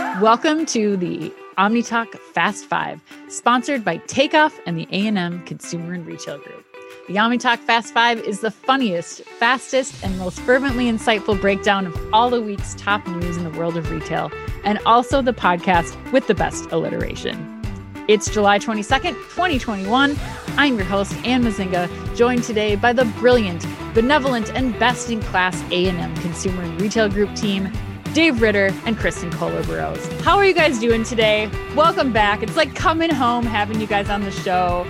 Welcome 0.00 0.64
to 0.66 0.96
the 0.96 1.30
OmniTalk 1.58 2.14
Fast 2.32 2.64
Five, 2.64 3.02
sponsored 3.28 3.84
by 3.84 3.98
Takeoff 3.98 4.58
and 4.64 4.78
the 4.78 4.88
A&M 4.90 5.44
Consumer 5.44 5.92
and 5.92 6.06
Retail 6.06 6.38
Group. 6.38 6.64
The 7.06 7.16
OmniTalk 7.16 7.58
Fast 7.58 7.92
Five 7.92 8.18
is 8.20 8.40
the 8.40 8.50
funniest, 8.50 9.22
fastest, 9.24 10.02
and 10.02 10.18
most 10.18 10.40
fervently 10.40 10.86
insightful 10.86 11.38
breakdown 11.38 11.86
of 11.86 12.14
all 12.14 12.30
the 12.30 12.40
week's 12.40 12.74
top 12.76 13.06
news 13.08 13.36
in 13.36 13.44
the 13.44 13.58
world 13.58 13.76
of 13.76 13.90
retail, 13.90 14.32
and 14.64 14.78
also 14.86 15.20
the 15.20 15.34
podcast 15.34 15.94
with 16.12 16.26
the 16.28 16.34
best 16.34 16.64
alliteration. 16.72 17.62
It's 18.08 18.30
July 18.30 18.58
22nd, 18.58 19.12
2021. 19.12 20.16
I'm 20.56 20.76
your 20.76 20.86
host, 20.86 21.12
Anne 21.26 21.44
Mezzenga, 21.44 22.16
joined 22.16 22.44
today 22.44 22.74
by 22.74 22.94
the 22.94 23.04
brilliant, 23.04 23.66
benevolent, 23.92 24.50
and 24.54 24.76
best 24.78 25.10
in 25.10 25.20
class 25.20 25.62
A&M 25.70 26.16
Consumer 26.16 26.62
and 26.62 26.80
Retail 26.80 27.10
Group 27.10 27.34
team, 27.36 27.70
Dave 28.12 28.42
Ritter 28.42 28.74
and 28.86 28.96
Kristin 28.96 29.32
Kohler 29.32 29.62
Burrows. 29.62 30.04
How 30.22 30.36
are 30.36 30.44
you 30.44 30.52
guys 30.52 30.80
doing 30.80 31.04
today? 31.04 31.48
Welcome 31.76 32.12
back. 32.12 32.42
It's 32.42 32.56
like 32.56 32.74
coming 32.74 33.10
home 33.10 33.46
having 33.46 33.80
you 33.80 33.86
guys 33.86 34.10
on 34.10 34.22
the 34.22 34.32
show. 34.32 34.84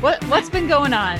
What 0.00 0.22
what's 0.24 0.50
been 0.50 0.68
going 0.68 0.92
on? 0.92 1.18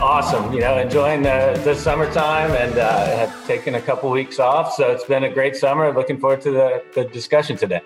Awesome. 0.00 0.52
You 0.52 0.60
know, 0.60 0.78
enjoying 0.78 1.22
the, 1.22 1.60
the 1.64 1.74
summertime 1.74 2.50
and 2.52 2.78
uh, 2.78 3.16
have 3.16 3.46
taken 3.46 3.74
a 3.74 3.80
couple 3.80 4.10
weeks 4.10 4.38
off. 4.38 4.74
So 4.74 4.90
it's 4.90 5.04
been 5.04 5.24
a 5.24 5.30
great 5.30 5.56
summer. 5.56 5.92
Looking 5.92 6.20
forward 6.20 6.42
to 6.42 6.50
the, 6.50 6.84
the 6.94 7.04
discussion 7.06 7.56
today. 7.56 7.80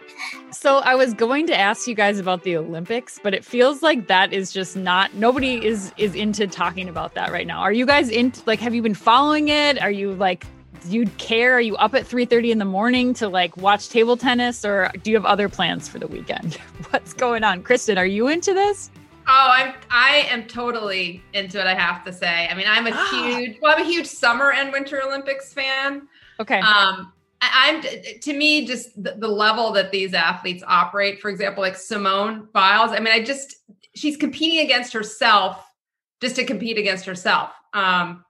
So 0.51 0.79
I 0.79 0.97
was 0.97 1.15
going 1.15 1.47
to 1.47 1.57
ask 1.57 1.87
you 1.87 1.95
guys 1.95 2.19
about 2.19 2.43
the 2.43 2.57
Olympics, 2.57 3.21
but 3.23 3.33
it 3.33 3.45
feels 3.45 3.81
like 3.83 4.09
that 4.09 4.33
is 4.33 4.53
just 4.53 4.77
not 4.77 5.15
nobody 5.15 5.65
is 5.65 5.93
is 5.97 6.15
into 6.15 6.47
talking 6.47 6.89
about 6.89 7.15
that 7.15 7.31
right 7.31 7.47
now. 7.47 7.61
Are 7.61 7.73
you 7.73 7.87
guys 7.87 8.11
into 8.11 8.43
like 8.45 8.59
have 8.59 8.75
you 8.75 8.83
been 8.83 8.93
following 8.93 9.49
it? 9.49 9.81
Are 9.81 9.91
you 9.91 10.13
like 10.13 10.45
do 10.83 10.97
you 10.97 11.07
care? 11.19 11.55
Are 11.55 11.61
you 11.61 11.77
up 11.77 11.95
at 11.95 12.07
3:30 12.07 12.53
in 12.53 12.59
the 12.59 12.65
morning 12.65 13.15
to 13.15 13.29
like 13.29 13.57
watch 13.57 13.89
table 13.89 14.17
tennis 14.17 14.65
or 14.65 14.91
do 15.03 15.11
you 15.11 15.17
have 15.17 15.27
other 15.27 15.49
plans 15.49 15.89
for 15.89 15.99
the 15.99 16.07
weekend? 16.07 16.55
What's 16.91 17.13
going 17.13 17.45
on? 17.45 17.63
Kristin, 17.63 17.97
are 17.97 18.07
you 18.07 18.29
into 18.29 18.55
this? 18.55 18.91
Oh, 19.27 19.49
I'm 19.53 19.75
I 19.91 20.27
am 20.31 20.47
totally 20.47 21.23
into 21.33 21.61
it. 21.61 21.67
I 21.67 21.75
have 21.75 22.05
to 22.05 22.13
say. 22.13 22.49
I 22.49 22.55
mean, 22.55 22.67
I'm 22.69 22.87
a 22.87 23.07
huge 23.11 23.59
well, 23.61 23.75
I'm 23.77 23.83
a 23.83 23.89
huge 23.89 24.07
summer 24.07 24.53
and 24.53 24.73
winter 24.73 25.03
Olympics 25.03 25.53
fan. 25.53 26.09
Okay. 26.41 26.59
Um, 26.59 27.13
I, 27.43 27.69
am 27.69 28.21
to 28.21 28.33
me 28.33 28.67
just 28.67 29.03
the, 29.03 29.15
the, 29.19 29.29
level 29.29 29.73
that 29.73 29.93
these 29.93 30.13
athletes 30.13 30.63
operate. 30.67 31.21
For 31.21 31.31
example, 31.31 31.63
like 31.63 31.77
Simone 31.77 32.49
Biles. 32.53 32.93
I 32.93 32.99
mean, 32.99 33.15
I 33.15 33.23
just 33.23 33.57
she's 33.95 34.17
competing 34.17 34.65
against 34.65 34.93
herself 34.93 35.65
just 36.21 36.37
to 36.37 36.45
compete 36.45 36.77
against 36.77 37.07
herself. 37.07 37.51
Um, 37.73 38.25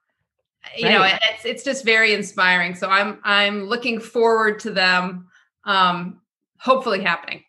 you 0.77 0.87
right. 0.87 0.93
know, 0.93 1.19
it's 1.33 1.45
it's 1.45 1.65
just 1.65 1.85
very 1.85 2.15
inspiring. 2.15 2.75
So 2.75 2.89
I'm 2.89 3.19
I'm 3.25 3.65
looking 3.65 4.01
forward 4.01 4.61
to 4.61 4.71
them. 4.71 5.29
Um, 5.65 6.21
hopefully 6.59 7.03
happening. 7.03 7.45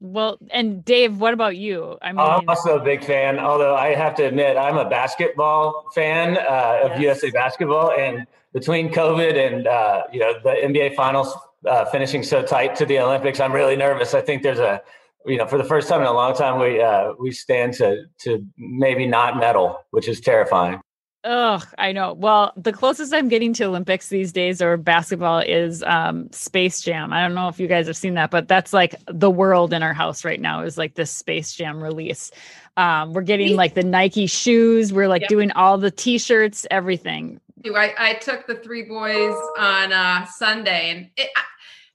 Well, 0.00 0.38
and 0.50 0.84
Dave, 0.84 1.18
what 1.18 1.32
about 1.32 1.56
you? 1.56 1.96
I 2.02 2.12
mean, 2.12 2.20
I'm 2.20 2.46
also 2.48 2.78
a 2.78 2.84
big 2.84 3.02
fan. 3.02 3.38
Although 3.38 3.74
I 3.74 3.94
have 3.94 4.14
to 4.16 4.24
admit, 4.24 4.56
I'm 4.56 4.76
a 4.76 4.88
basketball 4.88 5.86
fan 5.94 6.36
uh, 6.36 6.80
of 6.84 6.90
yes. 6.92 7.00
USA 7.00 7.30
basketball, 7.30 7.92
and 7.92 8.26
between 8.52 8.92
COVID 8.92 9.34
and 9.34 9.66
uh, 9.66 10.02
you 10.12 10.20
know 10.20 10.34
the 10.42 10.50
NBA 10.50 10.94
Finals 10.94 11.34
uh, 11.66 11.86
finishing 11.86 12.22
so 12.22 12.42
tight 12.42 12.76
to 12.76 12.86
the 12.86 12.98
Olympics, 12.98 13.40
I'm 13.40 13.52
really 13.52 13.76
nervous. 13.76 14.12
I 14.14 14.20
think 14.20 14.42
there's 14.42 14.58
a 14.58 14.82
you 15.24 15.38
know 15.38 15.46
for 15.46 15.56
the 15.56 15.64
first 15.64 15.88
time 15.88 16.02
in 16.02 16.06
a 16.06 16.12
long 16.12 16.34
time 16.34 16.60
we 16.60 16.82
uh, 16.82 17.12
we 17.18 17.30
stand 17.30 17.72
to 17.74 18.04
to 18.24 18.44
maybe 18.58 19.06
not 19.06 19.38
medal, 19.38 19.80
which 19.90 20.06
is 20.06 20.20
terrifying. 20.20 20.80
Oh, 21.26 21.62
I 21.78 21.92
know. 21.92 22.12
Well, 22.12 22.52
the 22.54 22.72
closest 22.72 23.14
I'm 23.14 23.28
getting 23.28 23.54
to 23.54 23.64
Olympics 23.64 24.10
these 24.10 24.30
days 24.30 24.60
or 24.60 24.76
basketball 24.76 25.38
is 25.38 25.82
um, 25.84 26.30
Space 26.32 26.82
Jam. 26.82 27.14
I 27.14 27.22
don't 27.22 27.34
know 27.34 27.48
if 27.48 27.58
you 27.58 27.66
guys 27.66 27.86
have 27.86 27.96
seen 27.96 28.12
that, 28.14 28.30
but 28.30 28.46
that's 28.46 28.74
like 28.74 28.94
the 29.06 29.30
world 29.30 29.72
in 29.72 29.82
our 29.82 29.94
house 29.94 30.22
right 30.22 30.40
now 30.40 30.60
is 30.60 30.76
like 30.76 30.96
this 30.96 31.10
Space 31.10 31.54
Jam 31.54 31.82
release. 31.82 32.30
Um, 32.76 33.14
we're 33.14 33.22
getting 33.22 33.56
like 33.56 33.72
the 33.72 33.82
Nike 33.82 34.26
shoes. 34.26 34.92
We're 34.92 35.08
like 35.08 35.22
yep. 35.22 35.30
doing 35.30 35.50
all 35.52 35.78
the 35.78 35.90
t-shirts, 35.90 36.66
everything. 36.70 37.40
I, 37.64 37.94
I 37.96 38.14
took 38.14 38.46
the 38.46 38.56
three 38.56 38.82
boys 38.82 39.34
on 39.58 39.92
uh, 39.94 40.26
Sunday 40.26 40.90
and 40.90 41.10
it, 41.16 41.30
I, 41.34 41.42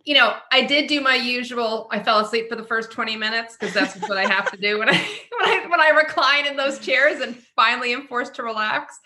you 0.05 0.15
know, 0.15 0.37
I 0.51 0.65
did 0.65 0.87
do 0.87 1.01
my 1.01 1.13
usual. 1.13 1.87
I 1.91 2.01
fell 2.01 2.17
asleep 2.19 2.49
for 2.49 2.55
the 2.55 2.63
first 2.63 2.91
20 2.91 3.15
minutes 3.15 3.55
because 3.55 3.75
that's 3.75 3.95
what 4.09 4.17
I 4.17 4.25
have 4.25 4.49
to 4.49 4.57
do 4.57 4.79
when 4.79 4.89
I, 4.89 4.93
when 5.39 5.49
I 5.49 5.67
when 5.67 5.79
I 5.79 5.89
recline 5.89 6.47
in 6.47 6.55
those 6.55 6.79
chairs 6.79 7.21
and 7.21 7.35
finally 7.55 7.93
am 7.93 8.07
forced 8.07 8.33
to 8.35 8.43
relax. 8.43 8.99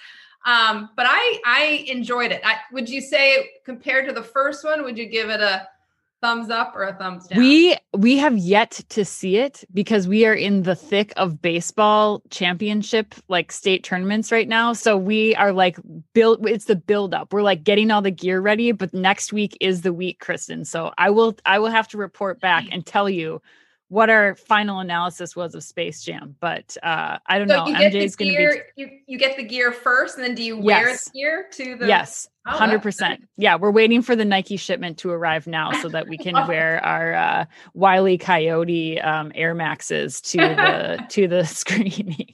Um, 0.45 0.89
but 0.95 1.05
I 1.07 1.39
I 1.45 1.85
enjoyed 1.87 2.31
it. 2.31 2.41
I, 2.43 2.57
would 2.71 2.89
you 2.89 3.01
say 3.01 3.51
compared 3.65 4.07
to 4.07 4.13
the 4.13 4.23
first 4.23 4.63
one, 4.63 4.83
would 4.83 4.97
you 4.97 5.05
give 5.05 5.29
it 5.29 5.39
a 5.39 5.67
thumbs 6.21 6.49
up 6.49 6.75
or 6.75 6.83
a 6.83 6.93
thumbs 6.93 7.27
down? 7.27 7.39
We 7.39 7.77
we 7.95 8.17
have 8.17 8.37
yet 8.37 8.71
to 8.89 9.05
see 9.05 9.37
it 9.37 9.63
because 9.73 10.07
we 10.07 10.25
are 10.25 10.33
in 10.33 10.63
the 10.63 10.75
thick 10.75 11.13
of 11.15 11.41
baseball 11.41 12.21
championship 12.29 13.15
like 13.27 13.51
state 13.51 13.83
tournaments 13.83 14.31
right 14.31 14.47
now. 14.47 14.73
So 14.73 14.97
we 14.97 15.35
are 15.35 15.53
like 15.53 15.77
build 16.13 16.47
it's 16.47 16.65
the 16.65 16.75
build 16.75 17.13
up. 17.13 17.31
We're 17.31 17.41
like 17.41 17.63
getting 17.63 17.89
all 17.89 18.01
the 18.01 18.11
gear 18.11 18.41
ready, 18.41 18.71
but 18.73 18.93
next 18.93 19.31
week 19.31 19.57
is 19.61 19.81
the 19.81 19.93
week, 19.93 20.23
Kristin. 20.23 20.65
So 20.65 20.93
I 20.97 21.09
will 21.09 21.37
I 21.45 21.59
will 21.59 21.71
have 21.71 21.87
to 21.89 21.97
report 21.97 22.41
back 22.41 22.65
and 22.71 22.85
tell 22.85 23.09
you 23.09 23.41
what 23.93 24.09
our 24.09 24.35
final 24.35 24.79
analysis 24.79 25.35
was 25.35 25.53
of 25.53 25.63
Space 25.63 26.01
Jam. 26.01 26.35
But 26.39 26.75
uh, 26.81 27.19
I 27.27 27.37
don't 27.37 27.47
so 27.47 27.65
know. 27.65 27.65
MJ's 27.65 28.15
going 28.15 28.31
to 28.31 28.61
be. 28.75 28.81
You, 28.81 28.89
you 29.05 29.17
get 29.19 29.37
the 29.37 29.43
gear 29.43 29.71
first, 29.71 30.17
and 30.17 30.23
then 30.25 30.33
do 30.33 30.43
you 30.43 30.55
yes. 30.55 30.63
wear 30.63 30.93
the 30.93 31.11
gear 31.13 31.47
to 31.51 31.75
the? 31.77 31.87
Yes, 31.87 32.27
oh, 32.47 32.51
hundred 32.57 32.77
oh, 32.77 32.81
percent. 32.81 33.29
Yeah, 33.37 33.55
we're 33.55 33.71
waiting 33.71 34.01
for 34.01 34.15
the 34.15 34.25
Nike 34.25 34.57
shipment 34.57 34.97
to 34.99 35.11
arrive 35.11 35.45
now, 35.45 35.71
so 35.73 35.89
that 35.89 36.07
we 36.07 36.17
can 36.23 36.33
wear 36.47 36.83
our 36.83 37.13
uh, 37.13 37.45
Wiley 37.75 38.17
Coyote 38.17 38.99
um, 38.99 39.31
Air 39.35 39.53
Maxes 39.53 40.19
to 40.21 40.37
the 40.37 41.05
to 41.09 41.27
the 41.27 41.45
screening. 41.45 42.33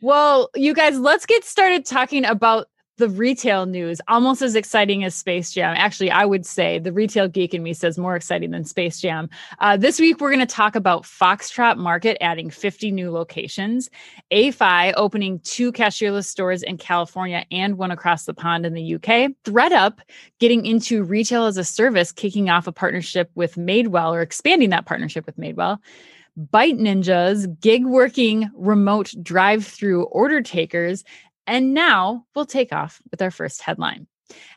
well, 0.00 0.50
you 0.54 0.72
guys, 0.72 1.00
let's 1.00 1.26
get 1.26 1.44
started 1.44 1.84
talking 1.84 2.24
about 2.24 2.68
the 3.00 3.08
retail 3.08 3.66
news 3.66 4.00
almost 4.08 4.42
as 4.42 4.54
exciting 4.54 5.02
as 5.02 5.14
Space 5.14 5.50
Jam. 5.50 5.74
Actually, 5.76 6.10
I 6.10 6.24
would 6.26 6.46
say 6.46 6.78
the 6.78 6.92
retail 6.92 7.26
geek 7.26 7.54
in 7.54 7.62
me 7.62 7.72
says 7.72 7.98
more 7.98 8.14
exciting 8.14 8.50
than 8.50 8.64
Space 8.64 9.00
Jam. 9.00 9.28
Uh, 9.58 9.76
this 9.76 9.98
week, 9.98 10.20
we're 10.20 10.30
going 10.30 10.46
to 10.46 10.54
talk 10.54 10.76
about 10.76 11.02
Foxtrot 11.02 11.78
Market 11.78 12.18
adding 12.20 12.50
50 12.50 12.92
new 12.92 13.10
locations, 13.10 13.90
AiFi 14.30 14.92
opening 14.96 15.40
two 15.40 15.72
cashierless 15.72 16.26
stores 16.26 16.62
in 16.62 16.76
California 16.76 17.44
and 17.50 17.78
one 17.78 17.90
across 17.90 18.26
the 18.26 18.34
pond 18.34 18.64
in 18.64 18.74
the 18.74 18.94
UK, 18.94 19.32
ThredUp 19.44 19.98
getting 20.38 20.66
into 20.66 21.02
retail 21.02 21.46
as 21.46 21.56
a 21.56 21.64
service, 21.64 22.12
kicking 22.12 22.50
off 22.50 22.66
a 22.66 22.72
partnership 22.72 23.30
with 23.34 23.56
Madewell 23.56 24.12
or 24.12 24.20
expanding 24.20 24.70
that 24.70 24.86
partnership 24.86 25.24
with 25.24 25.38
Madewell. 25.38 25.78
Bite 26.36 26.78
Ninjas, 26.78 27.60
gig 27.60 27.84
working 27.84 28.50
remote 28.54 29.12
drive 29.22 29.66
through 29.66 30.04
order 30.04 30.40
takers, 30.40 31.04
and 31.50 31.74
now 31.74 32.24
we'll 32.34 32.46
take 32.46 32.72
off 32.72 33.02
with 33.10 33.20
our 33.20 33.32
first 33.32 33.60
headline. 33.60 34.06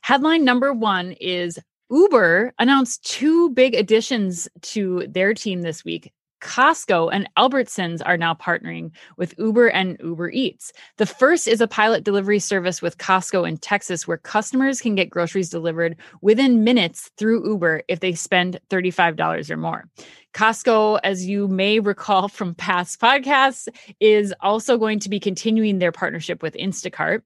Headline 0.04 0.46
number 0.46 0.72
one 0.72 1.14
is 1.14 1.60
Uber 1.90 2.54
announced 2.60 3.04
two 3.04 3.50
big 3.50 3.74
additions 3.74 4.48
to 4.62 5.08
their 5.10 5.34
team 5.34 5.64
this 5.64 5.84
week. 5.84 6.14
Costco 6.44 7.10
and 7.12 7.28
Albertsons 7.38 8.02
are 8.06 8.18
now 8.18 8.34
partnering 8.34 8.92
with 9.16 9.34
Uber 9.38 9.70
and 9.70 9.98
Uber 10.04 10.30
Eats. 10.30 10.74
The 10.98 11.06
first 11.06 11.48
is 11.48 11.62
a 11.62 11.68
pilot 11.68 12.04
delivery 12.04 12.40
service 12.40 12.82
with 12.82 12.98
Costco 12.98 13.48
in 13.48 13.58
Texas 13.58 14.08
where 14.08 14.18
customers 14.18 14.82
can 14.82 14.94
get 14.94 15.10
groceries 15.10 15.50
delivered 15.50 15.96
within 16.22 16.66
minutes 16.66 17.10
through 17.18 17.48
Uber 17.48 17.84
if 17.88 18.02
they 18.02 18.14
spend 18.14 18.60
$35 18.70 19.50
or 19.50 19.58
more. 19.58 19.86
Costco, 20.34 21.00
as 21.04 21.26
you 21.26 21.48
may 21.48 21.80
recall 21.80 22.28
from 22.28 22.54
past 22.56 23.00
podcasts, 23.00 23.70
is 24.02 24.34
also 24.42 24.78
going 24.78 25.00
to 25.00 25.10
be 25.10 25.22
continuing 25.22 25.80
their 25.80 25.94
partnership 25.94 26.44
with 26.44 26.56
Instacart. 26.56 27.22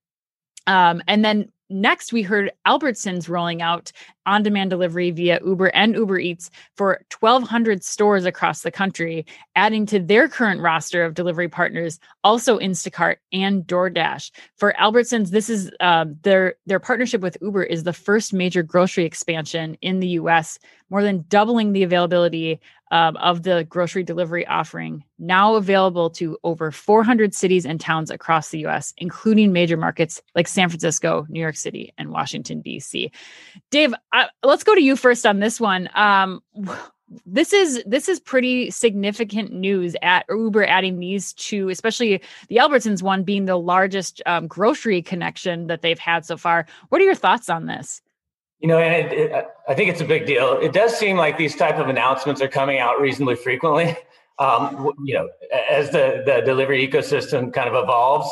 Um, 0.68 1.02
and 1.08 1.26
then 1.26 1.52
next, 1.70 2.14
we 2.14 2.22
heard 2.22 2.52
Albertsons 2.68 3.30
rolling 3.30 3.64
out 3.64 3.92
on 4.28 4.44
demand 4.44 4.70
delivery 4.70 5.10
via 5.10 5.40
Uber 5.44 5.68
and 5.68 5.96
Uber 5.96 6.20
Eats 6.20 6.52
for 6.76 7.02
1,200 7.20 7.84
stores 7.84 8.26
across 8.26 8.62
the 8.62 8.70
country, 8.70 9.26
adding 9.56 9.86
to 9.88 10.00
their 10.00 10.28
current 10.28 10.62
roster 10.62 11.04
of 11.04 11.16
delivery 11.16 11.48
partners, 11.50 12.00
also 12.24 12.60
Instacart 12.60 13.16
and 13.34 13.64
DoorDash. 13.64 14.30
For 14.58 14.74
Albertsons, 14.80 15.30
this 15.30 15.50
is 15.50 15.72
uh, 15.80 16.06
their, 16.22 16.56
their 16.68 16.80
partnership 16.80 17.22
with 17.22 17.38
Uber 17.42 17.64
is 17.64 17.84
the 17.84 17.94
first 17.94 18.34
major 18.34 18.62
grocery 18.62 19.06
expansion 19.06 19.78
in 19.82 20.00
the 20.02 20.10
US, 20.10 20.60
more 20.90 21.02
than 21.02 21.26
doubling 21.30 21.72
the 21.74 21.84
availability 21.84 22.60
um, 22.92 23.18
of 23.18 23.44
the 23.44 23.66
grocery 23.66 24.04
delivery 24.04 24.48
offering, 24.48 25.04
now 25.20 25.56
available 25.56 26.10
to 26.12 26.38
over 26.44 26.72
400 26.72 27.34
cities 27.34 27.66
and 27.66 27.80
towns 27.80 28.10
across 28.10 28.50
the 28.50 28.66
US, 28.66 28.94
including 28.98 29.52
major 29.52 29.78
markets 29.78 30.22
like 30.36 30.48
San 30.48 30.70
Francisco, 30.70 31.26
New 31.30 31.40
York 31.40 31.56
City, 31.56 31.94
and 31.98 32.12
Washington, 32.12 32.62
D.C. 32.62 33.12
Dave, 33.72 33.94
uh, 34.18 34.28
let's 34.44 34.64
go 34.64 34.74
to 34.74 34.82
you 34.82 34.96
first 34.96 35.26
on 35.26 35.40
this 35.40 35.60
one. 35.60 35.90
Um, 35.94 36.42
this 37.26 37.54
is 37.54 37.82
this 37.86 38.10
is 38.10 38.20
pretty 38.20 38.70
significant 38.72 39.54
news 39.54 39.96
at 40.02 40.26
Uber 40.30 40.66
adding 40.66 41.00
these 41.00 41.34
two, 41.34 41.70
especially 41.70 42.22
the 42.50 42.58
Albertsons 42.58 43.02
one 43.02 43.24
being 43.24 43.46
the 43.46 43.58
largest 43.58 44.22
um, 44.26 44.48
grocery 44.48 45.02
connection 45.02 45.68
that 45.68 45.82
they've 45.82 46.00
had 46.00 46.26
so 46.26 46.36
far. 46.36 46.66
What 46.90 47.00
are 47.00 47.06
your 47.06 47.16
thoughts 47.16 47.50
on 47.50 47.68
this? 47.68 48.02
You 48.60 48.68
know, 48.68 48.80
and 48.80 48.94
it, 48.94 49.14
it, 49.14 49.48
I 49.70 49.76
think 49.76 49.92
it's 49.92 50.02
a 50.02 50.06
big 50.06 50.26
deal. 50.26 50.60
It 50.60 50.74
does 50.74 50.98
seem 50.98 51.16
like 51.16 51.38
these 51.38 51.56
type 51.56 51.78
of 51.78 51.90
announcements 51.90 52.42
are 52.42 52.48
coming 52.48 52.80
out 52.80 53.00
reasonably 53.00 53.36
frequently. 53.36 53.96
Um, 54.40 54.92
you 55.06 55.14
know, 55.14 55.30
as 55.70 55.92
the 55.92 56.24
the 56.26 56.42
delivery 56.42 56.88
ecosystem 56.88 57.54
kind 57.54 57.70
of 57.70 57.76
evolves. 57.76 58.30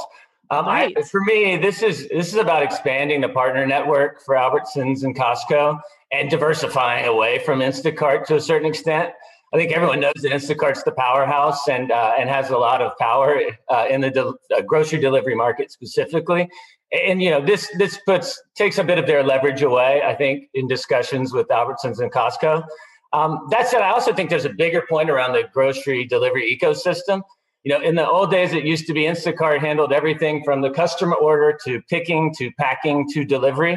Um, 0.52 0.66
right. 0.66 0.96
I, 0.98 1.02
for 1.02 1.22
me, 1.22 1.58
this 1.58 1.82
is 1.82 2.08
this 2.10 2.28
is 2.28 2.36
about 2.36 2.64
expanding 2.64 3.22
the 3.22 3.30
partner 3.30 3.66
network 3.66 4.22
for 4.24 4.36
Albertsons 4.36 5.04
and 5.04 5.16
Costco 5.16 5.80
and 6.12 6.30
diversifying 6.30 7.08
away 7.08 7.40
from 7.40 7.60
Instacart 7.60 8.26
to 8.28 8.36
a 8.36 8.42
certain 8.42 8.68
extent. 8.68 9.12
I 9.54 9.58
think 9.58 9.72
everyone 9.72 10.02
knows 10.02 10.14
that 10.22 10.32
Instacart's 10.32 10.84
the 10.84 10.92
powerhouse 10.92 11.68
and 11.68 11.92
uh, 11.92 12.14
and 12.18 12.30
has 12.30 12.50
a 12.50 12.58
lot 12.58 12.82
of 12.82 12.98
power 12.98 13.42
uh, 13.70 13.86
in 13.90 14.02
the 14.02 14.12
de- 14.12 14.34
uh, 14.56 14.62
grocery 14.62 15.00
delivery 15.00 15.36
market 15.36 15.72
specifically. 15.72 16.48
And 16.92 17.22
you 17.22 17.32
know 17.32 17.44
this 17.44 17.70
this 17.78 18.00
puts 18.06 18.42
takes 18.56 18.78
a 18.78 18.84
bit 18.84 19.00
of 19.00 19.08
their 19.08 19.24
leverage 19.24 19.64
away. 19.64 20.02
I 20.04 20.14
think 20.14 20.50
in 20.54 20.68
discussions 20.68 21.34
with 21.34 21.48
Albertsons 21.48 22.00
and 22.00 22.12
Costco. 22.12 22.66
Um, 23.14 23.48
that 23.50 23.70
said, 23.70 23.82
I 23.82 23.92
also 23.92 24.14
think 24.14 24.30
there's 24.30 24.46
a 24.46 24.50
bigger 24.50 24.84
point 24.90 25.10
around 25.10 25.34
the 25.34 25.44
grocery 25.54 26.06
delivery 26.06 26.60
ecosystem. 26.62 27.22
You 27.66 27.74
know, 27.74 27.82
in 27.82 27.96
the 27.96 28.08
old 28.08 28.30
days, 28.30 28.54
it 28.54 28.64
used 28.64 28.86
to 28.86 28.94
be 28.94 29.02
Instacart 29.02 29.60
handled 29.60 29.92
everything 29.92 30.44
from 30.44 30.62
the 30.62 30.70
customer 30.70 31.16
order 31.16 31.58
to 31.66 31.82
picking 31.90 32.32
to 32.36 32.52
packing 32.60 33.10
to 33.10 33.26
delivery. 33.26 33.76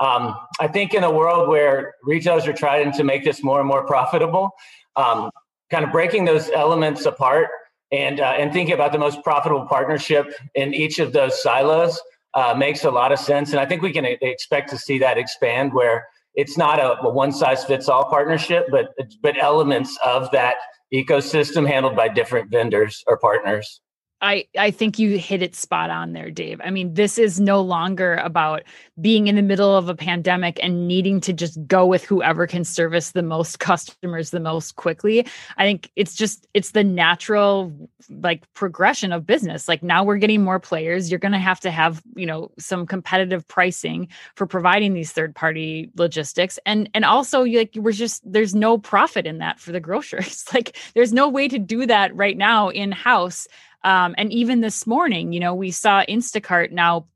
Um, 0.00 0.34
I 0.58 0.68
think 0.68 0.94
in 0.94 1.04
a 1.04 1.10
world 1.10 1.46
where 1.46 1.96
retailers 2.02 2.46
are 2.46 2.54
trying 2.54 2.92
to 2.92 3.04
make 3.04 3.24
this 3.24 3.44
more 3.44 3.60
and 3.60 3.68
more 3.68 3.84
profitable, 3.84 4.52
um, 4.96 5.30
kind 5.70 5.84
of 5.84 5.92
breaking 5.92 6.24
those 6.24 6.48
elements 6.48 7.04
apart 7.04 7.48
and 7.92 8.20
uh, 8.20 8.34
and 8.38 8.54
thinking 8.54 8.74
about 8.74 8.92
the 8.92 8.98
most 8.98 9.22
profitable 9.22 9.66
partnership 9.66 10.32
in 10.54 10.72
each 10.72 10.98
of 10.98 11.12
those 11.12 11.42
silos 11.42 12.00
uh, 12.32 12.54
makes 12.54 12.84
a 12.84 12.90
lot 12.90 13.12
of 13.12 13.18
sense. 13.18 13.50
And 13.50 13.60
I 13.60 13.66
think 13.66 13.82
we 13.82 13.92
can 13.92 14.06
expect 14.06 14.70
to 14.70 14.78
see 14.78 14.98
that 15.00 15.18
expand 15.18 15.74
where 15.74 16.06
it's 16.34 16.56
not 16.56 16.78
a, 16.78 16.98
a 17.02 17.10
one 17.10 17.32
size 17.32 17.64
fits 17.64 17.86
all 17.90 18.06
partnership, 18.06 18.66
but 18.70 18.94
but 19.20 19.36
elements 19.38 19.98
of 20.02 20.30
that 20.30 20.56
ecosystem 20.92 21.66
handled 21.66 21.96
by 21.96 22.08
different 22.08 22.50
vendors 22.50 23.02
or 23.06 23.18
partners. 23.18 23.80
I, 24.22 24.46
I 24.58 24.70
think 24.70 24.98
you 24.98 25.18
hit 25.18 25.42
it 25.42 25.54
spot 25.54 25.90
on 25.90 26.14
there, 26.14 26.30
Dave. 26.30 26.58
I 26.64 26.70
mean, 26.70 26.94
this 26.94 27.18
is 27.18 27.38
no 27.38 27.60
longer 27.60 28.14
about 28.16 28.62
being 28.98 29.26
in 29.26 29.36
the 29.36 29.42
middle 29.42 29.76
of 29.76 29.90
a 29.90 29.94
pandemic 29.94 30.58
and 30.62 30.88
needing 30.88 31.20
to 31.20 31.34
just 31.34 31.64
go 31.66 31.84
with 31.84 32.02
whoever 32.02 32.46
can 32.46 32.64
service 32.64 33.10
the 33.10 33.22
most 33.22 33.58
customers 33.58 34.30
the 34.30 34.40
most 34.40 34.76
quickly. 34.76 35.26
I 35.58 35.64
think 35.64 35.90
it's 35.96 36.14
just, 36.14 36.46
it's 36.54 36.70
the 36.70 36.82
natural 36.82 37.90
like 38.08 38.50
progression 38.54 39.12
of 39.12 39.26
business. 39.26 39.68
Like 39.68 39.82
now 39.82 40.02
we're 40.02 40.16
getting 40.16 40.42
more 40.42 40.60
players. 40.60 41.10
You're 41.10 41.20
going 41.20 41.32
to 41.32 41.38
have 41.38 41.60
to 41.60 41.70
have, 41.70 42.02
you 42.14 42.24
know, 42.24 42.50
some 42.58 42.86
competitive 42.86 43.46
pricing 43.46 44.08
for 44.34 44.46
providing 44.46 44.94
these 44.94 45.12
third 45.12 45.34
party 45.34 45.90
logistics. 45.94 46.58
And, 46.64 46.88
and 46.94 47.04
also 47.04 47.44
like 47.44 47.72
we're 47.76 47.92
just, 47.92 48.22
there's 48.24 48.54
no 48.54 48.78
profit 48.78 49.26
in 49.26 49.38
that 49.38 49.60
for 49.60 49.72
the 49.72 49.80
grocers. 49.80 50.46
like 50.54 50.78
there's 50.94 51.12
no 51.12 51.28
way 51.28 51.48
to 51.48 51.58
do 51.58 51.84
that 51.84 52.16
right 52.16 52.38
now 52.38 52.70
in 52.70 52.92
house 52.92 53.46
um, 53.86 54.16
and 54.18 54.32
even 54.32 54.62
this 54.62 54.84
morning, 54.84 55.32
you 55.32 55.38
know, 55.38 55.54
we 55.54 55.70
saw 55.70 56.02
Instacart 56.06 56.72
now 56.72 57.06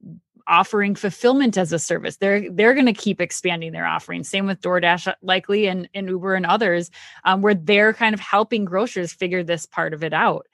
offering 0.47 0.95
fulfillment 0.95 1.59
as 1.59 1.73
a 1.73 1.81
service. 1.81 2.17
They're 2.19 2.49
they're 2.49 2.75
going 2.75 2.87
to 2.87 2.93
keep 2.93 3.21
expanding 3.21 3.73
their 3.73 3.87
offerings. 3.87 4.31
Same 4.31 4.47
with 4.47 4.61
DoorDash, 4.61 5.09
uh, 5.09 5.15
likely, 5.21 5.67
and, 5.67 5.89
and 5.95 6.09
Uber 6.09 6.37
and 6.37 6.47
others, 6.47 6.93
um, 7.25 7.43
where 7.43 7.55
they're 7.55 7.93
kind 7.93 8.15
of 8.15 8.21
helping 8.21 8.65
grocers 8.65 9.13
figure 9.13 9.43
this 9.43 9.67
part 9.67 9.93
of 9.93 10.05
it 10.05 10.13
out. 10.13 10.47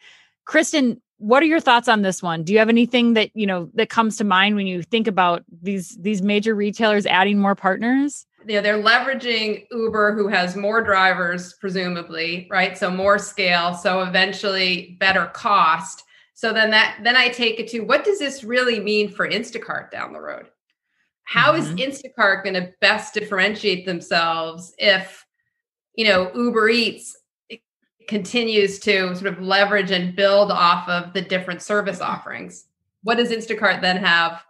Kristin, 0.49 1.03
what 1.19 1.43
are 1.43 1.47
your 1.47 1.61
thoughts 1.61 1.87
on 1.87 2.01
this 2.01 2.23
one? 2.23 2.45
Do 2.45 2.55
you 2.55 2.61
have 2.61 2.71
anything 2.71 3.13
that 3.13 3.31
you 3.35 3.47
know 3.47 3.69
that 3.75 3.91
comes 3.91 4.17
to 4.17 4.25
mind 4.25 4.57
when 4.57 4.67
you 4.67 4.83
think 4.83 5.07
about 5.07 5.45
these 5.63 5.99
these 6.01 6.23
major 6.23 6.55
retailers 6.55 7.05
adding 7.05 7.39
more 7.39 7.55
partners? 7.55 8.27
you 8.47 8.55
know 8.55 8.63
they're 8.63 8.83
leveraging 8.83 9.67
uber 9.73 10.15
who 10.15 10.29
has 10.29 10.57
more 10.57 10.81
drivers 10.81 11.55
presumably 11.55 12.47
right 12.51 12.79
so 12.79 12.91
more 12.91 13.19
scale 13.19 13.75
so 13.75 14.03
eventually 14.03 14.97
better 15.01 15.27
cost 15.35 16.05
so 16.37 16.53
then 16.53 16.71
that 16.71 16.99
then 17.03 17.17
I 17.17 17.31
take 17.31 17.59
it 17.59 17.67
to 17.69 17.81
what 17.81 18.05
does 18.05 18.19
this 18.19 18.45
really 18.45 18.79
mean 18.79 19.09
for 19.09 19.27
Instacart 19.27 19.91
down 19.91 20.13
the 20.13 20.21
road? 20.21 20.49
How 21.25 21.55
mm-hmm. 21.55 21.79
is 21.79 22.03
Instacart 22.03 22.45
going 22.45 22.55
to 22.55 22.75
best 22.83 23.15
differentiate 23.15 23.87
themselves 23.87 24.75
if 24.77 25.25
you 25.95 26.07
know 26.07 26.31
Uber 26.35 26.69
Eats 26.69 27.17
continues 28.07 28.79
to 28.81 29.17
sort 29.17 29.33
of 29.33 29.41
leverage 29.41 29.91
and 29.91 30.15
build 30.15 30.53
off 30.53 30.87
of 30.91 31.15
the 31.15 31.23
different 31.23 31.63
service 31.63 32.03
offerings? 32.03 32.67
What 33.03 33.17
does 33.17 33.31
Instacart 33.31 33.81
then 33.81 33.97
have 33.97 34.45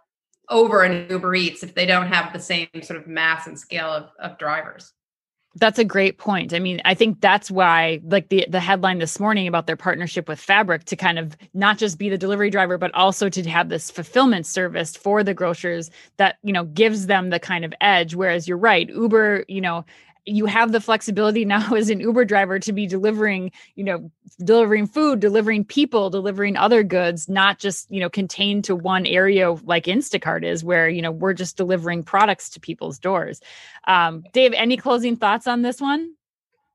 over 0.49 0.83
an 0.83 1.09
Uber 1.09 1.35
Eats 1.35 1.63
if 1.63 1.73
they 1.73 1.85
don't 1.85 2.07
have 2.07 2.33
the 2.33 2.39
same 2.39 2.67
sort 2.81 2.99
of 2.99 3.07
mass 3.07 3.47
and 3.47 3.57
scale 3.57 3.89
of, 3.89 4.09
of 4.19 4.37
drivers? 4.37 4.91
That's 5.59 5.79
a 5.79 5.85
great 5.85 6.17
point. 6.19 6.53
I 6.53 6.59
mean, 6.59 6.81
I 6.85 6.93
think 6.93 7.21
that's 7.21 7.49
why 7.49 7.99
like 8.03 8.29
the 8.29 8.45
the 8.49 8.59
headline 8.59 8.99
this 8.99 9.19
morning 9.19 9.47
about 9.47 9.65
their 9.65 9.75
partnership 9.75 10.27
with 10.27 10.39
Fabric 10.39 10.85
to 10.85 10.95
kind 10.95 11.17
of 11.17 11.35
not 11.53 11.77
just 11.77 11.97
be 11.97 12.09
the 12.09 12.17
delivery 12.17 12.49
driver 12.49 12.77
but 12.77 12.93
also 12.93 13.29
to 13.29 13.49
have 13.49 13.69
this 13.69 13.89
fulfillment 13.89 14.45
service 14.45 14.95
for 14.95 15.23
the 15.23 15.33
grocers 15.33 15.89
that, 16.17 16.37
you 16.43 16.53
know, 16.53 16.65
gives 16.65 17.07
them 17.07 17.31
the 17.31 17.39
kind 17.39 17.65
of 17.65 17.73
edge 17.81 18.13
whereas 18.15 18.47
you're 18.47 18.57
right, 18.57 18.89
Uber, 18.89 19.45
you 19.47 19.61
know, 19.61 19.83
you 20.27 20.45
have 20.45 20.71
the 20.71 20.81
flexibility 20.81 21.45
now 21.45 21.73
as 21.75 21.89
an 21.89 21.99
Uber 21.99 22.25
driver 22.25 22.59
to 22.59 22.73
be 22.73 22.85
delivering, 22.85 23.51
you 23.75 23.83
know, 23.83 24.11
delivering 24.43 24.85
food, 24.85 25.19
delivering 25.19 25.63
people, 25.63 26.09
delivering 26.09 26.57
other 26.57 26.83
goods, 26.83 27.27
not 27.29 27.57
just, 27.57 27.89
you 27.89 27.99
know, 27.99 28.09
contained 28.09 28.65
to 28.65 28.75
one 28.75 29.05
area 29.05 29.51
like 29.51 29.85
Instacart 29.85 30.43
is, 30.43 30.63
where, 30.63 30.89
you 30.89 31.01
know, 31.01 31.11
we're 31.11 31.33
just 31.33 31.57
delivering 31.57 32.03
products 32.03 32.49
to 32.49 32.59
people's 32.59 32.99
doors. 32.99 33.41
Um, 33.87 34.23
Dave, 34.33 34.53
any 34.53 34.77
closing 34.77 35.15
thoughts 35.15 35.47
on 35.47 35.61
this 35.61 35.81
one? 35.81 36.13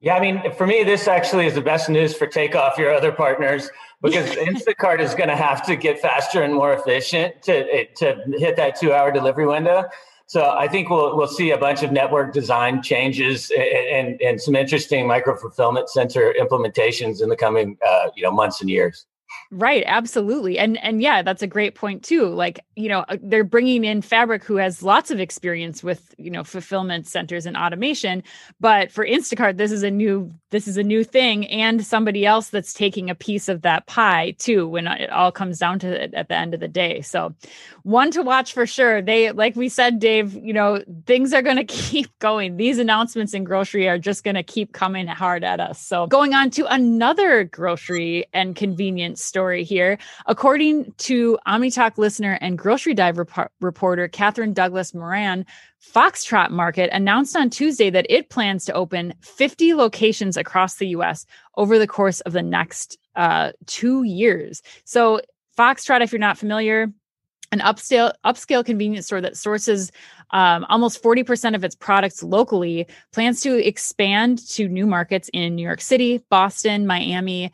Yeah, 0.01 0.17
I 0.17 0.21
mean, 0.21 0.43
for 0.55 0.67
me, 0.67 0.83
this 0.83 1.07
actually 1.07 1.47
is 1.47 1.55
the 1.55 1.61
best 1.61 1.89
news 1.89 2.13
for 2.13 2.27
Takeoff, 2.27 2.77
your 2.77 2.93
other 2.93 3.13
partners, 3.13 3.71
because 4.03 4.31
Instacart 4.31 4.99
is 4.99 5.15
going 5.15 5.29
to 5.29 5.37
have 5.37 5.65
to 5.67 5.77
get 5.77 6.01
faster 6.01 6.43
and 6.43 6.53
more 6.53 6.73
efficient 6.73 7.41
to, 7.43 7.87
to 7.87 8.17
hit 8.37 8.57
that 8.57 8.75
two 8.81 8.93
hour 8.93 9.13
delivery 9.13 9.47
window. 9.47 9.85
So 10.33 10.57
I 10.59 10.67
think 10.67 10.89
we'll 10.89 11.15
we'll 11.15 11.29
see 11.29 11.51
a 11.51 11.59
bunch 11.59 11.83
of 11.83 11.93
network 11.93 12.33
design 12.33 12.83
changes 12.83 13.53
and 13.55 14.19
and, 14.23 14.41
some 14.41 14.57
interesting 14.57 15.07
micro 15.07 15.37
fulfillment 15.37 15.91
center 15.91 16.35
implementations 16.41 17.23
in 17.23 17.29
the 17.29 17.37
coming 17.37 17.77
uh, 17.87 18.09
you 18.17 18.23
know 18.23 18.31
months 18.31 18.63
and 18.63 18.71
years. 18.71 19.05
Right, 19.55 19.85
absolutely. 19.87 20.59
And 20.59 20.79
and 20.83 21.03
yeah, 21.03 21.21
that's 21.21 21.43
a 21.43 21.47
great 21.47 21.75
point 21.75 22.03
too. 22.03 22.27
Like, 22.29 22.61
you 22.75 22.89
know, 22.89 23.01
uh, 23.09 23.19
they're 23.23 23.45
bringing 23.45 23.85
in 23.85 24.01
Fabric 24.01 24.43
who 24.45 24.57
has 24.57 24.83
lots 24.83 25.11
of 25.11 25.21
experience 25.21 25.83
with, 25.85 26.15
you 26.17 26.31
know, 26.31 26.43
fulfillment 26.43 27.07
centers 27.07 27.45
and 27.45 27.55
automation, 27.55 28.23
but 28.61 28.91
for 28.91 29.07
Instacart 29.07 29.59
this 29.59 29.71
is 29.71 29.83
a 29.83 29.91
new 29.91 30.33
this 30.49 30.67
is 30.67 30.79
a 30.79 30.83
new 30.83 31.05
thing 31.05 31.47
and 31.49 31.85
somebody 31.85 32.25
else 32.25 32.49
that's 32.49 32.73
taking 32.73 33.11
a 33.11 33.15
piece 33.15 33.47
of 33.51 33.61
that 33.61 33.87
pie 33.87 34.35
too 34.39 34.67
when 34.67 34.87
it 34.87 35.11
all 35.11 35.31
comes 35.31 35.59
down 35.59 35.79
to 35.81 36.03
it 36.03 36.15
at 36.15 36.29
the 36.29 36.35
end 36.35 36.55
of 36.55 36.61
the 36.61 36.69
day. 36.69 37.03
So, 37.03 37.35
one 37.83 38.11
to 38.13 38.23
watch 38.23 38.55
for 38.55 38.67
sure. 38.67 39.03
They 39.03 39.33
like 39.33 39.55
we 39.55 39.69
said 39.69 39.99
Dave, 39.99 40.33
you 40.35 40.55
know, 40.55 40.83
things 41.05 41.35
are 41.35 41.43
going 41.43 41.57
to 41.65 41.65
keep 41.65 42.19
going. 42.21 42.57
These 42.57 42.79
announcements 42.79 43.35
in 43.35 43.45
grocery 43.45 43.87
are 43.87 43.99
just 43.99 44.25
going 44.25 44.37
to 44.37 44.43
keep 44.43 44.73
coming 44.73 45.07
hard 45.09 45.45
at 45.45 45.61
us. 45.61 45.79
So, 45.79 46.07
going 46.07 46.33
on 46.33 46.51
to 46.53 46.65
another 46.73 47.45
grocery 47.45 48.25
and 48.33 48.57
convenience 48.57 49.22
story 49.23 49.65
here. 49.65 49.99
According 50.27 50.93
to 50.99 51.39
OmniTalk 51.47 51.99
listener 51.99 52.39
and 52.41 52.59
grocery 52.59 52.95
dive 52.95 53.19
rep- 53.19 53.53
reporter 53.61 54.09
Catherine 54.09 54.53
Douglas 54.53 54.95
Moran, 54.95 55.47
Foxtrot 55.95 56.51
Market 56.51 56.91
announced 56.93 57.37
on 57.37 57.51
Tuesday 57.51 57.91
that 57.91 58.07
it 58.09 58.31
plans 58.31 58.65
to 58.67 58.73
open 58.73 59.15
50 59.21 59.75
locations 59.75 60.37
across 60.37 60.77
the 60.77 60.89
US 60.89 61.27
over 61.57 61.79
the 61.79 61.87
course 61.87 62.21
of 62.21 62.33
the 62.33 62.43
next 62.43 62.99
uh, 63.17 63.53
two 63.67 64.05
years. 64.05 64.63
So, 64.85 65.21
Foxtrot, 65.59 66.01
if 66.01 66.13
you're 66.13 66.19
not 66.19 66.39
familiar, 66.39 66.91
an 67.53 67.61
upscale 67.61 68.13
upscale 68.25 68.65
convenience 68.65 69.07
store 69.07 69.21
that 69.21 69.37
sources 69.37 69.93
um, 70.31 70.65
almost 70.71 71.03
40% 71.03 71.55
of 71.55 71.63
its 71.63 71.75
products 71.75 72.23
locally 72.23 72.87
plans 73.13 73.43
to 73.43 73.65
expand 73.65 74.39
to 74.49 74.67
new 74.67 74.87
markets 74.87 75.29
in 75.35 75.55
New 75.55 75.63
York 75.63 75.83
City, 75.83 76.23
Boston, 76.31 76.87
Miami, 76.87 77.53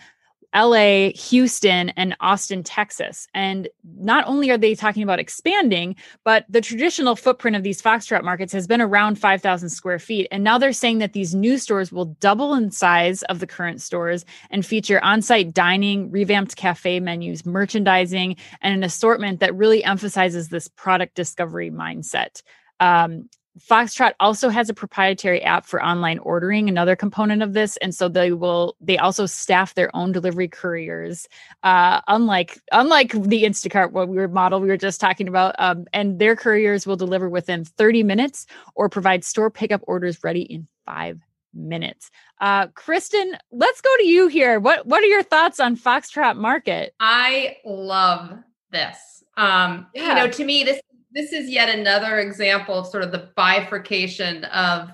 LA, 0.54 1.10
Houston, 1.10 1.90
and 1.90 2.16
Austin, 2.20 2.62
Texas. 2.62 3.28
And 3.34 3.68
not 3.98 4.26
only 4.26 4.50
are 4.50 4.58
they 4.58 4.74
talking 4.74 5.02
about 5.02 5.18
expanding, 5.18 5.94
but 6.24 6.46
the 6.48 6.60
traditional 6.60 7.16
footprint 7.16 7.56
of 7.56 7.62
these 7.62 7.82
Foxtrot 7.82 8.24
markets 8.24 8.52
has 8.52 8.66
been 8.66 8.80
around 8.80 9.18
5,000 9.18 9.68
square 9.68 9.98
feet. 9.98 10.28
And 10.30 10.42
now 10.42 10.56
they're 10.56 10.72
saying 10.72 10.98
that 10.98 11.12
these 11.12 11.34
new 11.34 11.58
stores 11.58 11.92
will 11.92 12.06
double 12.06 12.54
in 12.54 12.70
size 12.70 13.22
of 13.24 13.40
the 13.40 13.46
current 13.46 13.82
stores 13.82 14.24
and 14.50 14.64
feature 14.64 15.02
on 15.04 15.20
site 15.20 15.52
dining, 15.52 16.10
revamped 16.10 16.56
cafe 16.56 16.98
menus, 16.98 17.44
merchandising, 17.44 18.36
and 18.62 18.74
an 18.74 18.82
assortment 18.82 19.40
that 19.40 19.54
really 19.54 19.84
emphasizes 19.84 20.48
this 20.48 20.68
product 20.68 21.14
discovery 21.14 21.70
mindset. 21.70 22.42
Um, 22.80 23.28
Foxtrot 23.58 24.12
also 24.20 24.48
has 24.48 24.68
a 24.68 24.74
proprietary 24.74 25.42
app 25.42 25.66
for 25.66 25.82
online 25.82 26.18
ordering, 26.20 26.68
another 26.68 26.96
component 26.96 27.42
of 27.42 27.52
this, 27.52 27.76
and 27.78 27.94
so 27.94 28.08
they 28.08 28.32
will 28.32 28.76
they 28.80 28.98
also 28.98 29.26
staff 29.26 29.74
their 29.74 29.94
own 29.94 30.12
delivery 30.12 30.48
couriers. 30.48 31.28
Uh, 31.62 32.00
unlike 32.08 32.58
unlike 32.72 33.12
the 33.12 33.44
Instacart 33.44 33.92
what 33.92 34.08
we 34.08 34.16
were 34.16 34.28
model 34.28 34.60
we 34.60 34.68
were 34.68 34.76
just 34.76 35.00
talking 35.00 35.28
about, 35.28 35.54
um, 35.58 35.86
and 35.92 36.18
their 36.18 36.36
couriers 36.36 36.86
will 36.86 36.96
deliver 36.96 37.28
within 37.28 37.64
30 37.64 38.02
minutes 38.02 38.46
or 38.74 38.88
provide 38.88 39.24
store 39.24 39.50
pickup 39.50 39.80
orders 39.86 40.22
ready 40.22 40.42
in 40.42 40.66
five 40.86 41.20
minutes. 41.54 42.10
Uh, 42.40 42.68
Kristin, 42.68 43.32
let's 43.50 43.80
go 43.80 43.90
to 43.98 44.06
you 44.06 44.28
here. 44.28 44.60
What 44.60 44.86
what 44.86 45.02
are 45.02 45.06
your 45.06 45.22
thoughts 45.22 45.60
on 45.60 45.76
Foxtrot 45.76 46.36
Market? 46.36 46.94
I 47.00 47.56
love 47.64 48.38
this. 48.70 48.96
Um, 49.36 49.86
yeah. 49.94 50.08
You 50.08 50.14
know, 50.14 50.28
to 50.28 50.44
me, 50.44 50.64
this 50.64 50.80
this 51.10 51.32
is 51.32 51.48
yet 51.48 51.68
another 51.68 52.18
example 52.18 52.74
of 52.74 52.86
sort 52.86 53.04
of 53.04 53.12
the 53.12 53.30
bifurcation 53.34 54.44
of 54.46 54.90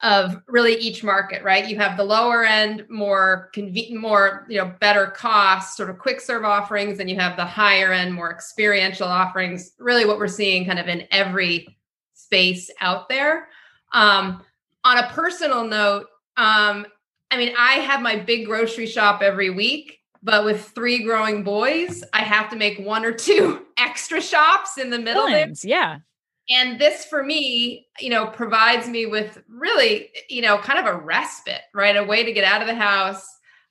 of 0.00 0.40
really 0.46 0.74
each 0.74 1.02
market, 1.02 1.42
right? 1.42 1.66
You 1.66 1.76
have 1.78 1.96
the 1.96 2.04
lower 2.04 2.44
end, 2.44 2.86
more 2.88 3.50
convenient, 3.52 4.00
more 4.00 4.46
you 4.48 4.58
know, 4.58 4.72
better 4.78 5.08
cost, 5.08 5.76
sort 5.76 5.90
of 5.90 5.98
quick 5.98 6.20
serve 6.20 6.44
offerings, 6.44 7.00
and 7.00 7.10
you 7.10 7.16
have 7.16 7.36
the 7.36 7.44
higher 7.44 7.92
end, 7.92 8.14
more 8.14 8.30
experiential 8.30 9.08
offerings. 9.08 9.72
Really, 9.78 10.04
what 10.04 10.18
we're 10.18 10.28
seeing 10.28 10.64
kind 10.66 10.78
of 10.78 10.86
in 10.86 11.06
every 11.10 11.76
space 12.14 12.70
out 12.80 13.08
there. 13.08 13.48
Um, 13.92 14.44
on 14.84 14.98
a 14.98 15.08
personal 15.08 15.64
note, 15.64 16.06
um, 16.36 16.86
I 17.30 17.36
mean, 17.36 17.52
I 17.58 17.74
have 17.74 18.00
my 18.00 18.16
big 18.16 18.46
grocery 18.46 18.86
shop 18.86 19.20
every 19.20 19.50
week, 19.50 19.98
but 20.22 20.44
with 20.44 20.68
three 20.68 21.02
growing 21.02 21.42
boys, 21.42 22.04
I 22.12 22.22
have 22.22 22.50
to 22.50 22.56
make 22.56 22.78
one 22.78 23.04
or 23.04 23.12
two 23.12 23.66
extra 23.88 24.20
shops 24.20 24.78
in 24.78 24.90
the 24.90 24.98
middle 24.98 25.26
Billions, 25.26 25.62
there. 25.62 25.70
Yeah. 25.70 25.98
And 26.50 26.80
this 26.80 27.04
for 27.04 27.22
me, 27.22 27.86
you 28.00 28.10
know, 28.10 28.26
provides 28.26 28.88
me 28.88 29.06
with 29.06 29.42
really, 29.48 30.10
you 30.30 30.40
know, 30.40 30.58
kind 30.58 30.78
of 30.78 30.86
a 30.86 30.96
respite, 30.96 31.60
right? 31.74 31.96
A 31.96 32.04
way 32.04 32.24
to 32.24 32.32
get 32.32 32.44
out 32.44 32.62
of 32.62 32.68
the 32.68 32.74
house, 32.74 33.26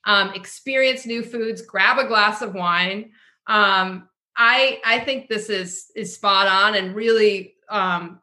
um, 0.06 0.32
experience 0.34 1.06
new 1.06 1.24
foods, 1.24 1.62
grab 1.62 1.98
a 1.98 2.08
glass 2.08 2.42
of 2.42 2.54
wine. 2.54 3.12
Um, 3.48 4.10
I 4.38 4.80
I 4.86 5.00
think 5.00 5.28
this 5.28 5.50
is 5.50 5.92
is 5.96 6.14
spot 6.14 6.48
on 6.48 6.76
and 6.76 6.96
really 6.96 7.56
um, 7.70 8.22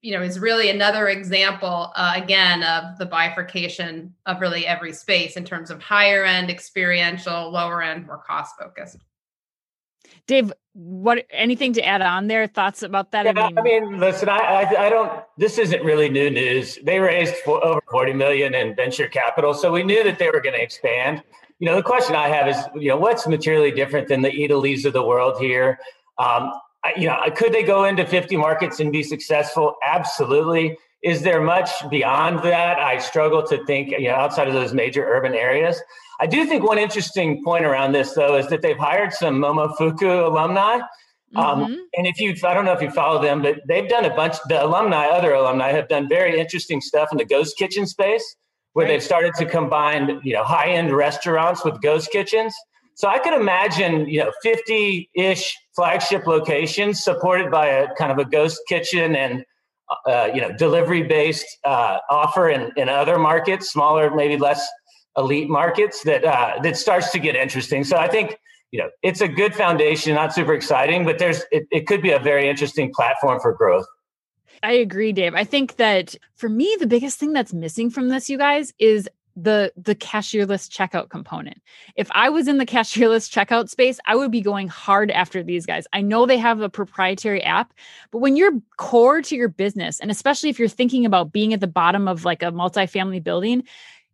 you 0.00 0.12
know 0.12 0.22
is 0.22 0.38
really 0.38 0.70
another 0.70 1.08
example 1.08 1.92
uh, 1.94 2.14
again 2.16 2.62
of 2.62 2.98
the 2.98 3.06
bifurcation 3.06 4.14
of 4.26 4.40
really 4.40 4.66
every 4.66 4.92
space 4.92 5.36
in 5.36 5.44
terms 5.44 5.70
of 5.70 5.82
higher 5.82 6.24
end 6.24 6.50
experiential 6.50 7.50
lower 7.50 7.82
end 7.82 8.06
more 8.06 8.22
cost 8.26 8.54
focused 8.58 9.04
dave 10.26 10.52
what 10.82 11.26
anything 11.30 11.72
to 11.74 11.82
add 11.84 12.00
on 12.00 12.26
there 12.26 12.46
thoughts 12.46 12.82
about 12.82 13.10
that 13.12 13.26
yeah, 13.26 13.32
I, 13.36 13.48
mean, 13.48 13.58
I 13.58 13.62
mean 13.62 14.00
listen 14.00 14.28
I, 14.28 14.38
I, 14.38 14.86
I 14.86 14.88
don't 14.88 15.22
this 15.36 15.58
isn't 15.58 15.84
really 15.84 16.08
new 16.08 16.30
news 16.30 16.78
they 16.84 16.98
raised 16.98 17.34
for, 17.44 17.62
over 17.64 17.80
40 17.90 18.14
million 18.14 18.54
in 18.54 18.74
venture 18.74 19.08
capital 19.08 19.52
so 19.52 19.70
we 19.70 19.82
knew 19.82 20.02
that 20.04 20.18
they 20.18 20.30
were 20.30 20.40
going 20.40 20.54
to 20.54 20.62
expand 20.62 21.22
you 21.58 21.66
know 21.66 21.76
the 21.76 21.82
question 21.82 22.14
i 22.14 22.28
have 22.28 22.48
is 22.48 22.56
you 22.74 22.88
know 22.88 22.96
what's 22.96 23.26
materially 23.26 23.70
different 23.70 24.08
than 24.08 24.22
the 24.22 24.30
Eataly's 24.30 24.84
of 24.84 24.92
the 24.92 25.04
world 25.04 25.38
here 25.38 25.78
um, 26.18 26.52
you 26.96 27.06
know, 27.06 27.18
could 27.34 27.52
they 27.52 27.62
go 27.62 27.84
into 27.84 28.06
50 28.06 28.36
markets 28.36 28.80
and 28.80 28.92
be 28.92 29.02
successful? 29.02 29.76
Absolutely. 29.84 30.78
Is 31.02 31.22
there 31.22 31.40
much 31.40 31.70
beyond 31.90 32.40
that? 32.40 32.78
I 32.78 32.98
struggle 32.98 33.42
to 33.46 33.64
think, 33.64 33.90
you 33.90 34.08
know, 34.08 34.14
outside 34.14 34.48
of 34.48 34.54
those 34.54 34.74
major 34.74 35.04
urban 35.04 35.34
areas. 35.34 35.80
I 36.20 36.26
do 36.26 36.44
think 36.44 36.62
one 36.62 36.78
interesting 36.78 37.42
point 37.42 37.64
around 37.64 37.92
this, 37.92 38.12
though, 38.12 38.36
is 38.36 38.46
that 38.48 38.60
they've 38.60 38.76
hired 38.76 39.12
some 39.12 39.36
Momofuku 39.36 40.26
alumni. 40.26 40.80
Um, 41.34 41.64
mm-hmm. 41.64 41.74
and 41.94 42.06
if 42.06 42.20
you, 42.20 42.34
I 42.44 42.54
don't 42.54 42.64
know 42.64 42.72
if 42.72 42.82
you 42.82 42.90
follow 42.90 43.22
them, 43.22 43.40
but 43.40 43.60
they've 43.66 43.88
done 43.88 44.04
a 44.04 44.14
bunch, 44.14 44.36
the 44.48 44.64
alumni, 44.64 45.06
other 45.06 45.32
alumni 45.32 45.70
have 45.70 45.88
done 45.88 46.08
very 46.08 46.38
interesting 46.38 46.80
stuff 46.80 47.08
in 47.12 47.18
the 47.18 47.24
ghost 47.24 47.56
kitchen 47.56 47.86
space 47.86 48.36
where 48.72 48.84
right. 48.84 48.92
they've 48.92 49.02
started 49.02 49.34
to 49.34 49.46
combine, 49.46 50.20
you 50.22 50.34
know, 50.34 50.44
high 50.44 50.70
end 50.70 50.92
restaurants 50.92 51.64
with 51.64 51.80
ghost 51.80 52.10
kitchens. 52.10 52.54
So 52.94 53.08
I 53.08 53.18
could 53.18 53.32
imagine, 53.32 54.08
you 54.08 54.20
know, 54.20 54.32
50 54.42 55.08
ish 55.14 55.56
flagship 55.74 56.26
locations 56.26 57.02
supported 57.02 57.50
by 57.50 57.66
a 57.68 57.94
kind 57.94 58.12
of 58.12 58.18
a 58.18 58.24
ghost 58.24 58.60
kitchen 58.68 59.16
and, 59.16 59.44
uh, 60.06 60.28
you 60.34 60.40
know, 60.40 60.52
delivery 60.52 61.02
based 61.02 61.46
uh, 61.64 61.98
offer 62.10 62.50
in, 62.50 62.70
in 62.76 62.88
other 62.88 63.18
markets, 63.18 63.70
smaller, 63.70 64.14
maybe 64.14 64.36
less 64.36 64.68
elite 65.16 65.48
markets 65.48 66.02
that, 66.04 66.24
uh, 66.24 66.58
that 66.62 66.76
starts 66.76 67.10
to 67.12 67.18
get 67.18 67.36
interesting. 67.36 67.84
So 67.84 67.96
I 67.96 68.08
think, 68.08 68.36
you 68.70 68.80
know, 68.80 68.90
it's 69.02 69.20
a 69.20 69.28
good 69.28 69.54
foundation, 69.54 70.14
not 70.14 70.32
super 70.32 70.54
exciting, 70.54 71.04
but 71.04 71.18
there's, 71.18 71.42
it, 71.50 71.66
it 71.70 71.86
could 71.86 72.02
be 72.02 72.12
a 72.12 72.18
very 72.18 72.48
interesting 72.48 72.92
platform 72.94 73.40
for 73.40 73.52
growth. 73.52 73.86
I 74.62 74.72
agree, 74.72 75.12
Dave. 75.12 75.34
I 75.34 75.44
think 75.44 75.76
that 75.76 76.14
for 76.34 76.48
me, 76.48 76.76
the 76.78 76.86
biggest 76.86 77.18
thing 77.18 77.32
that's 77.32 77.52
missing 77.52 77.90
from 77.90 78.08
this, 78.08 78.28
you 78.28 78.38
guys, 78.38 78.72
is 78.78 79.08
the 79.36 79.72
the 79.76 79.94
cashierless 79.94 80.68
checkout 80.68 81.08
component. 81.08 81.62
If 81.96 82.08
I 82.12 82.28
was 82.28 82.48
in 82.48 82.58
the 82.58 82.66
cashierless 82.66 83.30
checkout 83.30 83.68
space, 83.68 83.98
I 84.06 84.16
would 84.16 84.30
be 84.30 84.40
going 84.40 84.68
hard 84.68 85.10
after 85.10 85.42
these 85.42 85.66
guys. 85.66 85.86
I 85.92 86.00
know 86.02 86.26
they 86.26 86.36
have 86.38 86.60
a 86.60 86.68
proprietary 86.68 87.42
app, 87.42 87.72
but 88.10 88.18
when 88.18 88.36
you're 88.36 88.60
core 88.76 89.22
to 89.22 89.36
your 89.36 89.48
business 89.48 90.00
and 90.00 90.10
especially 90.10 90.50
if 90.50 90.58
you're 90.58 90.68
thinking 90.68 91.06
about 91.06 91.32
being 91.32 91.54
at 91.54 91.60
the 91.60 91.66
bottom 91.66 92.08
of 92.08 92.24
like 92.24 92.42
a 92.42 92.46
multifamily 92.46 93.22
building, 93.22 93.62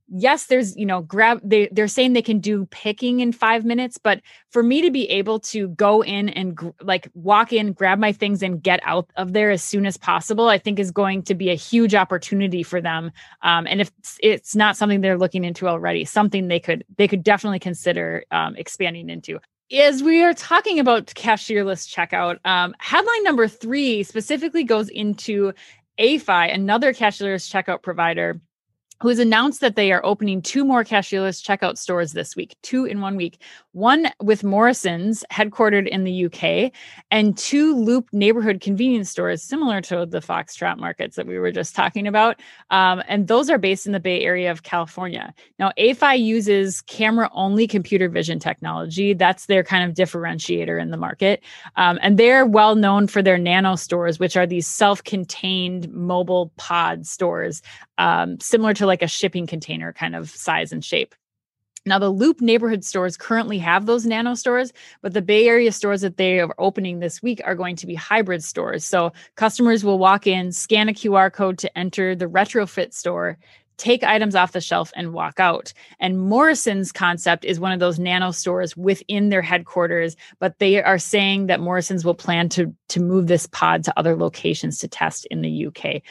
yes 0.09 0.47
there's 0.47 0.77
you 0.77 0.87
know 0.87 1.03
grab 1.03 1.41
they 1.43 1.69
they're 1.73 1.89
saying 1.89 2.13
they 2.13 2.23
can 2.23 2.39
do 2.39 2.67
picking 2.67 3.21
in 3.21 3.33
5 3.33 3.65
minutes 3.65 3.99
but 3.99 4.21
for 4.51 4.63
me 4.63 4.81
to 4.83 4.91
be 4.91 5.09
able 5.11 5.41
to 5.41 5.69
go 5.69 6.03
in 6.03 6.29
and 6.29 6.57
gr- 6.57 6.71
like 6.81 7.09
walk 7.15 7.53
in 7.53 7.73
grab 7.73 7.99
my 7.99 8.13
things 8.13 8.43
and 8.43 8.63
get 8.63 8.81
out 8.85 9.11
of 9.17 9.33
there 9.33 9.51
as 9.51 9.63
soon 9.63 9.85
as 9.85 9.97
possible 9.97 10.49
i 10.49 10.59
think 10.59 10.79
is 10.79 10.91
going 10.91 11.23
to 11.23 11.35
be 11.35 11.51
a 11.51 11.55
huge 11.55 11.95
opportunity 11.95 12.63
for 12.63 12.81
them. 12.81 13.11
Um, 13.43 13.67
and 13.67 13.81
if 13.81 13.91
it's, 13.99 14.19
it's, 14.23 14.57
not 14.57 14.77
something 14.77 15.01
they're 15.03 15.19
looking 15.19 15.45
into 15.45 15.69
already 15.69 16.05
something 16.05 16.49
they 16.49 16.61
could 16.61 16.85
they 16.97 17.07
could 17.07 17.23
definitely 17.23 17.59
consider 17.59 18.25
um, 18.31 18.57
expanding 18.57 19.11
into. 19.11 19.39
As 19.77 20.03
we 20.03 20.23
are 20.23 20.33
talking 20.33 20.79
about 20.79 21.07
cashierless 21.09 21.93
checkout 21.93 22.39
um, 22.47 22.75
headline 22.79 23.25
number 23.25 23.49
three 23.49 24.03
specifically 24.03 24.65
goes 24.65 24.89
into 24.89 25.53
AiFi, 25.99 26.55
another 26.55 26.95
cashierless 26.95 27.51
checkout 27.51 27.83
provider 27.83 28.41
who 29.01 29.09
has 29.09 29.19
announced 29.19 29.61
that 29.61 29.77
they 29.77 29.93
are 29.93 30.05
opening 30.05 30.41
two 30.41 30.65
more 30.65 30.85
cashierless 30.85 31.43
checkout 31.43 31.79
stores 31.79 32.13
this 32.13 32.35
week, 32.35 32.57
two 32.63 32.85
in 32.85 33.01
one 33.01 33.17
week. 33.17 33.41
One 33.73 34.09
with 34.23 34.43
Morrisons, 34.43 35.23
headquartered 35.31 35.87
in 35.87 36.05
the 36.05 36.25
UK, 36.25 36.73
and 37.11 37.37
two 37.37 37.77
Loop 37.77 38.09
neighborhood 38.11 38.63
convenience 38.63 39.11
stores, 39.11 39.43
similar 39.43 39.83
to 39.83 40.07
the 40.07 40.21
Foxtrot 40.21 40.79
markets 40.79 41.17
that 41.17 41.27
we 41.27 41.39
were 41.39 41.53
just 41.53 41.75
talking 41.75 42.07
about. 42.07 42.41
Um, 42.71 43.03
and 43.07 43.29
those 43.29 43.51
are 43.51 43.59
based 43.59 43.85
in 43.85 43.93
the 43.93 44.01
Bay 44.01 44.23
Area 44.23 44.51
of 44.51 44.63
California. 44.63 45.35
Now, 45.59 45.73
AiFi 45.79 46.19
uses 46.19 46.81
camera 46.83 47.29
only 47.33 47.67
computer 47.67 48.09
vision 48.09 48.39
technology. 48.39 49.13
That's 49.13 49.45
their 49.45 49.63
kind 49.63 49.89
of 49.89 49.95
differentiator 49.95 50.81
in 50.81 50.91
the 50.91 50.97
market. 50.97 51.43
Um, 51.77 51.99
and 52.01 52.19
they're 52.19 52.47
well 52.47 52.77
known 52.77 53.09
for 53.09 53.23
their 53.23 53.37
nano 53.37 53.77
stores, 53.77 54.19
which 54.19 54.39
are 54.39 54.47
these 54.47 54.67
self 54.67 55.05
contained 55.05 55.93
mobile 55.93 56.51
pod 56.57 57.07
stores, 57.07 57.61
um, 57.99 58.41
similar 58.41 58.73
to 58.73 58.86
like 58.87 59.03
a 59.03 59.09
shipping 59.09 59.47
container 59.47 59.93
kind 59.93 60.17
of 60.17 60.31
size 60.31 60.73
and 60.73 60.85
shape. 60.85 61.15
Now, 61.87 62.01
the 62.01 62.11
Loop 62.11 62.41
neighborhood 62.41 62.85
stores 62.85 63.17
currently 63.17 63.59
have 63.59 63.87
those 63.87 64.05
nano 64.05 64.35
stores, 64.35 64.73
but 65.03 65.15
the 65.15 65.23
Bay 65.23 65.47
Area 65.47 65.71
stores 65.71 66.01
that 66.01 66.17
they 66.17 66.41
are 66.41 66.53
opening 66.59 66.99
this 66.99 67.23
week 67.23 67.41
are 67.45 67.55
going 67.55 67.77
to 67.77 67.87
be 67.87 67.95
hybrid 67.95 68.43
stores. 68.43 68.85
So 68.85 69.13
customers 69.37 69.85
will 69.85 69.99
walk 69.99 70.27
in, 70.27 70.51
scan 70.51 70.89
a 70.89 70.93
QR 70.93 71.33
code 71.33 71.59
to 71.59 71.79
enter 71.79 72.17
the 72.17 72.27
retrofit 72.27 72.93
store, 72.93 73.39
take 73.77 74.03
items 74.03 74.35
off 74.35 74.51
the 74.51 74.61
shelf, 74.61 74.91
and 74.97 75.13
walk 75.13 75.39
out. 75.39 75.73
And 76.01 76.19
Morrison's 76.19 76.91
concept 76.91 77.45
is 77.45 77.61
one 77.61 77.71
of 77.71 77.79
those 77.79 78.01
nano 78.01 78.33
stores 78.33 78.77
within 78.77 79.29
their 79.29 79.43
headquarters, 79.43 80.17
but 80.41 80.59
they 80.59 80.83
are 80.83 80.99
saying 80.99 81.47
that 81.47 81.61
Morrisons 81.61 82.05
will 82.05 82.15
plan 82.15 82.49
to, 82.51 82.75
to 82.89 83.01
move 83.01 83.29
this 83.29 83.47
pod 83.47 83.85
to 83.85 83.97
other 83.97 84.17
locations 84.17 84.79
to 84.79 84.89
test 84.89 85.25
in 85.27 85.43
the 85.43 85.67
UK. 85.67 86.03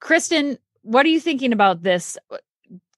Kristen, 0.00 0.58
what 0.86 1.04
are 1.04 1.10
you 1.10 1.20
thinking 1.20 1.52
about 1.52 1.82
this? 1.82 2.16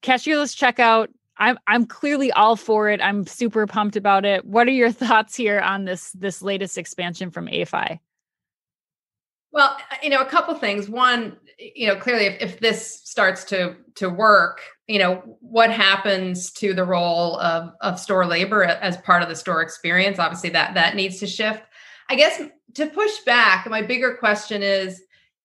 Cashierless 0.03 0.55
checkout. 0.55 1.07
I'm 1.37 1.57
I'm 1.67 1.85
clearly 1.85 2.31
all 2.31 2.55
for 2.55 2.89
it. 2.89 3.01
I'm 3.01 3.25
super 3.25 3.65
pumped 3.65 3.95
about 3.95 4.25
it. 4.25 4.45
What 4.45 4.67
are 4.67 4.71
your 4.71 4.91
thoughts 5.03 5.35
here 5.35 5.59
on 5.59 5.85
this 5.85 6.11
this 6.11 6.41
latest 6.41 6.77
expansion 6.77 7.31
from 7.31 7.47
AiFi? 7.47 7.99
Well, 9.51 9.75
you 10.03 10.11
know, 10.11 10.21
a 10.21 10.25
couple 10.25 10.53
things. 10.55 10.87
One, 10.87 11.37
you 11.57 11.87
know, 11.87 11.95
clearly 11.95 12.25
if, 12.25 12.41
if 12.41 12.59
this 12.59 13.01
starts 13.03 13.43
to 13.45 13.75
to 13.95 14.09
work, 14.09 14.61
you 14.87 14.99
know, 14.99 15.37
what 15.39 15.71
happens 15.71 16.51
to 16.53 16.73
the 16.73 16.85
role 16.85 17.39
of 17.39 17.73
of 17.81 17.99
store 17.99 18.25
labor 18.25 18.63
as 18.63 18.97
part 18.97 19.23
of 19.23 19.29
the 19.29 19.35
store 19.35 19.61
experience? 19.61 20.19
Obviously 20.19 20.51
that 20.51 20.75
that 20.75 20.95
needs 20.95 21.19
to 21.19 21.27
shift. 21.27 21.63
I 22.09 22.15
guess 22.15 22.41
to 22.75 22.85
push 22.87 23.19
back, 23.25 23.67
my 23.67 23.81
bigger 23.81 24.15
question 24.17 24.61
is 24.61 25.01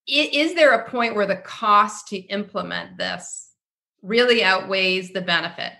is 0.07 0.53
there 0.53 0.73
a 0.73 0.89
point 0.89 1.15
where 1.15 1.25
the 1.25 1.37
cost 1.37 2.07
to 2.09 2.17
implement 2.17 2.97
this 2.97 3.51
really 4.01 4.43
outweighs 4.43 5.11
the 5.13 5.21
benefit? 5.21 5.73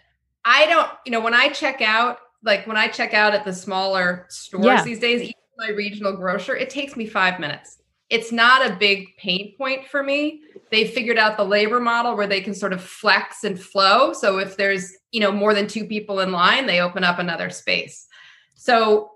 I 0.44 0.66
don't, 0.66 0.90
you 1.06 1.12
know, 1.12 1.22
when 1.22 1.34
I 1.34 1.50
check 1.50 1.82
out, 1.82 2.20
like 2.44 2.68
when 2.68 2.78
I 2.78 2.88
check 2.88 3.14
out 3.14 3.34
at 3.34 3.46
the 3.46 3.54
smaller 3.54 4.26
stores 4.30 4.66
yeah. 4.66 4.84
these 4.84 5.00
days, 5.00 5.22
even 5.22 5.34
my 5.58 5.70
regional 5.70 6.14
grocer, 6.14 6.56
it 6.56 6.70
takes 6.70 6.96
me 6.96 7.06
five 7.08 7.40
minutes. 7.40 7.78
it's 8.10 8.32
not 8.32 8.70
a 8.70 8.76
big 8.76 9.16
pain 9.18 9.56
point 9.58 9.86
for 9.88 10.04
me. 10.04 10.42
They 10.72 10.88
figured 10.88 11.18
out 11.18 11.38
the 11.38 11.44
labor 11.44 11.80
model 11.80 12.16
where 12.16 12.28
they 12.28 12.42
can 12.42 12.54
sort 12.54 12.74
of 12.74 12.84
flex 12.84 13.44
and 13.44 13.60
flow. 13.60 14.14
So 14.14 14.38
if 14.38 14.58
there's, 14.58 14.94
you 15.12 15.20
know, 15.20 15.32
more 15.32 15.54
than 15.54 15.68
two 15.68 15.86
people 15.86 16.20
in 16.20 16.32
line, 16.32 16.66
they 16.68 16.82
open 16.82 17.04
up 17.04 17.20
another 17.20 17.50
space. 17.50 18.08
So, 18.56 19.12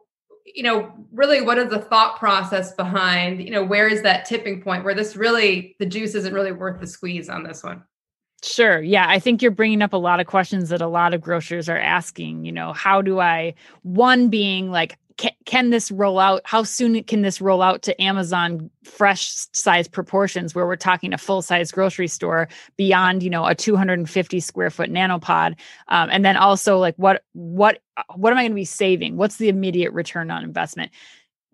you 0.56 0.63
know, 0.63 0.91
really 1.12 1.41
what 1.41 1.58
is 1.58 1.70
the 1.70 1.79
thought 1.79 2.18
process 2.18 2.74
behind, 2.74 3.44
you 3.44 3.51
know, 3.51 3.63
where 3.63 3.88
is 3.88 4.01
that 4.03 4.25
tipping 4.25 4.62
point 4.62 4.84
where 4.84 4.96
this 4.96 5.15
really 5.15 5.75
the 5.79 5.86
juice 5.86 6.15
isn't 6.15 6.34
really 6.34 6.51
worth 6.51 6.79
the 6.79 6.88
squeeze 6.88 7.29
on 7.29 7.44
this 7.44 7.63
one? 7.63 7.84
Sure. 8.44 8.82
Yeah. 8.82 9.06
I 9.08 9.20
think 9.20 9.41
you're 9.41 9.51
bringing 9.51 9.82
up 9.82 9.94
a 9.94 9.98
lot 9.98 10.20
of 10.20 10.27
questions 10.27 10.70
that 10.70 10.82
a 10.82 10.88
lot 10.88 11.13
of 11.13 11.22
grocers 11.22 11.68
are 11.68 11.77
asking. 11.77 12.46
You 12.46 12.53
know, 12.53 12.72
how 12.74 13.01
do 13.01 13.20
I, 13.20 13.53
one 13.84 14.29
being 14.29 14.72
like, 14.72 14.98
can, 15.46 15.70
this 15.70 15.92
roll 15.92 16.20
out? 16.20 16.42
How 16.46 16.64
soon 16.64 17.04
can 17.04 17.22
this 17.22 17.42
roll 17.42 17.62
out 17.62 17.82
to 17.84 18.02
Amazon 18.02 18.70
fresh 18.84 19.48
size 19.54 19.88
proportions 19.88 20.56
where 20.56 20.66
we're 20.66 20.76
talking 20.76 21.14
a 21.14 21.18
full 21.18 21.42
size 21.42 21.72
grocery 21.72 22.08
store 22.08 22.48
beyond, 22.78 23.24
you 23.24 23.30
know, 23.30 23.46
a 23.46 23.56
250 23.56 24.40
square 24.40 24.70
foot 24.70 24.90
nanopod? 24.90 25.56
Um, 25.88 26.10
and 26.12 26.24
then 26.24 26.38
also 26.38 26.78
like 26.78 26.96
what, 26.96 27.24
what, 27.34 27.80
what 28.16 28.32
am 28.32 28.38
I 28.38 28.44
going 28.44 28.52
to 28.52 28.56
be 28.56 28.66
saving? 28.66 29.18
What's 29.18 29.38
the 29.38 29.50
immediate 29.50 29.92
return 29.92 30.32
on 30.32 30.44
investment? 30.44 30.92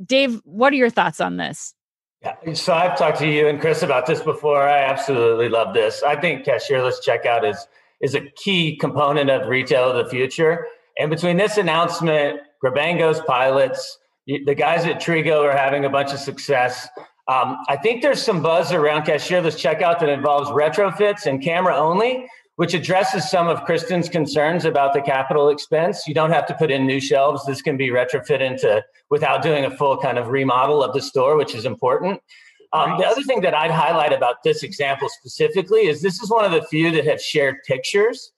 Dave, 0.03 0.41
what 0.43 0.74
are 0.74 0.77
your 0.77 0.89
thoughts 0.89 1.19
on 1.19 1.38
this? 1.38 1.74
Yeah. 2.22 2.53
So 2.53 2.74
I've 2.74 2.98
talked 2.98 3.19
to 3.19 3.27
you 3.27 3.48
and 3.48 3.60
Chris 3.60 3.81
about 3.81 4.05
this 4.05 4.22
before. 4.22 4.62
I 4.62 4.79
absolutely 4.79 5.50
love 5.50 5.74
this. 5.74 6.03
I 6.03 6.19
think 6.19 6.45
cashierless 6.45 6.95
checkout 7.05 7.50
is 7.50 7.67
is 8.01 8.13
a 8.13 8.22
key 8.36 8.75
component 8.75 9.29
of 9.29 9.48
retail 9.48 9.89
of 9.89 10.03
the 10.03 10.10
future. 10.10 10.67
And 11.00 11.10
between 11.10 11.38
this 11.38 11.57
announcement 11.57 12.41
Grabango's 12.65 13.22
pilots. 13.22 14.00
The 14.27 14.55
guys 14.55 14.86
at 14.86 15.00
Trigo 15.00 15.43
are 15.43 15.55
having 15.55 15.86
a 15.86 15.89
bunch 15.89 16.12
of 16.12 16.19
success. 16.19 16.88
Um, 17.27 17.57
I 17.67 17.77
think 17.77 18.01
there's 18.01 18.22
some 18.22 18.41
buzz 18.41 18.72
around 18.72 19.03
cashierless 19.03 19.55
checkout 19.55 20.00
that 20.00 20.10
involves 20.10 20.50
retrofits 20.50 21.27
and 21.27 21.41
camera 21.43 21.75
only, 21.75 22.27
which 22.55 22.74
addresses 22.74 23.29
some 23.29 23.48
of 23.48 23.65
Kristin's 23.65 24.10
concerns 24.10 24.65
about 24.65 24.93
the 24.93 25.01
capital 25.01 25.50
expense. 25.50 26.07
You 26.07 26.15
don't 26.15 26.31
have 26.31 26.48
to 26.48 26.55
put 26.55 26.72
in 26.72 26.88
new 26.88 27.00
shelves. 27.00 27.45
This 27.45 27.62
can 27.62 27.77
be 27.77 27.89
retrofit 27.89 28.41
into 28.41 28.84
without 29.12 29.43
doing 29.43 29.65
a 29.65 29.72
full 29.72 29.98
kind 29.98 30.17
of 30.17 30.29
remodel 30.29 30.84
of 30.84 30.93
the 30.93 31.01
store, 31.01 31.38
which 31.38 31.53
is 31.53 31.65
important. 31.65 32.19
Um. 32.74 32.98
The 32.98 33.05
other 33.05 33.22
thing 33.22 33.41
that 33.41 33.53
I'd 33.53 33.72
highlight 33.72 34.12
about 34.12 34.43
this 34.43 34.63
example 34.63 35.07
specifically 35.10 35.88
is 35.88 36.01
this 36.01 36.19
is 36.22 36.31
one 36.31 36.45
of 36.45 36.51
the 36.51 36.63
few 36.63 36.91
that 36.91 37.05
have 37.05 37.22
shared 37.22 37.57
pictures. 37.67 38.31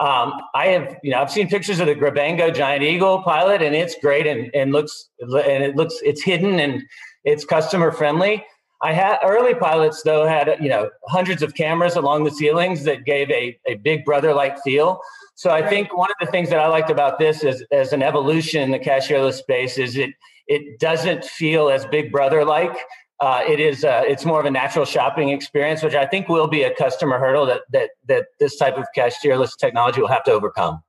Um, 0.00 0.32
I 0.54 0.68
have, 0.68 0.96
you 1.02 1.10
know, 1.10 1.20
I've 1.20 1.30
seen 1.30 1.48
pictures 1.48 1.78
of 1.78 1.86
the 1.86 1.94
Grabango 1.94 2.54
Giant 2.54 2.82
Eagle 2.82 3.22
pilot, 3.22 3.60
and 3.60 3.74
it's 3.74 3.94
great 4.00 4.26
and, 4.26 4.50
and 4.54 4.72
looks 4.72 5.10
and 5.20 5.62
it 5.62 5.76
looks 5.76 5.96
it's 6.02 6.22
hidden 6.22 6.58
and 6.58 6.82
it's 7.24 7.44
customer 7.44 7.92
friendly. 7.92 8.44
I 8.82 8.94
had 8.94 9.18
early 9.22 9.54
pilots 9.54 10.02
though 10.02 10.26
had 10.26 10.56
you 10.58 10.70
know 10.70 10.88
hundreds 11.08 11.42
of 11.42 11.54
cameras 11.54 11.96
along 11.96 12.24
the 12.24 12.30
ceilings 12.30 12.84
that 12.84 13.04
gave 13.04 13.30
a, 13.30 13.58
a 13.66 13.74
big 13.74 14.06
brother 14.06 14.32
like 14.32 14.58
feel. 14.62 15.00
So 15.34 15.50
I 15.50 15.66
think 15.66 15.96
one 15.96 16.10
of 16.10 16.16
the 16.20 16.30
things 16.30 16.48
that 16.50 16.58
I 16.58 16.68
liked 16.68 16.90
about 16.90 17.18
this 17.18 17.44
is 17.44 17.64
as 17.70 17.92
an 17.92 18.02
evolution 18.02 18.62
in 18.62 18.70
the 18.70 18.78
cashierless 18.78 19.34
space 19.34 19.76
is 19.76 19.96
it 19.96 20.10
it 20.46 20.80
doesn't 20.80 21.24
feel 21.24 21.68
as 21.68 21.84
big 21.86 22.10
brother 22.10 22.44
like 22.44 22.76
uh, 23.20 23.42
it 23.46 23.60
is 23.60 23.84
uh, 23.84 24.02
it's 24.06 24.24
more 24.24 24.40
of 24.40 24.46
a 24.46 24.50
natural 24.50 24.84
shopping 24.84 25.28
experience, 25.28 25.82
which 25.82 25.94
I 25.94 26.06
think 26.06 26.28
will 26.28 26.48
be 26.48 26.62
a 26.62 26.74
customer 26.74 27.18
hurdle 27.18 27.46
that 27.46 27.62
that 27.70 27.90
that 28.06 28.26
this 28.38 28.56
type 28.56 28.78
of 28.78 28.86
cashierless 28.96 29.56
technology 29.58 30.00
will 30.00 30.08
have 30.08 30.24
to 30.24 30.32
overcome. 30.32 30.82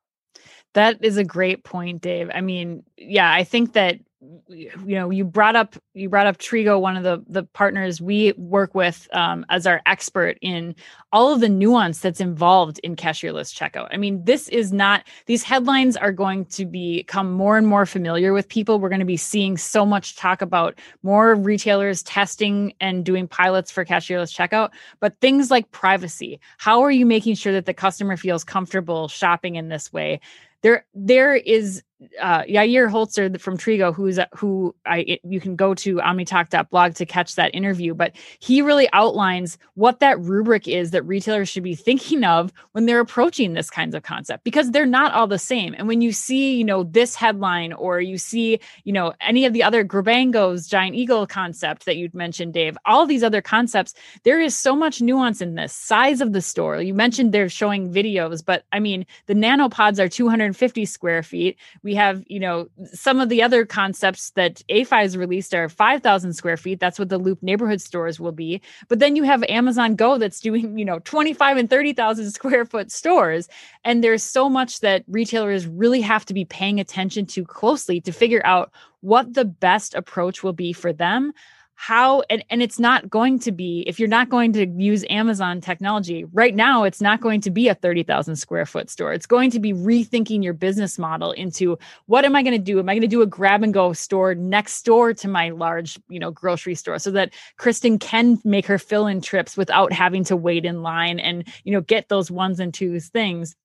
That 0.73 1.03
is 1.03 1.17
a 1.17 1.25
great 1.25 1.65
point, 1.65 2.01
Dave. 2.01 2.31
I 2.33 2.39
mean, 2.39 2.83
yeah, 2.97 3.31
I 3.31 3.43
think 3.43 3.73
that 3.73 3.99
you 4.47 4.69
know 4.95 5.09
you 5.09 5.25
brought 5.25 5.55
up 5.55 5.75
you 5.95 6.07
brought 6.07 6.27
up 6.27 6.37
trigo 6.37 6.79
one 6.79 6.95
of 6.95 7.03
the 7.03 7.23
the 7.27 7.43
partners 7.43 7.99
we 7.99 8.33
work 8.33 8.75
with 8.75 9.07
um, 9.13 9.43
as 9.49 9.65
our 9.65 9.81
expert 9.87 10.37
in 10.41 10.75
all 11.11 11.33
of 11.33 11.39
the 11.39 11.49
nuance 11.49 11.99
that's 11.99 12.21
involved 12.21 12.79
in 12.83 12.95
cashierless 12.95 13.51
checkout. 13.51 13.87
I 13.91 13.97
mean 13.97 14.23
this 14.23 14.47
is 14.49 14.71
not 14.71 15.07
these 15.25 15.41
headlines 15.41 15.97
are 15.97 16.11
going 16.11 16.45
to 16.45 16.65
become 16.65 17.31
more 17.31 17.57
and 17.57 17.65
more 17.65 17.87
familiar 17.87 18.31
with 18.31 18.47
people. 18.47 18.79
We're 18.79 18.89
going 18.89 18.99
to 18.99 19.05
be 19.05 19.17
seeing 19.17 19.57
so 19.57 19.85
much 19.85 20.15
talk 20.15 20.41
about 20.41 20.77
more 21.01 21.33
retailers 21.33 22.03
testing 22.03 22.73
and 22.79 23.03
doing 23.03 23.27
pilots 23.27 23.71
for 23.71 23.83
cashierless 23.83 24.35
checkout. 24.35 24.69
But 24.99 25.19
things 25.19 25.49
like 25.49 25.71
privacy 25.71 26.39
how 26.57 26.81
are 26.81 26.91
you 26.91 27.07
making 27.07 27.35
sure 27.35 27.53
that 27.53 27.65
the 27.65 27.73
customer 27.73 28.17
feels 28.17 28.43
comfortable 28.43 29.07
shopping 29.07 29.55
in 29.55 29.69
this 29.69 29.91
way? 29.91 30.19
There 30.61 30.85
there 30.93 31.35
is 31.35 31.81
uh, 32.19 32.43
Yair 32.43 32.89
Holzer 32.89 33.39
from 33.39 33.57
Trigo, 33.57 33.93
who's 33.93 34.19
who 34.35 34.73
I 34.85 35.19
you 35.23 35.39
can 35.39 35.55
go 35.55 35.73
to 35.75 35.97
omnitalk.blog 35.97 36.95
to 36.95 37.05
catch 37.05 37.35
that 37.35 37.53
interview, 37.53 37.93
but 37.93 38.15
he 38.39 38.61
really 38.61 38.89
outlines 38.93 39.57
what 39.75 39.99
that 39.99 40.19
rubric 40.19 40.67
is 40.67 40.91
that 40.91 41.03
retailers 41.03 41.49
should 41.49 41.63
be 41.63 41.75
thinking 41.75 42.23
of 42.23 42.51
when 42.71 42.85
they're 42.85 42.99
approaching 42.99 43.53
this 43.53 43.69
kinds 43.69 43.93
of 43.93 44.03
concept 44.03 44.43
because 44.43 44.71
they're 44.71 44.85
not 44.85 45.13
all 45.13 45.27
the 45.27 45.37
same. 45.37 45.75
And 45.77 45.87
when 45.87 46.01
you 46.01 46.11
see, 46.11 46.55
you 46.55 46.63
know, 46.63 46.83
this 46.83 47.15
headline 47.15 47.73
or 47.73 48.01
you 48.01 48.17
see, 48.17 48.59
you 48.83 48.93
know, 48.93 49.13
any 49.21 49.45
of 49.45 49.53
the 49.53 49.63
other 49.63 49.85
Grabango's 49.85 50.67
giant 50.67 50.95
eagle 50.95 51.27
concept 51.27 51.85
that 51.85 51.97
you'd 51.97 52.15
mentioned, 52.15 52.53
Dave, 52.53 52.77
all 52.85 53.05
these 53.05 53.23
other 53.23 53.41
concepts, 53.41 53.93
there 54.23 54.39
is 54.39 54.57
so 54.57 54.75
much 54.75 55.01
nuance 55.01 55.41
in 55.41 55.55
this 55.55 55.73
size 55.73 56.21
of 56.21 56.33
the 56.33 56.41
store. 56.41 56.81
You 56.81 56.93
mentioned 56.93 57.31
they're 57.31 57.49
showing 57.49 57.91
videos, 57.93 58.43
but 58.43 58.65
I 58.71 58.79
mean, 58.79 59.05
the 59.27 59.33
nanopods 59.33 59.99
are 59.99 60.09
250 60.09 60.85
square 60.85 61.23
feet. 61.23 61.57
We 61.83 61.90
we 61.91 61.95
have, 61.95 62.23
you 62.27 62.39
know, 62.39 62.69
some 62.93 63.19
of 63.19 63.27
the 63.27 63.43
other 63.43 63.65
concepts 63.65 64.29
that 64.31 64.61
AiFi 64.69 65.01
has 65.01 65.17
released 65.17 65.53
are 65.53 65.67
5,000 65.67 66.31
square 66.31 66.55
feet. 66.55 66.79
That's 66.79 66.97
what 66.97 67.09
the 67.09 67.17
Loop 67.17 67.43
neighborhood 67.43 67.81
stores 67.81 68.17
will 68.17 68.31
be. 68.31 68.61
But 68.87 68.99
then 68.99 69.17
you 69.17 69.23
have 69.23 69.43
Amazon 69.49 69.97
Go 69.97 70.17
that's 70.17 70.39
doing, 70.39 70.77
you 70.77 70.85
know, 70.85 70.99
25 70.99 71.57
and 71.57 71.69
30,000 71.69 72.31
square 72.39 72.63
foot 72.63 72.93
stores. 72.93 73.49
And 73.83 74.01
there's 74.01 74.23
so 74.23 74.47
much 74.47 74.79
that 74.79 75.03
retailers 75.09 75.67
really 75.67 75.99
have 75.99 76.23
to 76.27 76.33
be 76.33 76.45
paying 76.45 76.79
attention 76.79 77.25
to 77.25 77.43
closely 77.43 77.99
to 77.99 78.13
figure 78.13 78.41
out 78.45 78.71
what 79.01 79.33
the 79.33 79.43
best 79.43 79.93
approach 79.93 80.43
will 80.43 80.53
be 80.53 80.71
for 80.71 80.93
them 80.93 81.33
how 81.81 82.21
and, 82.29 82.45
and 82.51 82.61
it's 82.61 82.77
not 82.77 83.09
going 83.09 83.39
to 83.39 83.51
be 83.51 83.83
if 83.87 83.99
you're 83.99 84.07
not 84.07 84.29
going 84.29 84.53
to 84.53 84.67
use 84.67 85.03
amazon 85.09 85.59
technology 85.59 86.25
right 86.31 86.53
now 86.53 86.83
it's 86.83 87.01
not 87.01 87.21
going 87.21 87.41
to 87.41 87.49
be 87.49 87.67
a 87.69 87.75
30000 87.75 88.35
square 88.35 88.65
foot 88.65 88.89
store. 88.89 89.13
It's 89.13 89.25
going 89.25 89.49
to 89.51 89.59
be 89.59 89.73
rethinking 89.73 90.43
your 90.43 90.53
business 90.53 90.99
model 90.99 91.31
into 91.31 91.77
what 92.05 92.25
am 92.25 92.35
i 92.35 92.43
going 92.43 92.53
to 92.53 92.59
do? 92.59 92.79
Am 92.79 92.89
i 92.89 92.93
going 92.93 93.01
to 93.01 93.07
do 93.07 93.21
a 93.21 93.25
grab 93.25 93.63
and 93.63 93.73
go 93.73 93.93
store 93.93 94.35
next 94.35 94.83
door 94.83 95.13
to 95.15 95.27
my 95.27 95.49
large 95.49 95.99
you 96.09 96.19
know 96.19 96.31
grocery 96.31 96.75
store 96.75 96.99
so 96.99 97.11
that 97.11 97.33
kristin 97.57 97.99
can 97.99 98.39
make 98.43 98.65
her 98.65 98.77
fill 98.77 99.07
in 99.07 99.21
trips 99.21 99.57
without 99.57 99.91
having 99.91 100.23
to 100.25 100.35
wait 100.35 100.65
in 100.65 100.83
line 100.83 101.19
and 101.19 101.47
you 101.63 101.71
know 101.71 101.81
get 101.81 102.09
those 102.09 102.29
ones 102.29 102.59
and 102.59 102.73
twos 102.73 103.09
things 103.09 103.55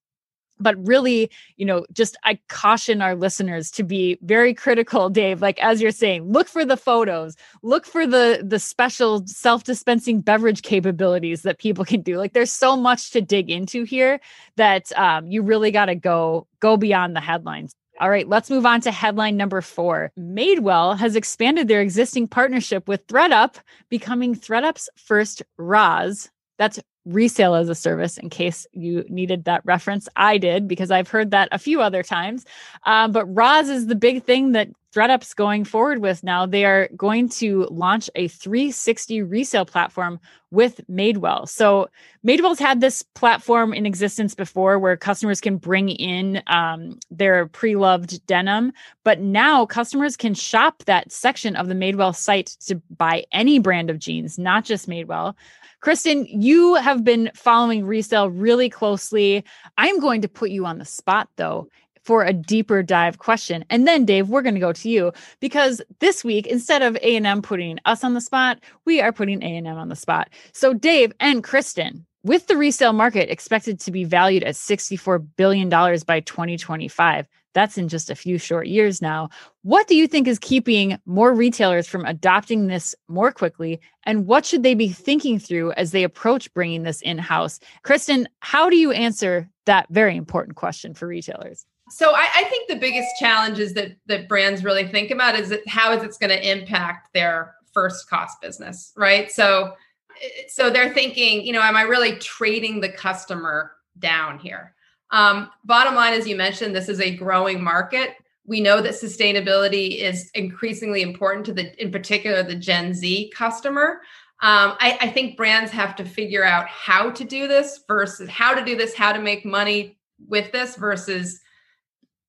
but 0.59 0.75
really 0.87 1.29
you 1.55 1.65
know 1.65 1.85
just 1.91 2.17
i 2.23 2.37
caution 2.47 3.01
our 3.01 3.15
listeners 3.15 3.71
to 3.71 3.83
be 3.83 4.17
very 4.21 4.53
critical 4.53 5.09
dave 5.09 5.41
like 5.41 5.59
as 5.59 5.81
you're 5.81 5.91
saying 5.91 6.31
look 6.31 6.47
for 6.47 6.65
the 6.65 6.77
photos 6.77 7.35
look 7.63 7.85
for 7.85 8.05
the 8.05 8.43
the 8.45 8.59
special 8.59 9.25
self-dispensing 9.27 10.21
beverage 10.21 10.61
capabilities 10.61 11.41
that 11.41 11.59
people 11.59 11.85
can 11.85 12.01
do 12.01 12.17
like 12.17 12.33
there's 12.33 12.51
so 12.51 12.75
much 12.75 13.11
to 13.11 13.21
dig 13.21 13.49
into 13.49 13.83
here 13.83 14.19
that 14.55 14.91
um, 14.97 15.27
you 15.27 15.41
really 15.41 15.71
got 15.71 15.85
to 15.85 15.95
go 15.95 16.47
go 16.59 16.77
beyond 16.77 17.15
the 17.15 17.21
headlines 17.21 17.73
all 17.99 18.09
right, 18.09 18.27
let's 18.27 18.49
move 18.49 18.65
on 18.65 18.81
to 18.81 18.91
headline 18.91 19.37
number 19.37 19.61
four. 19.61 20.11
Madewell 20.19 20.97
has 20.97 21.15
expanded 21.15 21.67
their 21.67 21.81
existing 21.81 22.27
partnership 22.27 22.87
with 22.87 23.05
ThredUp, 23.07 23.55
becoming 23.89 24.35
ThredUp's 24.35 24.87
first 24.95 25.41
RaaS. 25.57 26.29
That's 26.59 26.79
resale 27.07 27.55
as 27.55 27.69
a 27.69 27.75
service 27.75 28.17
in 28.17 28.29
case 28.29 28.67
you 28.73 29.05
needed 29.09 29.45
that 29.45 29.61
reference. 29.65 30.07
I 30.15 30.37
did 30.37 30.67
because 30.67 30.91
i've 30.91 31.07
heard 31.07 31.31
that 31.31 31.49
a 31.51 31.59
few 31.59 31.81
other 31.81 32.03
times. 32.03 32.45
Um, 32.85 33.11
but 33.11 33.25
RaaS 33.25 33.69
is 33.69 33.87
the 33.87 33.95
big 33.95 34.23
thing 34.23 34.51
that 34.51 34.69
thredup's 34.91 35.33
going 35.33 35.63
forward 35.63 35.99
with 35.99 36.23
now. 36.23 36.45
They 36.45 36.65
are 36.65 36.89
going 36.95 37.29
to 37.29 37.67
launch 37.69 38.09
a 38.15 38.27
360 38.27 39.21
resale 39.21 39.65
platform 39.65 40.19
with 40.49 40.81
madewell. 40.89 41.47
So 41.47 41.89
madewell's 42.25 42.59
had 42.59 42.81
this 42.81 43.03
platform 43.03 43.73
in 43.73 43.85
existence 43.85 44.33
before 44.33 44.79
where 44.79 44.97
customers 44.97 45.41
can 45.41 45.57
bring 45.57 45.89
in 45.89 46.41
um, 46.47 46.97
their 47.11 47.47
pre-loved 47.47 48.25
denim 48.27 48.71
but 49.03 49.19
now 49.19 49.65
customers 49.65 50.17
can 50.17 50.33
shop 50.33 50.83
that 50.85 51.11
section 51.11 51.55
of 51.55 51.67
the 51.67 51.73
madewell 51.73 52.15
site 52.15 52.57
to 52.65 52.75
buy 52.89 53.23
any 53.31 53.59
brand 53.59 53.89
of 53.89 53.99
jeans 53.99 54.37
not 54.37 54.65
just 54.65 54.89
madewell 54.89 55.35
Kristin, 55.83 56.25
you 56.29 56.75
have 56.75 57.03
been 57.03 57.31
following 57.35 57.85
resale 57.85 58.29
really 58.29 58.69
closely. 58.69 59.43
I'm 59.77 59.99
going 59.99 60.21
to 60.21 60.27
put 60.27 60.49
you 60.49 60.65
on 60.65 60.79
the 60.79 60.85
spot 60.85 61.29
though 61.35 61.69
for 62.03 62.23
a 62.23 62.31
deeper 62.31 62.81
dive 62.81 63.17
question. 63.17 63.65
And 63.69 63.85
then 63.85 64.05
Dave, 64.05 64.29
we're 64.29 64.41
going 64.41 64.55
to 64.55 64.61
go 64.61 64.71
to 64.71 64.89
you 64.89 65.11
because 65.41 65.81
this 65.99 66.23
week 66.23 66.47
instead 66.47 66.81
of 66.81 66.95
A&M 66.97 67.41
putting 67.41 67.79
us 67.83 68.03
on 68.03 68.13
the 68.13 68.21
spot, 68.21 68.59
we 68.85 69.01
are 69.01 69.11
putting 69.11 69.43
A&M 69.43 69.67
on 69.67 69.89
the 69.89 69.95
spot. 69.95 70.29
So 70.53 70.73
Dave 70.73 71.11
and 71.19 71.43
Kristin, 71.43 72.05
with 72.23 72.47
the 72.47 72.57
resale 72.57 72.93
market 72.93 73.29
expected 73.29 73.79
to 73.81 73.91
be 73.91 74.05
valued 74.05 74.43
at 74.43 74.55
$64 74.55 75.27
billion 75.35 75.69
by 75.69 76.21
2025, 76.21 77.27
That's 77.57 77.75
in 77.75 77.87
just 77.87 78.11
a 78.11 78.15
few 78.15 78.37
short 78.37 78.67
years 78.67 79.01
now. 79.01 79.29
What 79.63 79.87
do 79.87 79.95
you 79.95 80.07
think 80.07 80.27
is 80.27 80.37
keeping 80.37 80.99
more 81.07 81.33
retailers 81.33 81.87
from 81.87 82.05
adopting 82.05 82.67
this 82.67 82.93
more 83.07 83.31
quickly? 83.31 83.81
And 84.03 84.27
what 84.27 84.45
should 84.45 84.61
they 84.61 84.75
be 84.75 84.89
thinking 84.89 85.39
through 85.39 85.71
as 85.71 85.89
they 85.89 86.03
approach 86.03 86.53
bringing 86.53 86.83
this 86.83 87.01
in 87.01 87.17
house? 87.17 87.59
Kristin, 87.83 88.27
how 88.41 88.69
do 88.69 88.77
you 88.77 88.91
answer 88.91 89.49
that 89.65 89.87
very 89.89 90.15
important 90.15 90.55
question 90.55 90.93
for 90.93 91.07
retailers? 91.07 91.65
So 91.89 92.11
I, 92.11 92.27
I, 92.35 92.43
think 92.43 92.69
the 92.69 92.75
biggest 92.75 93.09
challenges 93.19 93.73
that 93.73 93.93
that 94.05 94.29
brands 94.29 94.63
really 94.63 94.87
think 94.87 95.09
about 95.09 95.33
is 95.33 95.49
that 95.49 95.67
how 95.67 95.91
is 95.93 96.03
it's 96.03 96.19
going 96.19 96.29
to 96.29 96.51
impact 96.51 97.11
their 97.15 97.55
first 97.73 98.07
cost 98.07 98.39
business, 98.39 98.93
right? 98.95 99.31
So 99.31 99.73
eh, 100.21 100.43
so 100.47 100.69
they're 100.69 100.93
thinking, 100.93 101.43
you 101.43 101.53
know, 101.53 101.61
am 101.61 101.75
I 101.75 101.81
really 101.81 102.17
trading 102.17 102.81
the 102.81 102.89
customer 102.89 103.71
down 103.97 104.37
here? 104.37 104.75
Um, 105.11 105.49
bottom 105.63 105.95
line, 105.95 106.13
as 106.13 106.27
you 106.27 106.35
mentioned, 106.35 106.75
this 106.75 106.89
is 106.89 106.99
a 106.99 107.15
growing 107.15 107.63
market. 107.63 108.15
We 108.45 108.61
know 108.61 108.81
that 108.81 108.93
sustainability 108.93 109.99
is 110.01 110.29
increasingly 110.33 111.01
important 111.01 111.45
to 111.47 111.53
the, 111.53 111.81
in 111.81 111.91
particular, 111.91 112.43
the 112.43 112.55
Gen 112.55 112.93
Z 112.93 113.31
customer. 113.35 114.01
Um, 114.39 114.75
I, 114.79 114.97
I 115.01 115.07
think 115.09 115.35
brands 115.35 115.71
have 115.71 115.95
to 115.95 116.05
figure 116.05 116.43
out 116.43 116.67
how 116.67 117.09
to 117.11 117.23
do 117.23 117.47
this 117.47 117.81
versus 117.87 118.29
how 118.29 118.53
to 118.53 118.63
do 118.63 118.75
this, 118.75 118.93
how 118.93 119.11
to 119.11 119.19
make 119.19 119.45
money 119.45 119.97
with 120.27 120.51
this 120.51 120.75
versus 120.75 121.41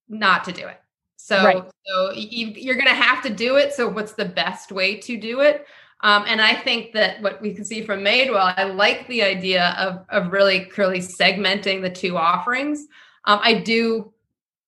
not 0.08 0.44
to 0.44 0.52
do 0.52 0.66
it. 0.66 0.80
So, 1.16 1.44
right. 1.44 1.62
so 1.86 2.12
you, 2.14 2.70
are 2.70 2.74
going 2.74 2.86
to 2.86 2.94
have 2.94 3.22
to 3.24 3.30
do 3.30 3.56
it. 3.56 3.74
So, 3.74 3.88
what's 3.88 4.12
the 4.12 4.24
best 4.24 4.72
way 4.72 4.96
to 4.96 5.18
do 5.18 5.40
it? 5.40 5.66
Um, 6.00 6.24
and 6.28 6.40
I 6.40 6.54
think 6.54 6.92
that 6.92 7.20
what 7.22 7.42
we 7.42 7.52
can 7.52 7.64
see 7.64 7.82
from 7.82 8.00
Madewell, 8.00 8.54
I 8.56 8.64
like 8.64 9.06
the 9.08 9.22
idea 9.22 9.74
of 9.78 10.04
of 10.10 10.32
really 10.32 10.60
clearly 10.60 11.00
segmenting 11.00 11.82
the 11.82 11.90
two 11.90 12.16
offerings. 12.16 12.86
Um, 13.24 13.40
I 13.42 13.54
do, 13.54 14.12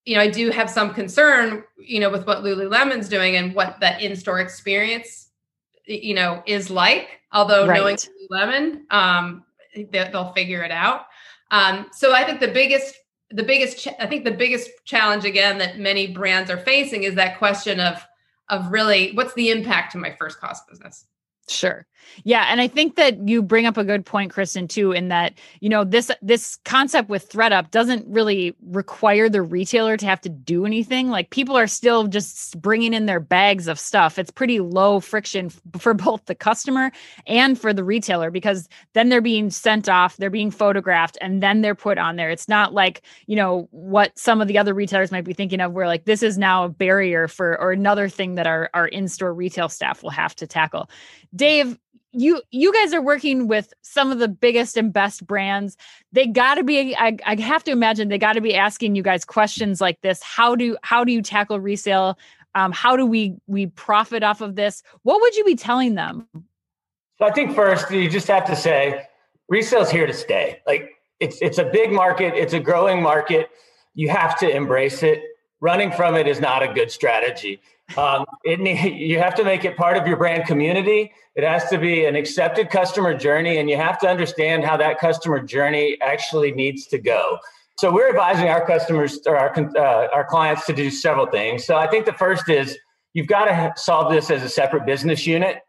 you 0.05 0.17
know, 0.17 0.23
I 0.23 0.29
do 0.29 0.51
have 0.51 0.69
some 0.69 0.93
concern, 0.93 1.63
you 1.79 2.01
know, 2.01 2.11
with 2.11 2.27
what 2.27 2.43
Lululemon's 2.43 3.09
doing 3.09 3.37
and 3.37 3.55
what 3.55 3.79
that 3.81 4.03
in 4.03 4.17
store 4.17 4.41
experience, 4.41 5.29
you 5.87 6.15
know, 6.15 6.43
is 6.47 6.69
like. 6.69 7.21
Although 7.33 7.67
right. 7.67 7.79
knowing 7.79 7.97
Lululemon, 7.97 8.93
um, 8.93 9.45
they, 9.75 10.11
will 10.13 10.33
figure 10.33 10.63
it 10.65 10.73
out. 10.73 11.07
Um, 11.53 11.87
so 11.93 12.13
I 12.13 12.25
think 12.25 12.41
the 12.41 12.49
biggest 12.49 12.97
the 13.31 13.43
biggest 13.43 13.79
ch- 13.79 13.95
i 14.01 14.07
think 14.07 14.25
the 14.25 14.31
biggest 14.31 14.71
challenge 14.85 15.25
again 15.25 15.59
that 15.59 15.79
many 15.79 16.09
brands 16.09 16.51
are 16.51 16.59
facing 16.59 17.05
is 17.05 17.15
that 17.15 17.39
question 17.39 17.79
of 17.79 18.05
of 18.49 18.71
really 18.73 19.13
what's 19.13 19.35
the 19.35 19.51
impact 19.51 19.93
to 19.93 19.99
my 19.99 20.15
first 20.19 20.41
cost 20.41 20.69
business 20.69 21.07
Sure. 21.51 21.87
Yeah, 22.25 22.47
and 22.49 22.61
I 22.61 22.67
think 22.69 22.97
that 22.97 23.29
you 23.29 23.41
bring 23.43 23.67
up 23.67 23.77
a 23.77 23.85
good 23.85 24.05
point 24.05 24.33
Kristin 24.33 24.69
too 24.69 24.91
in 24.93 25.09
that, 25.09 25.35
you 25.61 25.69
know, 25.69 25.85
this 25.85 26.11
this 26.21 26.59
concept 26.65 27.09
with 27.09 27.31
thredUP 27.31 27.71
doesn't 27.71 28.05
really 28.09 28.55
require 28.67 29.29
the 29.29 29.43
retailer 29.43 29.97
to 29.97 30.07
have 30.07 30.21
to 30.23 30.29
do 30.29 30.67
anything. 30.67 31.09
Like 31.09 31.31
people 31.31 31.57
are 31.57 31.69
still 31.69 32.09
just 32.09 32.61
bringing 32.61 32.95
in 32.95 33.07
their 33.07 33.21
bags 33.21 33.69
of 33.69 33.79
stuff. 33.79 34.19
It's 34.19 34.31
pretty 34.31 34.59
low 34.61 34.99
friction 35.01 35.51
for 35.79 35.95
both 35.95 36.25
the 36.27 36.35
customer 36.35 36.91
and 37.27 37.59
for 37.59 37.73
the 37.73 37.85
retailer 37.85 38.31
because 38.31 38.69
then 38.93 39.09
they're 39.09 39.21
being 39.21 39.51
sent 39.51 39.89
off, 39.89 40.17
they're 40.17 40.31
being 40.31 40.51
photographed 40.51 41.17
and 41.21 41.43
then 41.43 41.61
they're 41.61 41.77
put 41.77 41.97
on 41.97 42.17
there. 42.17 42.31
It's 42.31 42.49
not 42.49 42.75
like, 42.75 43.03
you 43.27 43.37
know, 43.37 43.69
what 43.71 44.19
some 44.19 44.41
of 44.41 44.49
the 44.49 44.59
other 44.59 44.75
retailers 44.75 45.13
might 45.13 45.25
be 45.25 45.33
thinking 45.33 45.61
of 45.61 45.73
where 45.73 45.87
like 45.87 46.07
this 46.07 46.23
is 46.25 46.37
now 46.39 46.65
a 46.65 46.69
barrier 46.69 47.29
for 47.29 47.61
or 47.61 47.71
another 47.73 48.09
thing 48.09 48.35
that 48.35 48.49
our 48.49 48.69
our 48.75 48.89
in-store 48.89 49.33
retail 49.33 49.69
staff 49.69 50.03
will 50.03 50.11
have 50.11 50.35
to 50.37 50.47
tackle. 50.47 50.91
Dave, 51.41 51.79
you 52.13 52.43
you 52.51 52.71
guys 52.71 52.93
are 52.93 53.01
working 53.01 53.49
with 53.49 53.73
some 53.81 54.13
of 54.13 54.19
the 54.19 54.29
biggest 54.29 54.77
and 54.77 54.93
best 54.93 55.27
brands. 55.27 55.79
They 56.13 56.27
got 56.27 56.57
to 56.57 56.65
be 56.65 56.95
I, 56.95 57.17
I 57.25 57.41
have 57.41 57.65
to 57.65 57.71
imagine 57.71 58.09
they 58.09 58.19
got 58.19 58.35
to 58.35 58.43
be 58.43 58.55
asking 58.55 58.95
you 58.95 59.03
guys 59.03 59.25
questions 59.25 59.81
like 59.81 59.99
this. 60.03 60.23
How 60.23 60.55
do 60.55 60.77
how 60.83 61.03
do 61.03 61.13
you 61.13 61.23
tackle 61.23 61.59
resale? 61.59 62.19
Um, 62.55 62.73
how 62.73 62.95
do 62.95 63.07
we 63.07 63.37
we 63.47 63.69
profit 63.69 64.23
off 64.23 64.43
of 64.43 64.55
this? 64.55 64.83
What 65.03 65.23
would 65.23 65.35
you 65.35 65.45
be 65.45 65.55
telling 65.55 65.95
them? 65.95 66.29
So 67.19 67.27
i 67.27 67.31
think 67.33 67.55
first 67.55 67.91
you 67.91 68.11
just 68.11 68.29
have 68.29 68.45
to 68.47 68.57
say 68.57 69.07
resale 69.49 69.81
is 69.81 69.91
here 69.91 70.07
to 70.07 70.13
stay. 70.13 70.61
Like 70.67 70.91
it's 71.21 71.41
it's 71.41 71.57
a 71.57 71.65
big 71.65 71.91
market. 71.91 72.35
It's 72.35 72.53
a 72.53 72.61
growing 72.61 73.03
market. 73.03 73.49
You 73.95 74.11
have 74.11 74.39
to 74.41 74.51
embrace 74.51 75.03
it. 75.03 75.23
Running 75.63 75.91
from 75.91 76.17
it 76.17 76.27
is 76.27 76.39
not 76.39 76.63
a 76.63 76.69
good 76.69 76.91
strategy 76.91 77.63
um, 77.97 78.25
it, 78.45 78.61
you 78.95 79.19
have 79.19 79.35
to 79.37 79.45
make 79.45 79.65
it 79.65 79.77
part 79.77 79.97
of 79.97 80.07
your 80.07 80.17
brand 80.17 80.47
community. 80.47 81.13
It 81.35 81.45
has 81.45 81.69
to 81.71 81.79
be 81.79 82.05
an 82.05 82.17
accepted 82.17 82.71
customer 82.71 83.15
journey, 83.15 83.59
and 83.59 83.69
you 83.69 83.77
have 83.77 83.99
to 84.01 84.09
understand 84.09 84.65
how 84.65 84.77
that 84.77 84.99
customer 84.99 85.41
journey 85.41 85.97
actually 86.01 86.53
needs 86.53 86.87
to 86.89 86.99
go. 86.99 87.39
So 87.79 87.91
we're 87.91 88.11
advising 88.11 88.49
our 88.49 88.67
customers 88.67 89.21
or 89.27 89.37
our 89.37 89.59
uh, 89.59 90.09
our 90.13 90.25
clients 90.25 90.67
to 90.67 90.73
do 90.73 90.91
several 90.91 91.27
things. 91.27 91.65
So 91.65 91.77
I 91.77 91.87
think 91.87 92.05
the 92.05 92.13
first 92.13 92.49
is 92.49 92.77
you've 93.15 93.27
got 93.27 93.47
to 93.47 93.73
solve 93.81 94.13
this 94.13 94.31
as 94.31 94.43
a 94.43 94.49
separate 94.49 94.85
business 94.85 95.27
unit. 95.27 95.61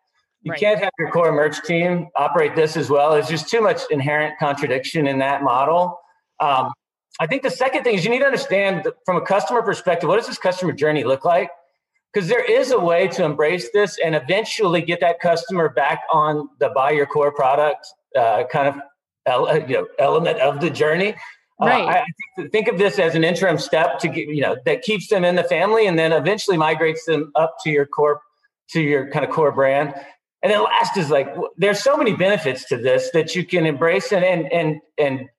You 0.42 0.52
right. 0.52 0.60
can't 0.60 0.80
have 0.80 0.92
your 1.00 1.10
core 1.12 1.32
merch 1.32 1.64
team 1.64 2.10
operate 2.16 2.56
this 2.56 2.76
as 2.76 2.90
well. 2.90 3.12
There's 3.12 3.30
just 3.30 3.48
too 3.48 3.62
much 3.62 3.82
inherent 3.92 4.38
contradiction 4.40 5.08
in 5.08 5.20
that 5.20 5.44
model. 5.44 6.00
Um, 6.40 6.74
I 7.20 7.28
think 7.28 7.44
the 7.44 7.52
second 7.52 7.84
thing 7.84 7.96
is 7.96 8.04
you 8.04 8.10
need 8.10 8.20
to 8.20 8.26
understand 8.26 8.88
from 9.06 9.18
a 9.18 9.22
customer 9.22 9.62
perspective, 9.62 10.10
what 10.10 10.18
does 10.18 10.28
this 10.28 10.40
customer 10.40 10.72
journey 10.72 11.04
look 11.04 11.24
like? 11.24 11.50
Because 12.14 12.28
there 12.28 12.44
is 12.44 12.72
a 12.72 12.80
way 12.80 13.08
to 13.08 13.24
embrace 13.24 13.70
this 13.72 13.98
and 14.04 14.16
eventually 14.16 14.82
get 14.82 15.00
that 15.00 15.20
customer 15.20 15.70
back 15.70 16.02
on 16.12 16.50
the 16.60 16.70
buy 16.70 16.92
your 16.92 17.06
core 17.06 17.32
product 17.32 17.88
uh, 18.18 18.44
kind 18.52 18.68
of 18.68 18.76
uh, 19.28 19.60
you 19.68 19.76
know 19.76 19.88
element 20.00 20.40
of 20.40 20.62
the 20.62 20.70
journey. 20.70 21.16
Uh, 21.62 21.66
right. 21.66 21.84
Uh, 21.84 21.90
I 21.90 22.06
think, 22.38 22.52
think 22.52 22.68
of 22.68 22.78
this 22.78 23.00
as 23.00 23.16
an 23.16 23.24
interim 23.24 23.58
step 23.58 24.00
to 24.00 24.08
get 24.08 24.28
you 24.28 24.42
know 24.42 24.58
that 24.66 24.82
keeps 24.82 25.08
them 25.08 25.24
in 25.24 25.36
the 25.36 25.44
family 25.44 25.88
and 25.88 25.98
then 25.98 26.12
eventually 26.12 26.58
migrates 26.58 27.06
them 27.06 27.32
up 27.36 27.56
to 27.64 27.70
your 27.70 27.86
core 27.86 28.22
to 28.72 28.82
your 28.82 29.10
kind 29.12 29.26
of 29.26 29.32
core 29.32 29.52
brand. 29.52 29.94
And 30.44 30.52
then 30.52 30.64
last 30.64 30.98
is 30.98 31.10
like 31.10 31.34
there's 31.58 31.82
so 31.82 31.96
many 31.96 32.16
benefits 32.16 32.66
to 32.70 32.78
this 32.78 33.12
that 33.14 33.36
you 33.36 33.46
can 33.46 33.66
embrace 33.66 34.12
and 34.12 34.26
and 34.26 34.52
and 34.52 34.82
and 34.98 35.30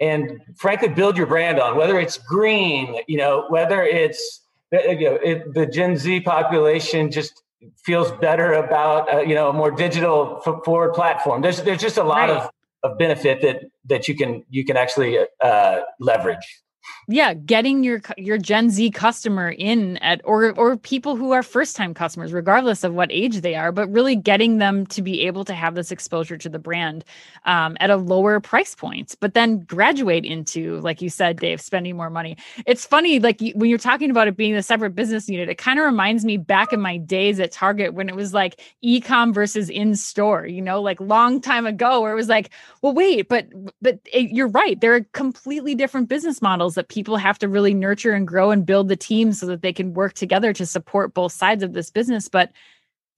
and 0.00 0.40
frankly 0.56 0.88
build 0.88 1.16
your 1.16 1.26
brand 1.26 1.58
on 1.58 1.76
whether 1.76 1.98
it's 1.98 2.18
green, 2.18 3.00
you 3.08 3.16
know, 3.16 3.46
whether 3.48 3.82
it's 3.82 4.43
you 4.72 5.10
know, 5.10 5.18
it, 5.22 5.54
the 5.54 5.66
Gen 5.66 5.96
Z 5.96 6.20
population 6.20 7.10
just 7.10 7.42
feels 7.84 8.10
better 8.12 8.52
about 8.52 9.12
uh, 9.12 9.20
you 9.20 9.34
know 9.34 9.48
a 9.48 9.52
more 9.52 9.70
digital 9.70 10.40
forward 10.64 10.94
platform. 10.94 11.42
There's 11.42 11.62
there's 11.62 11.80
just 11.80 11.96
a 11.96 12.04
lot 12.04 12.28
right. 12.28 12.30
of, 12.30 12.50
of 12.82 12.98
benefit 12.98 13.42
that 13.42 13.62
that 13.86 14.08
you 14.08 14.16
can 14.16 14.44
you 14.50 14.64
can 14.64 14.76
actually 14.76 15.18
uh, 15.40 15.80
leverage 16.00 16.62
yeah 17.08 17.34
getting 17.34 17.84
your 17.84 18.00
your 18.16 18.38
gen 18.38 18.70
z 18.70 18.90
customer 18.90 19.50
in 19.50 19.96
at 19.98 20.20
or 20.24 20.52
or 20.58 20.76
people 20.76 21.16
who 21.16 21.32
are 21.32 21.42
first 21.42 21.76
time 21.76 21.92
customers 21.92 22.32
regardless 22.32 22.84
of 22.84 22.94
what 22.94 23.10
age 23.12 23.40
they 23.40 23.54
are 23.54 23.72
but 23.72 23.90
really 23.90 24.16
getting 24.16 24.58
them 24.58 24.86
to 24.86 25.02
be 25.02 25.22
able 25.22 25.44
to 25.44 25.54
have 25.54 25.74
this 25.74 25.90
exposure 25.90 26.36
to 26.36 26.48
the 26.48 26.58
brand 26.58 27.04
um, 27.44 27.76
at 27.80 27.90
a 27.90 27.96
lower 27.96 28.40
price 28.40 28.74
point 28.74 29.14
but 29.20 29.34
then 29.34 29.60
graduate 29.60 30.24
into 30.24 30.80
like 30.80 31.02
you 31.02 31.10
said 31.10 31.38
dave 31.38 31.60
spending 31.60 31.96
more 31.96 32.10
money. 32.10 32.36
It's 32.66 32.86
funny 32.86 33.18
like 33.20 33.40
when 33.54 33.68
you're 33.68 33.78
talking 33.78 34.10
about 34.10 34.28
it 34.28 34.36
being 34.36 34.54
a 34.54 34.62
separate 34.62 34.94
business 34.94 35.28
unit 35.28 35.48
it 35.48 35.58
kind 35.58 35.78
of 35.78 35.84
reminds 35.84 36.24
me 36.24 36.36
back 36.36 36.72
in 36.72 36.80
my 36.80 36.96
days 36.96 37.38
at 37.40 37.52
target 37.52 37.94
when 37.94 38.08
it 38.08 38.16
was 38.16 38.32
like 38.32 38.60
e-com 38.82 39.32
versus 39.32 39.68
in 39.68 39.94
store 39.94 40.46
you 40.46 40.62
know 40.62 40.80
like 40.80 41.00
long 41.00 41.40
time 41.40 41.66
ago 41.66 42.00
where 42.00 42.12
it 42.12 42.16
was 42.16 42.28
like 42.28 42.50
well 42.82 42.94
wait 42.94 43.28
but 43.28 43.46
but 43.82 43.98
it, 44.12 44.30
you're 44.30 44.48
right 44.48 44.80
there 44.80 44.94
are 44.94 45.02
completely 45.12 45.74
different 45.74 46.08
business 46.08 46.40
models 46.40 46.74
that 46.74 46.88
people 46.94 47.16
have 47.16 47.38
to 47.40 47.48
really 47.48 47.74
nurture 47.74 48.12
and 48.12 48.26
grow 48.26 48.52
and 48.52 48.64
build 48.64 48.88
the 48.88 48.96
team 48.96 49.32
so 49.32 49.46
that 49.46 49.62
they 49.62 49.72
can 49.72 49.94
work 49.94 50.14
together 50.14 50.52
to 50.52 50.64
support 50.64 51.12
both 51.12 51.32
sides 51.32 51.64
of 51.64 51.72
this 51.72 51.90
business. 51.90 52.28
But 52.28 52.52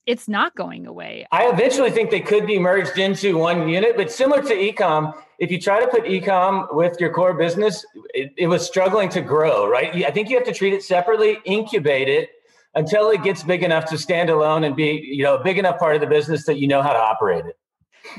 it's 0.07 0.29
not 0.29 0.55
going 0.55 0.87
away. 0.87 1.27
I 1.31 1.49
eventually 1.49 1.91
think 1.91 2.11
they 2.11 2.21
could 2.21 2.47
be 2.47 2.59
merged 2.59 2.97
into 2.97 3.37
one 3.37 3.69
unit, 3.69 3.97
but 3.97 4.11
similar 4.11 4.41
to 4.41 4.55
ecom, 4.55 5.13
if 5.39 5.51
you 5.51 5.61
try 5.61 5.81
to 5.81 5.89
put 5.89 6.05
ecom 6.05 6.73
with 6.75 6.99
your 7.01 7.13
core 7.13 7.35
business, 7.35 7.85
it, 8.15 8.33
it, 8.39 8.47
was 8.47 8.65
struggling 8.65 9.09
to 9.11 9.21
grow, 9.21 9.69
right? 9.69 9.93
I 10.07 10.11
think 10.11 10.31
you 10.31 10.37
have 10.37 10.47
to 10.47 10.55
treat 10.55 10.73
it 10.73 10.83
separately, 10.83 11.39
incubate 11.45 12.09
it 12.09 12.31
until 12.77 13.11
it 13.11 13.23
gets 13.25 13.43
big 13.43 13.63
enough 13.63 13.85
to 13.87 13.99
stand 13.99 14.31
alone 14.31 14.65
and 14.65 14.77
be, 14.77 15.03
you 15.05 15.25
know, 15.25 15.37
a 15.37 15.43
big 15.43 15.59
enough 15.59 15.79
part 15.79 15.97
of 15.97 16.01
the 16.01 16.07
business 16.07 16.47
that 16.47 16.59
you 16.59 16.69
know 16.69 16.83
how 16.83 16.93
to 16.93 16.99
operate 16.99 17.45
it. 17.45 17.59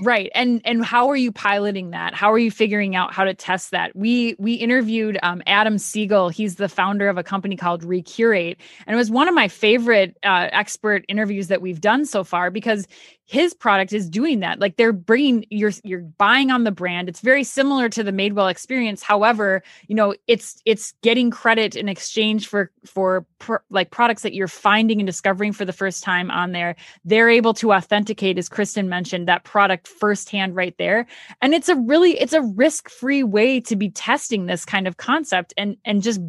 Right. 0.01 0.31
And 0.35 0.61
and 0.65 0.83
how 0.83 1.09
are 1.09 1.15
you 1.15 1.31
piloting 1.31 1.91
that? 1.91 2.13
How 2.13 2.31
are 2.31 2.37
you 2.37 2.51
figuring 2.51 2.95
out 2.95 3.13
how 3.13 3.23
to 3.23 3.33
test 3.33 3.71
that? 3.71 3.95
We 3.95 4.35
we 4.37 4.53
interviewed 4.53 5.17
um, 5.23 5.41
Adam 5.47 5.77
Siegel. 5.77 6.29
He's 6.29 6.55
the 6.55 6.69
founder 6.69 7.09
of 7.09 7.17
a 7.17 7.23
company 7.23 7.55
called 7.55 7.83
Recurate, 7.83 8.57
and 8.85 8.93
it 8.93 8.97
was 8.97 9.09
one 9.09 9.27
of 9.27 9.35
my 9.35 9.47
favorite 9.47 10.17
uh, 10.23 10.49
expert 10.51 11.05
interviews 11.07 11.47
that 11.47 11.61
we've 11.61 11.81
done 11.81 12.05
so 12.05 12.23
far 12.23 12.51
because 12.51 12.87
his 13.27 13.53
product 13.53 13.91
is 13.91 14.09
doing 14.09 14.39
that. 14.39 14.59
Like 14.59 14.77
they're 14.77 14.93
bringing 14.93 15.45
you're 15.49 15.73
you're 15.83 15.99
buying 15.99 16.49
on 16.49 16.63
the 16.63 16.71
brand. 16.71 17.09
It's 17.09 17.19
very 17.19 17.43
similar 17.43 17.89
to 17.89 18.01
the 18.01 18.11
madewell 18.11 18.49
experience. 18.49 19.03
However 19.03 19.61
you 19.87 19.95
know 19.95 20.15
it's 20.27 20.61
it's 20.65 20.93
getting 21.03 21.29
credit 21.29 21.75
in 21.75 21.89
exchange 21.89 22.47
for 22.47 22.71
for 22.85 23.25
pr- 23.39 23.57
like 23.69 23.91
products 23.91 24.23
that 24.23 24.33
you're 24.33 24.47
finding 24.47 24.99
and 24.99 25.05
discovering 25.05 25.51
for 25.51 25.65
the 25.65 25.73
first 25.73 26.03
time 26.03 26.31
on 26.31 26.53
there. 26.53 26.75
They're 27.03 27.29
able 27.29 27.53
to 27.55 27.73
authenticate 27.73 28.37
as 28.37 28.49
kristin 28.49 28.87
mentioned 28.87 29.27
that 29.27 29.43
product 29.43 29.87
firsthand 29.87 30.55
right 30.55 30.75
there. 30.77 31.05
And 31.41 31.53
it's 31.53 31.69
a 31.69 31.75
really 31.75 32.17
it's 32.19 32.33
a 32.33 32.41
risk-free 32.41 33.23
way 33.23 33.59
to 33.61 33.75
be 33.75 33.89
testing 33.89 34.45
this 34.45 34.63
kind 34.63 34.87
of 34.87 34.97
concept 34.97 35.53
and 35.57 35.75
and 35.83 36.01
just 36.01 36.21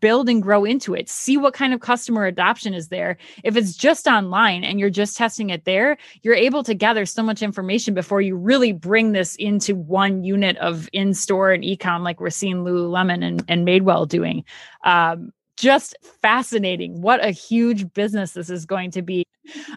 build 0.00 0.30
and 0.30 0.42
grow 0.42 0.64
into 0.64 0.94
it. 0.94 1.10
See 1.10 1.36
what 1.36 1.52
kind 1.52 1.74
of 1.74 1.80
customer 1.80 2.24
adoption 2.24 2.72
is 2.72 2.88
there. 2.88 3.18
If 3.44 3.56
it's 3.56 3.76
just 3.76 4.06
online 4.06 4.64
and 4.64 4.80
you're 4.80 4.88
just 4.88 5.18
testing 5.18 5.50
it 5.50 5.66
there 5.66 5.98
you're 6.22 6.34
able 6.46 6.62
to 6.64 6.74
gather 6.74 7.04
so 7.04 7.22
much 7.22 7.42
information 7.42 7.94
before 7.94 8.20
you 8.20 8.36
really 8.36 8.72
bring 8.72 9.12
this 9.12 9.36
into 9.36 9.74
one 9.74 10.24
unit 10.24 10.56
of 10.58 10.88
in-store 10.92 11.52
and 11.52 11.64
e-com 11.64 12.02
like 12.02 12.20
we're 12.20 12.30
seeing 12.30 12.64
Lululemon 12.64 13.24
and, 13.24 13.44
and 13.48 13.66
Madewell 13.66 14.08
doing. 14.08 14.44
Um, 14.84 15.32
just 15.56 15.96
fascinating. 16.22 17.00
What 17.00 17.24
a 17.24 17.30
huge 17.30 17.92
business 17.92 18.32
this 18.32 18.50
is 18.50 18.66
going 18.66 18.90
to 18.92 19.02
be. 19.02 19.24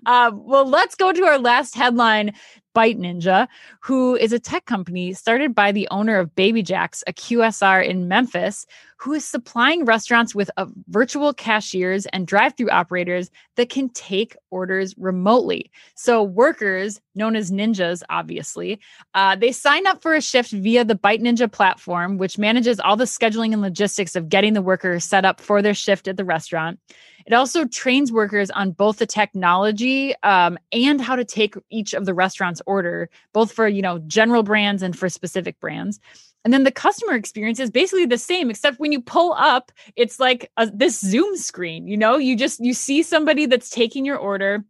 Uh, 0.06 0.32
well, 0.34 0.68
let's 0.68 0.96
go 0.96 1.12
to 1.12 1.26
our 1.26 1.40
last 1.40 1.76
headline 1.76 2.34
Bite 2.74 3.00
Ninja, 3.00 3.48
who 3.82 4.16
is 4.16 4.32
a 4.32 4.40
tech 4.40 4.66
company 4.66 5.14
started 5.14 5.56
by 5.56 5.72
the 5.72 5.88
owner 5.92 6.18
of 6.18 6.36
Baby 6.36 6.62
Jacks, 6.62 7.04
a 7.08 7.14
QSR 7.14 7.86
in 7.86 8.08
Memphis, 8.08 8.66
who 8.98 9.14
is 9.14 9.26
supplying 9.26 9.86
restaurants 9.86 10.36
with 10.36 10.52
uh, 10.58 10.66
virtual 10.88 11.34
cashiers 11.34 12.06
and 12.08 12.28
drive 12.28 12.56
through 12.56 12.70
operators 12.70 13.32
that 13.56 13.70
can 13.70 13.90
take 13.90 14.36
orders 14.52 14.94
remotely. 14.98 15.72
So, 15.96 16.22
workers, 16.22 17.02
known 17.16 17.36
as 17.36 17.52
ninjas, 17.52 18.04
obviously, 18.10 18.80
uh, 19.14 19.36
they 19.36 19.52
sign 19.52 19.88
up 19.88 20.02
for 20.02 20.16
a 20.16 20.22
shift 20.22 20.52
via 20.52 20.86
the 20.86 20.96
Bite 20.96 21.22
Ninja 21.22 21.52
platform, 21.52 22.18
which 22.18 22.38
manages 22.38 22.80
all 22.80 22.96
the 22.96 23.06
scheduling 23.06 23.54
and 23.54 23.62
logistics 23.62 24.16
of 24.16 24.30
getting 24.30 24.54
the 24.54 24.62
worker 24.62 25.00
set 25.00 25.26
up 25.26 25.42
for 25.42 25.62
their 25.62 25.74
shift 25.74 26.08
at 26.08 26.18
the 26.18 26.26
restaurant. 26.26 26.80
It 27.26 27.34
also 27.34 27.66
trains 27.66 28.12
workers 28.12 28.50
on 28.52 28.72
both 28.72 28.98
the 28.98 29.06
technology 29.06 30.16
um, 30.24 30.58
and 30.72 31.02
how 31.02 31.16
to 31.16 31.26
take 31.26 31.56
each 31.70 31.94
of 31.94 32.06
the 32.06 32.14
restaurant's 32.14 32.62
order, 32.66 33.10
both 33.34 33.52
for 33.52 33.68
you 33.68 33.82
know 33.82 34.00
general 34.00 34.44
brands 34.44 34.84
and 34.84 34.98
for 34.98 35.10
specific 35.10 35.60
brands. 35.60 36.00
And 36.46 36.54
then 36.54 36.64
the 36.64 36.72
customer 36.72 37.16
experience 37.16 37.60
is 37.60 37.70
basically 37.70 38.06
the 38.06 38.18
same, 38.18 38.50
except 38.50 38.80
when 38.80 38.92
you 38.92 39.02
pull 39.02 39.34
up, 39.34 39.72
it's 39.96 40.20
like 40.20 40.50
a, 40.58 40.68
this 40.68 41.00
Zoom 41.00 41.36
screen. 41.36 41.88
You 41.88 41.98
know, 41.98 42.18
you 42.18 42.36
just 42.36 42.60
you 42.64 42.74
see 42.74 43.04
somebody 43.04 43.46
that's 43.46 43.70
taking 43.70 44.06
your 44.06 44.18
order, 44.18 44.64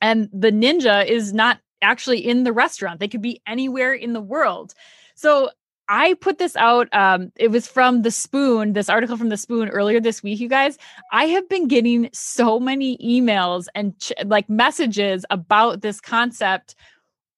and 0.00 0.28
the 0.32 0.52
ninja 0.52 1.04
is 1.04 1.32
not 1.32 1.58
actually 1.82 2.26
in 2.26 2.44
the 2.44 2.52
restaurant. 2.52 3.00
They 3.00 3.08
could 3.08 3.22
be 3.22 3.42
anywhere 3.46 3.92
in 3.92 4.12
the 4.12 4.20
world. 4.20 4.74
So 5.14 5.50
I 5.90 6.14
put 6.14 6.38
this 6.38 6.54
out. 6.54 6.88
Um, 6.92 7.32
it 7.34 7.50
was 7.50 7.66
from 7.66 8.02
The 8.02 8.12
Spoon, 8.12 8.74
this 8.74 8.88
article 8.88 9.16
from 9.16 9.28
The 9.28 9.36
Spoon 9.36 9.68
earlier 9.70 10.00
this 10.00 10.22
week, 10.22 10.38
you 10.38 10.48
guys. 10.48 10.78
I 11.10 11.24
have 11.24 11.48
been 11.48 11.66
getting 11.66 12.08
so 12.12 12.60
many 12.60 12.96
emails 12.98 13.66
and 13.74 13.98
ch- 13.98 14.12
like 14.24 14.48
messages 14.48 15.26
about 15.30 15.80
this 15.80 16.00
concept. 16.00 16.76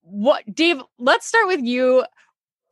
What, 0.02 0.44
Dave, 0.54 0.82
let's 0.98 1.26
start 1.26 1.46
with 1.46 1.62
you. 1.62 2.04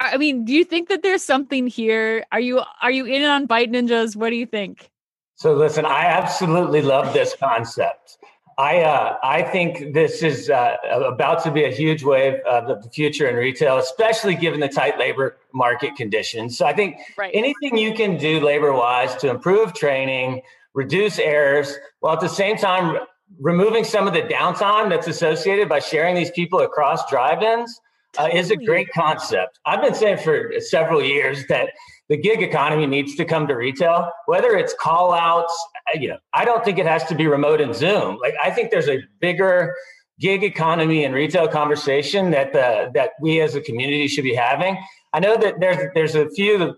I 0.01 0.19
mean, 0.19 0.45
do 0.45 0.53
you 0.53 0.64
think 0.64 0.90
that 0.90 1.03
there's 1.03 1.25
something 1.25 1.66
here? 1.66 2.27
Are 2.31 2.40
you 2.40 2.61
are 2.83 2.90
you 2.90 3.07
in 3.07 3.23
on 3.25 3.47
bite 3.47 3.73
ninjas? 3.73 4.14
What 4.14 4.31
do 4.31 4.37
you 4.37 4.47
think? 4.47 4.90
So 5.37 5.55
listen, 5.55 5.87
I 5.87 6.05
absolutely 6.05 6.83
love 6.83 7.14
this 7.14 7.35
concept. 7.35 8.19
I 8.61 8.83
uh, 8.83 9.16
I 9.23 9.42
think 9.42 9.94
this 9.94 10.23
is 10.23 10.51
uh, 10.51 10.77
about 10.92 11.42
to 11.44 11.51
be 11.51 11.64
a 11.64 11.70
huge 11.70 12.05
wave 12.05 12.40
of 12.40 12.68
the 12.68 12.90
future 12.90 13.27
in 13.27 13.37
retail, 13.37 13.79
especially 13.79 14.35
given 14.35 14.61
the 14.61 14.68
tight 14.68 14.99
labor 14.99 15.38
market 15.55 15.96
conditions. 15.96 16.59
So 16.59 16.66
I 16.66 16.75
think 16.75 16.99
right. 17.16 17.31
anything 17.33 17.79
you 17.79 17.94
can 17.94 18.18
do 18.18 18.38
labor 18.38 18.75
wise 18.75 19.16
to 19.16 19.31
improve 19.31 19.73
training, 19.73 20.42
reduce 20.75 21.18
errors, 21.18 21.75
while 22.01 22.12
at 22.12 22.20
the 22.20 22.29
same 22.29 22.59
time 22.59 22.99
removing 23.38 23.83
some 23.83 24.07
of 24.07 24.12
the 24.12 24.23
downtime 24.23 24.90
that's 24.90 25.09
associated 25.09 25.66
by 25.66 25.79
sharing 25.79 26.14
these 26.14 26.31
people 26.33 26.61
across 26.61 27.09
drive-ins 27.09 27.81
uh, 28.18 28.29
is 28.31 28.51
a 28.51 28.57
great 28.57 28.88
concept. 28.92 29.59
I've 29.64 29.81
been 29.81 29.94
saying 29.94 30.18
for 30.18 30.53
several 30.59 31.03
years 31.03 31.46
that 31.46 31.70
the 32.11 32.16
gig 32.16 32.42
economy 32.42 32.87
needs 32.87 33.14
to 33.14 33.25
come 33.25 33.46
to 33.46 33.55
retail, 33.55 34.11
whether 34.27 34.57
it's 34.57 34.75
call 34.75 35.14
outs. 35.14 35.57
You 35.94 36.09
know, 36.09 36.18
I 36.35 36.44
don't 36.44 36.64
think 36.64 36.79
it 36.79 36.85
has 36.85 37.05
to 37.05 37.14
be 37.14 37.29
remote 37.29 37.61
and 37.61 37.75
Zoom. 37.75 38.18
Like, 38.20 38.35
I 38.42 38.51
think 38.51 38.73
there's 38.73 38.88
a 38.88 38.99
bigger 39.20 39.73
gig 40.18 40.42
economy 40.42 41.05
and 41.05 41.14
retail 41.14 41.46
conversation 41.46 42.33
that 42.33 42.53
the, 42.53 42.90
that 42.94 43.12
we 43.20 43.40
as 43.40 43.55
a 43.55 43.61
community 43.61 44.09
should 44.09 44.25
be 44.25 44.35
having. 44.35 44.77
I 45.12 45.20
know 45.20 45.37
that 45.37 45.61
there's 45.61 45.88
there's 45.94 46.16
a 46.16 46.29
few 46.31 46.77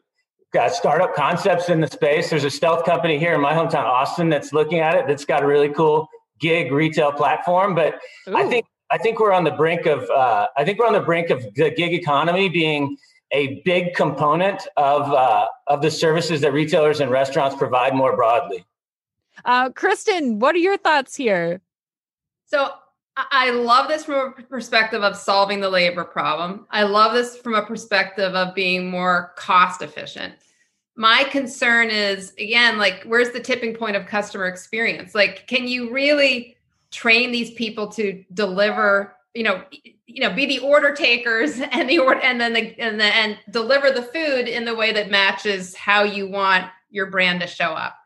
uh, 0.59 0.68
startup 0.68 1.14
concepts 1.14 1.71
in 1.71 1.81
the 1.81 1.88
space. 1.88 2.29
There's 2.29 2.45
a 2.45 2.51
stealth 2.51 2.85
company 2.85 3.18
here 3.18 3.33
in 3.33 3.40
my 3.40 3.55
hometown, 3.55 3.85
Austin, 3.85 4.29
that's 4.29 4.53
looking 4.53 4.81
at 4.81 4.95
it. 4.95 5.07
That's 5.09 5.25
got 5.25 5.42
a 5.42 5.47
really 5.47 5.71
cool 5.71 6.09
gig 6.40 6.71
retail 6.71 7.11
platform. 7.11 7.75
But 7.75 7.95
Ooh. 8.29 8.37
I 8.37 8.47
think 8.49 8.66
I 8.90 8.99
think 8.99 9.18
we're 9.18 9.33
on 9.33 9.45
the 9.45 9.53
brink 9.53 9.87
of 9.87 10.09
uh, 10.11 10.49
I 10.59 10.64
think 10.66 10.79
we're 10.79 10.87
on 10.87 10.92
the 10.92 11.01
brink 11.01 11.31
of 11.31 11.42
the 11.55 11.71
gig 11.71 11.95
economy 11.95 12.51
being 12.51 12.99
a 13.33 13.62
big 13.64 13.95
component 13.95 14.66
of 14.77 15.11
uh, 15.11 15.47
of 15.66 15.83
the 15.83 15.90
services 15.90 16.40
that 16.42 16.53
retailers 16.53 17.01
and 17.01 17.11
restaurants 17.11 17.57
provide 17.57 17.95
more 17.95 18.14
broadly. 18.14 18.64
Uh, 19.45 19.71
Kristin, 19.71 20.37
what 20.37 20.55
are 20.55 20.59
your 20.59 20.77
thoughts 20.77 21.16
here? 21.16 21.61
So 22.47 22.71
I 23.16 23.51
love 23.51 23.88
this 23.88 24.05
from 24.05 24.35
a 24.38 24.42
perspective 24.42 25.03
of 25.03 25.16
solving 25.16 25.61
the 25.61 25.68
labor 25.68 26.05
problem. 26.05 26.66
I 26.71 26.85
love 26.85 27.12
this 27.12 27.37
from 27.37 27.55
a 27.55 27.64
perspective 27.64 28.35
of 28.35 28.55
being 28.55 28.90
more 28.90 29.33
cost 29.37 29.83
efficient. 29.83 30.35
My 30.97 31.25
concern 31.25 31.90
is 31.90 32.33
again, 32.38 32.79
like, 32.79 33.03
where's 33.05 33.31
the 33.31 33.40
tipping 33.40 33.75
point 33.75 33.97
of 33.97 34.07
customer 34.07 34.47
experience? 34.47 35.14
Like, 35.14 35.47
can 35.47 35.66
you 35.66 35.90
really 35.90 36.57
train 36.90 37.33
these 37.33 37.51
people 37.53 37.88
to 37.88 38.23
deliver 38.35 39.16
you 39.35 39.42
know 39.42 39.62
you 40.07 40.21
know 40.21 40.33
be 40.33 40.47
the 40.47 40.59
order 40.59 40.95
takers 40.95 41.61
and 41.73 41.88
the 41.88 41.99
order 41.99 42.21
and 42.21 42.40
then 42.40 42.53
the 42.53 42.79
and 42.81 43.01
the 43.01 43.05
and 43.05 43.38
deliver 43.51 43.90
the 43.90 44.03
food 44.03 44.49
in 44.49 44.64
the 44.64 44.75
way 44.75 44.92
that 44.92 45.11
matches 45.11 45.75
how 45.75 46.03
you 46.03 46.29
want 46.29 46.66
your 46.90 47.11
brand 47.11 47.40
to 47.40 47.47
show 47.47 47.73
up 47.73 47.97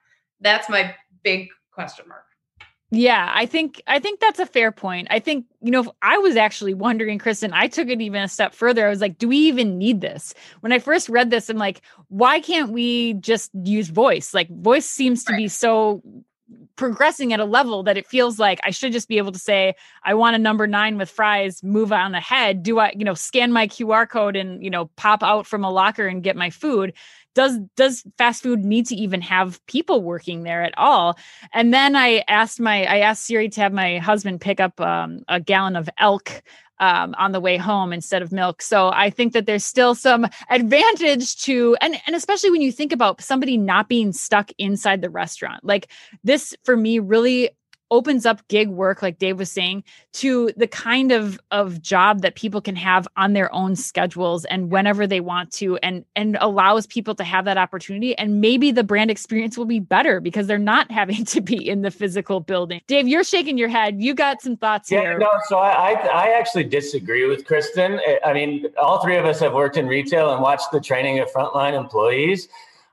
that's 0.41 0.69
my 0.69 0.95
big 1.23 1.49
question 1.73 2.07
mark 2.09 2.27
yeah, 2.93 3.33
I 3.35 3.47
think 3.47 3.83
I 3.89 3.99
think 3.99 4.21
that's 4.21 4.39
a 4.39 4.47
fair 4.47 4.71
point. 4.71 5.09
I 5.11 5.19
think, 5.19 5.47
you 5.61 5.73
know, 5.73 5.93
I 6.03 6.19
was 6.19 6.37
actually 6.37 6.73
wondering, 6.73 7.19
Kristin, 7.19 7.51
I 7.53 7.67
took 7.67 7.89
it 7.89 8.01
even 8.01 8.23
a 8.23 8.29
step 8.29 8.55
further. 8.55 8.87
I 8.87 8.91
was 8.91 9.01
like, 9.01 9.19
do 9.19 9.27
we 9.27 9.39
even 9.39 9.77
need 9.77 10.01
this? 10.01 10.35
When 10.61 10.73
I 10.73 10.79
first 10.79 11.09
read 11.09 11.31
this, 11.31 11.51
I'm 11.51 11.57
like, 11.57 11.83
why 12.09 12.39
can't 12.39 12.71
we 12.71 13.15
just 13.15 13.51
use 13.65 13.89
voice? 13.89 14.33
Like 14.33 14.49
voice 14.49 14.87
seems 14.87 15.25
to 15.25 15.33
right. 15.33 15.39
be 15.39 15.49
so 15.49 16.01
progressing 16.77 17.33
at 17.33 17.41
a 17.41 17.45
level 17.45 17.83
that 17.83 17.97
it 17.97 18.07
feels 18.07 18.39
like 18.39 18.61
I 18.63 18.71
should 18.71 18.93
just 18.93 19.09
be 19.09 19.19
able 19.19 19.33
to 19.33 19.39
say, 19.39 19.75
I 20.05 20.15
want 20.15 20.37
a 20.37 20.39
number 20.39 20.67
nine 20.67 20.99
with 20.99 21.11
fries, 21.11 21.63
move 21.63 21.93
on 21.93 22.15
ahead. 22.15 22.63
Do 22.63 22.79
I, 22.79 22.93
you 22.97 23.05
know, 23.05 23.15
scan 23.15 23.53
my 23.53 23.67
QR 23.67 24.09
code 24.09 24.37
and, 24.37 24.63
you 24.63 24.71
know, 24.71 24.87
pop 24.97 25.23
out 25.23 25.47
from 25.47 25.65
a 25.65 25.71
locker 25.71 26.07
and 26.07 26.23
get 26.23 26.37
my 26.37 26.51
food? 26.51 26.93
Does 27.37 27.59
does 27.77 28.03
fast 28.19 28.43
food 28.43 28.65
need 28.65 28.87
to 28.87 28.97
even 28.97 29.21
have 29.21 29.65
people 29.67 30.03
working 30.03 30.43
there 30.43 30.65
at 30.65 30.75
all? 30.77 31.17
And 31.53 31.73
then 31.73 31.95
I 31.95 32.25
asked 32.27 32.59
my 32.59 32.85
I 32.87 32.99
asked 32.99 33.25
Siri 33.27 33.49
to 33.51 33.61
have 33.61 33.73
my 33.73 33.99
husband 33.99 34.41
pick 34.41 34.59
up 34.59 34.81
um, 34.81 35.21
a 35.29 35.39
gallon 35.39 35.77
of 35.77 35.89
elk 35.99 36.43
um, 36.79 37.15
on 37.19 37.33
the 37.33 37.41
way 37.41 37.57
home 37.57 37.93
instead 37.93 38.23
of 38.23 38.33
milk. 38.33 38.63
So 38.63 38.91
I 38.93 39.11
think 39.11 39.33
that 39.33 39.47
there's 39.47 39.65
still 39.65 39.95
some 39.95 40.27
advantage 40.51 41.37
to, 41.43 41.77
and, 41.81 41.97
and 42.07 42.15
especially 42.15 42.51
when 42.51 42.61
you 42.61 42.73
think 42.73 42.93
about 42.93 43.23
somebody 43.23 43.57
not 43.57 43.89
being 43.89 44.13
stuck 44.13 44.51
inside 44.59 45.01
the 45.03 45.11
restaurant. 45.11 45.65
Like 45.65 45.89
this 46.25 46.55
for 46.65 46.77
me 46.77 46.99
really 46.99 47.51
opens 47.91 48.27
up 48.27 48.47
gig 48.49 48.69
work 48.69 49.03
like 49.03 49.19
dave 49.19 49.39
was 49.39 49.51
saying 49.51 49.83
to 50.13 50.51
the 50.57 50.67
kind 50.67 51.13
of 51.13 51.39
of 51.51 51.81
job 51.81 52.23
that 52.23 52.35
people 52.35 52.61
can 52.61 52.77
have 52.77 53.07
on 53.17 53.33
their 53.33 53.53
own 53.55 53.77
schedules 53.77 54.45
and 54.47 54.71
whenever 54.71 55.07
they 55.07 55.21
want 55.21 55.53
to 55.53 55.77
and 55.79 56.05
and 56.15 56.37
allows 56.41 56.87
people 56.87 57.15
to 57.15 57.25
have 57.25 57.45
that 57.45 57.59
opportunity. 57.59 58.17
And 58.19 58.41
maybe 58.41 58.73
the 58.73 58.85
brand 58.85 59.11
experience 59.11 59.57
will 59.57 59.67
be 59.67 59.81
better 59.81 60.21
because 60.21 60.47
they're 60.47 60.59
not 60.59 60.91
having 61.01 61.25
to 61.27 61.41
be 61.41 61.69
in 61.69 61.83
the 61.83 61.91
physical 61.91 62.41
building. 62.41 62.81
Dave 62.87 63.09
you're 63.09 63.25
shaking 63.25 63.59
your 63.59 63.69
head. 63.69 64.01
You 64.01 64.15
got 64.15 64.43
some 64.43 64.57
thoughts 64.57 64.89
here. 64.89 65.01
yeah, 65.01 65.09
here. 65.11 65.19
no 65.19 65.31
so 65.49 65.59
I, 65.59 65.93
I 65.93 66.39
actually 66.39 66.65
disagree 66.65 67.27
with 67.27 67.45
kristin. 67.45 68.01
I 68.25 68.33
mean 68.33 68.67
all 68.81 69.03
three 69.03 69.17
of 69.17 69.25
us 69.25 69.41
have 69.41 69.53
worked 69.53 69.77
in 69.77 69.87
retail 69.87 70.33
and 70.33 70.43
watched 70.43 70.71
the 70.73 70.81
training 70.81 71.19
of 71.19 71.31
frontline 71.31 71.75
employees. 71.75 72.49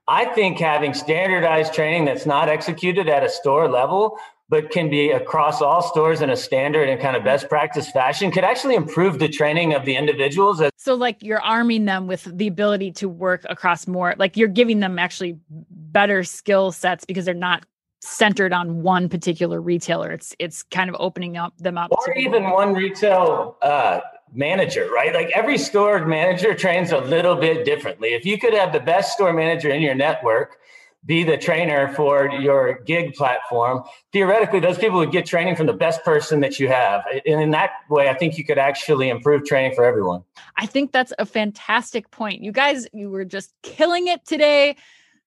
I 0.07 0.25
think 0.25 0.59
having 0.59 0.93
standardized 0.93 1.73
training 1.73 2.03
that's 2.03 2.25
not 2.25 2.49
executed 2.49 3.07
at 3.07 3.23
a 3.23 3.29
store 3.29 3.69
level 3.69 4.17
but 4.49 4.69
can 4.69 4.89
be 4.89 5.11
across 5.11 5.61
all 5.61 5.81
stores 5.81 6.21
in 6.21 6.29
a 6.29 6.35
standard 6.35 6.89
and 6.89 7.01
kind 7.01 7.15
of 7.15 7.23
best 7.23 7.49
practice 7.49 7.89
fashion 7.89 8.31
could 8.31 8.43
actually 8.43 8.75
improve 8.75 9.19
the 9.19 9.27
training 9.27 9.73
of 9.73 9.85
the 9.85 9.95
individuals. 9.95 10.61
So, 10.77 10.95
like 10.95 11.23
you're 11.23 11.41
arming 11.41 11.85
them 11.85 12.07
with 12.07 12.23
the 12.25 12.47
ability 12.47 12.91
to 12.93 13.09
work 13.09 13.45
across 13.49 13.87
more, 13.87 14.15
like 14.17 14.37
you're 14.37 14.47
giving 14.47 14.79
them 14.79 14.99
actually 14.99 15.37
better 15.49 16.23
skill 16.23 16.71
sets 16.71 17.05
because 17.05 17.25
they're 17.25 17.33
not 17.33 17.65
centered 18.01 18.51
on 18.51 18.83
one 18.83 19.07
particular 19.07 19.61
retailer. 19.61 20.11
It's 20.11 20.35
it's 20.39 20.63
kind 20.63 20.89
of 20.89 20.95
opening 20.99 21.37
up 21.37 21.57
them 21.57 21.77
up. 21.77 21.91
Or 21.91 22.13
even 22.15 22.49
one 22.49 22.73
retail 22.73 23.57
uh, 23.61 24.01
manager, 24.33 24.89
right? 24.93 25.13
Like 25.13 25.31
every 25.33 25.57
store 25.57 26.05
manager 26.05 26.53
trains 26.53 26.91
a 26.91 26.99
little 26.99 27.35
bit 27.35 27.65
differently. 27.65 28.09
If 28.09 28.25
you 28.25 28.37
could 28.37 28.53
have 28.53 28.73
the 28.73 28.79
best 28.79 29.13
store 29.13 29.31
manager 29.31 29.69
in 29.69 29.81
your 29.81 29.95
network 29.95 30.57
be 31.05 31.23
the 31.23 31.37
trainer 31.37 31.93
for 31.93 32.29
your 32.29 32.79
gig 32.85 33.13
platform, 33.13 33.83
theoretically, 34.11 34.59
those 34.59 34.77
people 34.77 34.97
would 34.99 35.11
get 35.11 35.25
training 35.25 35.55
from 35.55 35.65
the 35.65 35.73
best 35.73 36.03
person 36.03 36.39
that 36.39 36.59
you 36.59 36.67
have. 36.69 37.03
And 37.25 37.41
in 37.41 37.51
that 37.51 37.71
way, 37.89 38.09
I 38.09 38.13
think 38.13 38.37
you 38.37 38.45
could 38.45 38.57
actually 38.57 39.09
improve 39.09 39.45
training 39.45 39.75
for 39.75 39.83
everyone. 39.83 40.23
I 40.57 40.65
think 40.65 40.91
that's 40.91 41.13
a 41.19 41.25
fantastic 41.25 42.09
point. 42.11 42.41
You 42.41 42.51
guys, 42.51 42.87
you 42.93 43.09
were 43.09 43.25
just 43.25 43.53
killing 43.63 44.07
it 44.07 44.25
today 44.25 44.75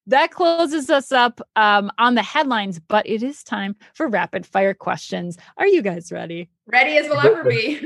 that 0.07 0.31
closes 0.31 0.89
us 0.89 1.11
up 1.11 1.41
um, 1.57 1.91
on 1.97 2.15
the 2.15 2.23
headlines, 2.23 2.79
but 2.79 3.07
it 3.07 3.21
is 3.21 3.43
time 3.43 3.75
for 3.93 4.07
rapid 4.07 4.45
fire 4.45 4.73
questions. 4.73 5.37
Are 5.57 5.67
you 5.67 5.81
guys 5.81 6.11
ready? 6.11 6.49
Ready 6.65 6.97
as 6.97 7.09
we'll 7.09 7.19
ever 7.19 7.43
be. 7.43 7.81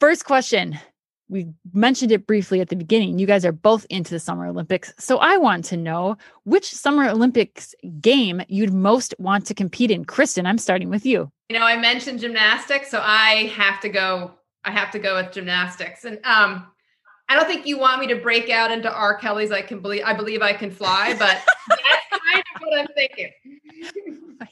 First 0.00 0.24
question. 0.24 0.78
We 1.28 1.48
mentioned 1.72 2.12
it 2.12 2.26
briefly 2.26 2.60
at 2.60 2.68
the 2.68 2.76
beginning. 2.76 3.18
You 3.18 3.26
guys 3.26 3.44
are 3.44 3.52
both 3.52 3.84
into 3.90 4.12
the 4.12 4.20
Summer 4.20 4.46
Olympics. 4.46 4.92
So 4.98 5.18
I 5.18 5.36
want 5.36 5.64
to 5.66 5.76
know 5.76 6.16
which 6.44 6.72
Summer 6.72 7.08
Olympics 7.08 7.74
game 8.00 8.42
you'd 8.48 8.72
most 8.72 9.14
want 9.18 9.46
to 9.46 9.54
compete 9.54 9.90
in. 9.90 10.04
Kristin, 10.04 10.46
I'm 10.46 10.58
starting 10.58 10.88
with 10.88 11.04
you. 11.04 11.30
You 11.48 11.58
know, 11.58 11.64
I 11.64 11.76
mentioned 11.76 12.20
gymnastics, 12.20 12.90
so 12.90 13.00
I 13.02 13.52
have 13.54 13.80
to 13.80 13.88
go. 13.88 14.32
I 14.64 14.70
have 14.70 14.90
to 14.92 14.98
go 14.98 15.16
with 15.16 15.32
gymnastics. 15.32 16.04
And 16.04 16.18
um, 16.24 16.66
I 17.28 17.34
don't 17.34 17.46
think 17.46 17.66
you 17.66 17.78
want 17.78 18.00
me 18.00 18.06
to 18.08 18.16
break 18.16 18.50
out 18.50 18.70
into 18.70 18.92
R. 18.92 19.16
Kelly's 19.16 19.50
I 19.50 19.62
can 19.62 19.80
believe 19.80 20.02
I 20.04 20.12
believe 20.12 20.42
I 20.42 20.52
can 20.52 20.70
fly, 20.70 21.14
but 21.18 21.42
that's 21.68 22.22
kind 22.32 22.44
of 22.54 22.62
what 22.62 22.78
I'm 22.78 22.86
thinking. 22.94 23.30
I 24.40 24.46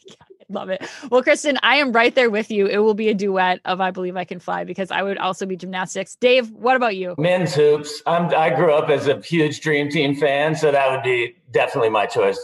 love 0.54 0.70
it. 0.70 0.82
Well, 1.10 1.22
Kristin, 1.22 1.58
I 1.62 1.76
am 1.76 1.92
right 1.92 2.14
there 2.14 2.30
with 2.30 2.50
you. 2.50 2.66
It 2.66 2.78
will 2.78 2.94
be 2.94 3.08
a 3.08 3.14
duet 3.14 3.60
of 3.64 3.80
I 3.80 3.90
Believe 3.90 4.16
I 4.16 4.24
Can 4.24 4.38
Fly 4.38 4.64
because 4.64 4.90
I 4.90 5.02
would 5.02 5.18
also 5.18 5.44
be 5.44 5.56
gymnastics. 5.56 6.16
Dave, 6.16 6.50
what 6.52 6.76
about 6.76 6.96
you? 6.96 7.14
Men's 7.18 7.54
hoops. 7.54 8.02
I'm, 8.06 8.34
I 8.34 8.50
grew 8.50 8.72
up 8.72 8.88
as 8.88 9.06
a 9.06 9.20
huge 9.20 9.60
Dream 9.60 9.90
Team 9.90 10.14
fan, 10.14 10.54
so 10.54 10.72
that 10.72 10.90
would 10.90 11.02
be 11.02 11.36
definitely 11.50 11.90
my 11.90 12.06
choice. 12.06 12.38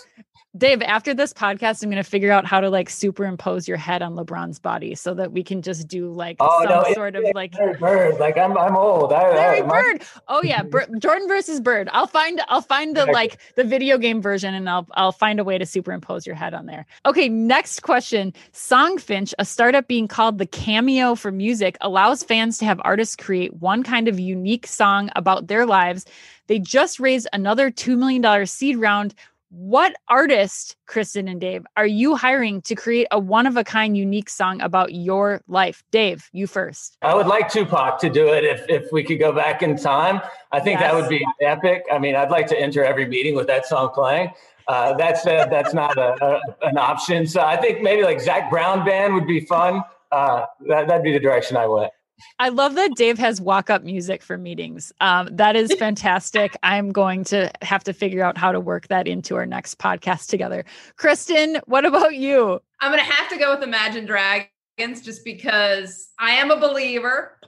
Dave, 0.56 0.82
after 0.82 1.14
this 1.14 1.32
podcast, 1.32 1.80
I'm 1.80 1.90
going 1.90 2.02
to 2.02 2.08
figure 2.08 2.32
out 2.32 2.44
how 2.44 2.60
to 2.60 2.70
like 2.70 2.90
superimpose 2.90 3.68
your 3.68 3.76
head 3.76 4.02
on 4.02 4.16
LeBron's 4.16 4.58
body 4.58 4.96
so 4.96 5.14
that 5.14 5.30
we 5.30 5.44
can 5.44 5.62
just 5.62 5.86
do 5.86 6.10
like 6.10 6.38
oh, 6.40 6.64
some 6.64 6.70
no, 6.70 6.92
sort 6.92 7.14
of 7.14 7.24
like 7.36 7.54
Larry 7.54 7.78
Bird. 7.78 8.18
Like 8.18 8.36
I'm, 8.36 8.58
I'm 8.58 8.76
old. 8.76 9.12
I, 9.12 9.30
Larry 9.30 9.62
I, 9.62 9.66
Bird. 9.66 10.02
Oh 10.26 10.42
yeah, 10.42 10.62
Jordan 10.98 11.28
versus 11.28 11.60
Bird. 11.60 11.88
I'll 11.92 12.08
find, 12.08 12.40
I'll 12.48 12.62
find 12.62 12.96
the 12.96 13.06
like 13.06 13.38
the 13.54 13.62
video 13.62 13.96
game 13.96 14.20
version, 14.20 14.52
and 14.52 14.68
I'll, 14.68 14.88
I'll 14.94 15.12
find 15.12 15.38
a 15.38 15.44
way 15.44 15.56
to 15.56 15.64
superimpose 15.64 16.26
your 16.26 16.34
head 16.34 16.52
on 16.52 16.66
there. 16.66 16.84
Okay, 17.06 17.28
next 17.28 17.84
question. 17.84 18.34
Songfinch, 18.52 19.32
a 19.38 19.44
startup 19.44 19.86
being 19.86 20.08
called 20.08 20.38
the 20.38 20.46
Cameo 20.46 21.14
for 21.14 21.30
Music, 21.30 21.78
allows 21.80 22.24
fans 22.24 22.58
to 22.58 22.64
have 22.64 22.80
artists 22.84 23.14
create 23.14 23.54
one 23.54 23.84
kind 23.84 24.08
of 24.08 24.18
unique 24.18 24.66
song 24.66 25.10
about 25.14 25.46
their 25.46 25.64
lives. 25.64 26.06
They 26.48 26.58
just 26.58 26.98
raised 26.98 27.28
another 27.32 27.70
$2 27.70 27.96
million 27.96 28.44
seed 28.44 28.76
round 28.76 29.14
what 29.50 29.94
artist, 30.08 30.76
Kristin 30.88 31.28
and 31.28 31.40
Dave, 31.40 31.66
are 31.76 31.86
you 31.86 32.14
hiring 32.14 32.62
to 32.62 32.76
create 32.76 33.08
a 33.10 33.18
one 33.18 33.46
of 33.46 33.56
a 33.56 33.64
kind 33.64 33.96
unique 33.96 34.30
song 34.30 34.60
about 34.60 34.94
your 34.94 35.42
life? 35.48 35.82
Dave, 35.90 36.28
you 36.32 36.46
first. 36.46 36.96
I 37.02 37.14
would 37.14 37.26
like 37.26 37.48
Tupac 37.50 37.98
to 38.00 38.08
do 38.08 38.28
it 38.28 38.44
if, 38.44 38.64
if 38.68 38.92
we 38.92 39.02
could 39.02 39.18
go 39.18 39.32
back 39.32 39.62
in 39.62 39.76
time. 39.76 40.20
I 40.52 40.60
think 40.60 40.78
yes. 40.78 40.92
that 40.92 41.00
would 41.00 41.08
be 41.08 41.24
epic. 41.40 41.84
I 41.92 41.98
mean, 41.98 42.14
I'd 42.14 42.30
like 42.30 42.46
to 42.48 42.58
enter 42.58 42.84
every 42.84 43.06
meeting 43.06 43.34
with 43.34 43.48
that 43.48 43.66
song 43.66 43.90
playing. 43.92 44.30
Uh, 44.68 44.94
that's 44.94 45.26
uh, 45.26 45.46
that's 45.46 45.74
not 45.74 45.98
a, 45.98 46.14
a, 46.24 46.40
an 46.62 46.78
option. 46.78 47.26
So 47.26 47.40
I 47.40 47.56
think 47.56 47.82
maybe 47.82 48.04
like 48.04 48.20
Zac 48.20 48.50
Brown 48.50 48.84
band 48.84 49.14
would 49.14 49.26
be 49.26 49.40
fun. 49.40 49.82
Uh, 50.12 50.46
that, 50.68 50.86
that'd 50.86 51.02
be 51.02 51.12
the 51.12 51.18
direction 51.18 51.56
I 51.56 51.66
went. 51.66 51.90
I 52.38 52.48
love 52.48 52.74
that 52.74 52.94
Dave 52.94 53.18
has 53.18 53.40
walk 53.40 53.70
up 53.70 53.82
music 53.82 54.22
for 54.22 54.38
meetings. 54.38 54.92
Um, 55.00 55.28
that 55.32 55.56
is 55.56 55.72
fantastic. 55.78 56.56
I'm 56.62 56.90
going 56.90 57.24
to 57.24 57.50
have 57.62 57.84
to 57.84 57.92
figure 57.92 58.22
out 58.22 58.36
how 58.36 58.52
to 58.52 58.60
work 58.60 58.88
that 58.88 59.06
into 59.06 59.36
our 59.36 59.46
next 59.46 59.78
podcast 59.78 60.28
together. 60.28 60.64
Kristin, 60.96 61.60
what 61.66 61.84
about 61.84 62.14
you? 62.14 62.60
I'm 62.80 62.92
going 62.92 63.04
to 63.04 63.12
have 63.12 63.28
to 63.30 63.36
go 63.36 63.54
with 63.54 63.62
Imagine 63.62 64.06
Dragons 64.06 65.02
just 65.02 65.24
because 65.24 66.10
I 66.18 66.32
am 66.32 66.50
a 66.50 66.56
believer. 66.56 67.38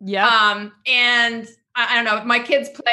Yeah. 0.00 0.26
Um, 0.26 0.72
and 0.86 1.46
I, 1.74 1.92
I 1.92 1.94
don't 1.94 2.04
know, 2.04 2.24
my 2.24 2.38
kids 2.38 2.68
play 2.68 2.92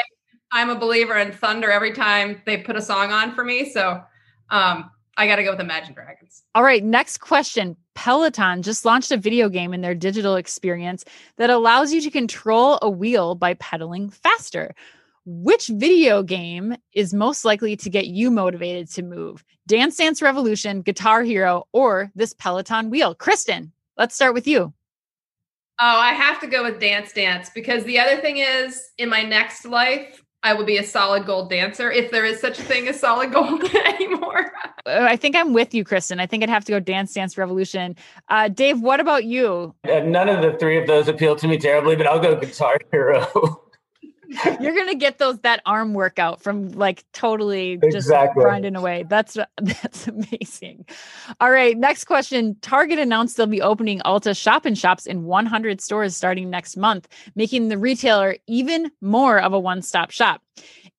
I'm 0.52 0.70
a 0.70 0.74
believer 0.74 1.16
in 1.16 1.32
Thunder 1.32 1.70
every 1.70 1.92
time 1.92 2.42
they 2.44 2.56
put 2.56 2.76
a 2.76 2.82
song 2.82 3.12
on 3.12 3.34
for 3.34 3.44
me. 3.44 3.70
So 3.70 4.02
um, 4.50 4.90
I 5.20 5.26
got 5.26 5.36
to 5.36 5.44
go 5.44 5.50
with 5.50 5.60
Imagine 5.60 5.92
Dragons. 5.92 6.44
All 6.54 6.62
right, 6.62 6.82
next 6.82 7.18
question. 7.18 7.76
Peloton 7.94 8.62
just 8.62 8.86
launched 8.86 9.12
a 9.12 9.18
video 9.18 9.50
game 9.50 9.74
in 9.74 9.82
their 9.82 9.94
digital 9.94 10.36
experience 10.36 11.04
that 11.36 11.50
allows 11.50 11.92
you 11.92 12.00
to 12.00 12.10
control 12.10 12.78
a 12.80 12.88
wheel 12.88 13.34
by 13.34 13.52
pedaling 13.52 14.08
faster. 14.08 14.74
Which 15.26 15.66
video 15.66 16.22
game 16.22 16.74
is 16.94 17.12
most 17.12 17.44
likely 17.44 17.76
to 17.76 17.90
get 17.90 18.06
you 18.06 18.30
motivated 18.30 18.90
to 18.92 19.02
move? 19.02 19.44
Dance 19.66 19.98
Dance 19.98 20.22
Revolution, 20.22 20.80
Guitar 20.80 21.22
Hero, 21.22 21.64
or 21.74 22.10
this 22.14 22.32
Peloton 22.32 22.88
wheel? 22.88 23.14
Kristin, 23.14 23.72
let's 23.98 24.14
start 24.14 24.32
with 24.32 24.46
you. 24.46 24.72
Oh, 25.82 25.98
I 25.98 26.14
have 26.14 26.40
to 26.40 26.46
go 26.46 26.62
with 26.62 26.80
Dance 26.80 27.12
Dance 27.12 27.50
because 27.54 27.84
the 27.84 27.98
other 27.98 28.22
thing 28.22 28.38
is 28.38 28.88
in 28.96 29.10
my 29.10 29.20
next 29.20 29.66
life, 29.66 30.24
I 30.42 30.54
will 30.54 30.64
be 30.64 30.78
a 30.78 30.84
solid 30.84 31.26
gold 31.26 31.50
dancer 31.50 31.90
if 31.90 32.10
there 32.10 32.24
is 32.24 32.40
such 32.40 32.58
a 32.58 32.62
thing 32.62 32.88
as 32.88 32.98
solid 32.98 33.32
gold 33.32 33.62
anymore. 33.74 34.52
Uh, 34.86 35.00
I 35.02 35.16
think 35.16 35.36
I'm 35.36 35.52
with 35.52 35.74
you, 35.74 35.84
Kristin. 35.84 36.20
I 36.20 36.26
think 36.26 36.42
I'd 36.42 36.48
have 36.48 36.64
to 36.64 36.72
go 36.72 36.80
Dance 36.80 37.12
Dance 37.12 37.36
Revolution. 37.36 37.94
Uh, 38.28 38.48
Dave, 38.48 38.80
what 38.80 39.00
about 39.00 39.24
you? 39.24 39.74
Uh, 39.84 40.00
none 40.00 40.28
of 40.28 40.40
the 40.40 40.58
three 40.58 40.78
of 40.78 40.86
those 40.86 41.08
appeal 41.08 41.36
to 41.36 41.46
me 41.46 41.58
terribly, 41.58 41.94
but 41.94 42.06
I'll 42.06 42.20
go 42.20 42.36
Guitar 42.36 42.78
Hero. 42.90 43.62
You're 44.60 44.76
gonna 44.76 44.94
get 44.94 45.18
those 45.18 45.38
that 45.40 45.60
arm 45.66 45.92
workout 45.92 46.40
from 46.40 46.68
like 46.70 47.04
totally 47.12 47.80
just 47.90 48.08
grinding 48.34 48.76
away. 48.76 49.04
That's 49.08 49.36
that's 49.56 50.06
amazing. 50.06 50.86
All 51.40 51.50
right, 51.50 51.76
next 51.76 52.04
question. 52.04 52.56
Target 52.62 52.98
announced 52.98 53.36
they'll 53.36 53.46
be 53.46 53.62
opening 53.62 54.00
Ulta 54.00 54.40
shop 54.40 54.66
and 54.66 54.78
shops 54.78 55.06
in 55.06 55.24
100 55.24 55.80
stores 55.80 56.16
starting 56.16 56.48
next 56.48 56.76
month, 56.76 57.08
making 57.34 57.68
the 57.68 57.78
retailer 57.78 58.36
even 58.46 58.90
more 59.00 59.40
of 59.40 59.52
a 59.52 59.58
one-stop 59.58 60.10
shop. 60.10 60.42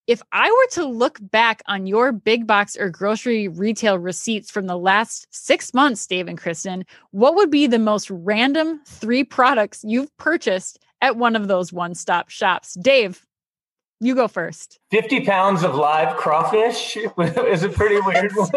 If 0.08 0.22
I 0.34 0.50
were 0.50 0.76
to 0.82 0.86
look 0.86 1.20
back 1.22 1.62
on 1.67 1.88
your 1.88 2.12
big 2.12 2.46
box 2.46 2.76
or 2.76 2.89
grocery 2.89 3.48
retail 3.48 3.98
receipts 3.98 4.52
from 4.52 4.65
the 4.67 4.78
last 4.78 5.28
six 5.32 5.74
months, 5.74 6.06
Dave 6.06 6.28
and 6.28 6.41
Kristin, 6.41 6.84
what 7.12 7.36
would 7.36 7.50
be 7.50 7.65
the 7.65 7.80
most 7.80 8.10
random 8.10 8.82
three 8.86 9.24
products 9.24 9.86
you've 9.88 10.15
purchased 10.17 10.80
at 11.02 11.18
one 11.18 11.36
of 11.36 11.48
those 11.48 11.74
one 11.74 11.96
stop 11.96 12.30
shops. 12.30 12.76
Dave, 12.76 13.26
you 14.02 14.16
go 14.16 14.28
first. 14.28 14.80
50 14.90 15.26
pounds 15.26 15.64
of 15.64 15.76
live 15.76 16.18
crawfish 16.18 16.98
is 17.48 17.64
a 17.64 17.70
pretty 17.70 18.02
weird 18.02 18.32
one. 18.36 18.50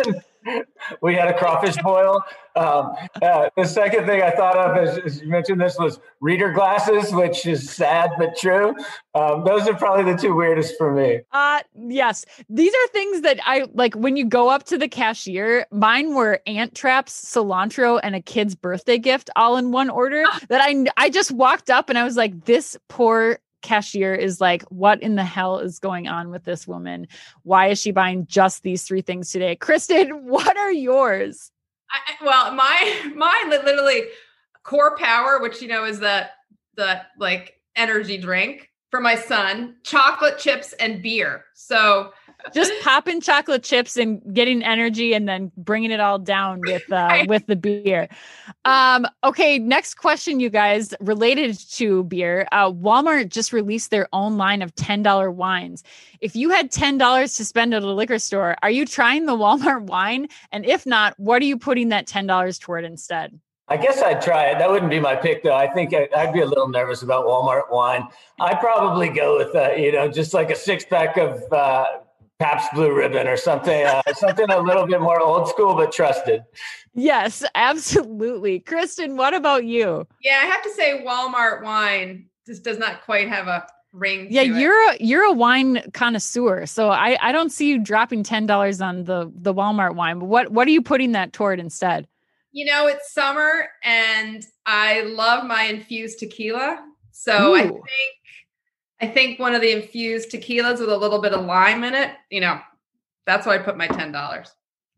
we 1.00 1.14
had 1.14 1.28
a 1.28 1.36
crawfish 1.36 1.76
boil. 1.82 2.22
Um, 2.56 2.94
uh, 3.22 3.50
the 3.56 3.64
second 3.64 4.06
thing 4.06 4.22
I 4.22 4.30
thought 4.30 4.56
of, 4.56 4.76
as, 4.76 4.98
as, 4.98 5.20
you 5.20 5.28
mentioned, 5.28 5.60
this 5.60 5.76
was 5.78 5.98
reader 6.20 6.52
glasses, 6.52 7.12
which 7.12 7.46
is 7.46 7.70
sad 7.70 8.10
but 8.18 8.36
true. 8.36 8.74
Um, 9.14 9.44
those 9.44 9.66
are 9.66 9.74
probably 9.74 10.12
the 10.12 10.18
two 10.18 10.34
weirdest 10.34 10.74
for 10.78 10.92
me. 10.92 11.20
Uh, 11.32 11.60
yes, 11.74 12.24
these 12.48 12.72
are 12.72 12.88
things 12.88 13.22
that 13.22 13.40
I 13.44 13.66
like. 13.72 13.94
When 13.94 14.16
you 14.16 14.24
go 14.24 14.50
up 14.50 14.64
to 14.64 14.78
the 14.78 14.88
cashier, 14.88 15.66
mine 15.70 16.14
were 16.14 16.40
ant 16.46 16.74
traps, 16.74 17.24
cilantro, 17.24 17.98
and 18.02 18.14
a 18.14 18.20
kid's 18.20 18.54
birthday 18.54 18.98
gift 18.98 19.30
all 19.36 19.56
in 19.56 19.72
one 19.72 19.90
order. 19.90 20.24
that 20.48 20.60
I 20.60 20.84
I 20.96 21.10
just 21.10 21.32
walked 21.32 21.70
up 21.70 21.88
and 21.88 21.98
I 21.98 22.04
was 22.04 22.16
like, 22.16 22.44
this 22.44 22.76
poor 22.88 23.38
cashier 23.64 24.14
is 24.14 24.40
like, 24.40 24.62
what 24.64 25.02
in 25.02 25.16
the 25.16 25.24
hell 25.24 25.58
is 25.58 25.80
going 25.80 26.06
on 26.06 26.30
with 26.30 26.44
this 26.44 26.68
woman? 26.68 27.08
Why 27.42 27.68
is 27.68 27.80
she 27.80 27.90
buying 27.90 28.26
just 28.26 28.62
these 28.62 28.84
three 28.84 29.02
things 29.02 29.32
today? 29.32 29.56
Kristin, 29.56 30.22
what 30.22 30.56
are 30.56 30.72
yours? 30.72 31.50
I, 31.90 32.24
well, 32.24 32.54
my 32.54 33.12
my 33.16 33.44
literally 33.48 34.04
core 34.62 34.96
power, 34.96 35.40
which 35.40 35.60
you 35.60 35.68
know 35.68 35.84
is 35.84 35.98
the 35.98 36.28
the 36.76 37.02
like 37.18 37.60
energy 37.74 38.18
drink 38.18 38.70
for 38.90 39.00
my 39.00 39.16
son, 39.16 39.76
chocolate 39.82 40.38
chips 40.38 40.72
and 40.74 41.02
beer. 41.02 41.46
So 41.54 42.12
just 42.52 42.72
popping 42.82 43.20
chocolate 43.20 43.62
chips 43.62 43.96
and 43.96 44.22
getting 44.34 44.62
energy 44.62 45.14
and 45.14 45.28
then 45.28 45.50
bringing 45.56 45.90
it 45.90 46.00
all 46.00 46.18
down 46.18 46.60
with 46.60 46.90
uh 46.92 47.24
with 47.28 47.46
the 47.46 47.56
beer 47.56 48.08
um 48.64 49.06
okay 49.22 49.58
next 49.58 49.94
question 49.94 50.40
you 50.40 50.50
guys 50.50 50.94
related 51.00 51.58
to 51.70 52.04
beer 52.04 52.46
uh 52.52 52.70
walmart 52.70 53.28
just 53.28 53.52
released 53.52 53.90
their 53.90 54.08
own 54.12 54.36
line 54.36 54.62
of 54.62 54.74
$10 54.74 55.32
wines 55.34 55.82
if 56.20 56.36
you 56.36 56.50
had 56.50 56.70
$10 56.70 57.36
to 57.36 57.44
spend 57.44 57.74
at 57.74 57.82
a 57.82 57.92
liquor 57.92 58.18
store 58.18 58.56
are 58.62 58.70
you 58.70 58.84
trying 58.84 59.26
the 59.26 59.36
walmart 59.36 59.82
wine 59.86 60.28
and 60.52 60.66
if 60.66 60.84
not 60.84 61.18
what 61.18 61.40
are 61.40 61.46
you 61.46 61.56
putting 61.56 61.88
that 61.88 62.06
$10 62.06 62.60
toward 62.60 62.84
instead 62.84 63.38
I 63.66 63.78
guess 63.78 64.02
I'd 64.02 64.20
try 64.20 64.48
it. 64.48 64.58
That 64.58 64.70
wouldn't 64.70 64.90
be 64.90 65.00
my 65.00 65.16
pick, 65.16 65.42
though. 65.42 65.54
I 65.54 65.72
think 65.72 65.94
I'd 65.94 66.34
be 66.34 66.40
a 66.40 66.46
little 66.46 66.68
nervous 66.68 67.00
about 67.00 67.24
Walmart 67.24 67.70
wine. 67.70 68.06
I'd 68.38 68.60
probably 68.60 69.08
go 69.08 69.38
with, 69.38 69.56
uh, 69.56 69.70
you 69.70 69.90
know, 69.90 70.06
just 70.06 70.34
like 70.34 70.50
a 70.50 70.54
six 70.54 70.84
pack 70.84 71.16
of 71.16 71.42
uh, 71.50 71.86
Pabst 72.38 72.72
Blue 72.74 72.92
Ribbon 72.92 73.28
or 73.28 73.36
something, 73.36 73.86
uh, 73.86 74.02
something 74.14 74.50
a 74.50 74.60
little 74.60 74.86
bit 74.86 75.00
more 75.00 75.20
old 75.20 75.48
school 75.48 75.74
but 75.74 75.92
trusted. 75.92 76.42
Yes, 76.94 77.44
absolutely. 77.54 78.60
Kristin, 78.60 79.16
what 79.16 79.34
about 79.34 79.64
you? 79.64 80.06
Yeah, 80.22 80.40
I 80.42 80.46
have 80.46 80.62
to 80.62 80.70
say 80.70 81.04
Walmart 81.06 81.62
wine 81.62 82.26
just 82.46 82.64
does 82.64 82.78
not 82.78 83.02
quite 83.04 83.28
have 83.28 83.46
a 83.46 83.66
ring. 83.92 84.26
Yeah, 84.30 84.42
you're 84.42 84.90
a 84.90 84.96
you're 84.98 85.24
a 85.24 85.32
wine 85.32 85.82
connoisseur, 85.92 86.66
so 86.66 86.90
I 86.90 87.16
I 87.20 87.32
don't 87.32 87.50
see 87.50 87.68
you 87.68 87.78
dropping 87.78 88.24
ten 88.24 88.46
dollars 88.46 88.80
on 88.80 89.04
the 89.04 89.32
the 89.34 89.54
Walmart 89.54 89.94
wine. 89.94 90.18
But 90.18 90.26
what 90.26 90.50
what 90.50 90.66
are 90.66 90.72
you 90.72 90.82
putting 90.82 91.12
that 91.12 91.32
toward 91.32 91.60
instead? 91.60 92.06
You 92.52 92.66
know, 92.66 92.86
it's 92.86 93.12
summer, 93.12 93.68
and 93.82 94.44
I 94.66 95.02
love 95.02 95.46
my 95.46 95.64
infused 95.64 96.18
tequila. 96.18 96.84
So 97.12 97.52
Ooh. 97.52 97.56
I 97.56 97.62
think 97.62 97.84
I 99.04 99.08
think 99.08 99.38
one 99.38 99.54
of 99.54 99.60
the 99.60 99.70
infused 99.70 100.30
tequilas 100.30 100.80
with 100.80 100.88
a 100.88 100.96
little 100.96 101.20
bit 101.20 101.34
of 101.34 101.44
lime 101.44 101.84
in 101.84 101.94
it. 101.94 102.12
You 102.30 102.40
know, 102.40 102.58
that's 103.26 103.46
why 103.46 103.56
I 103.56 103.58
put 103.58 103.76
my 103.76 103.86
ten 103.86 104.12
dollars. 104.12 104.50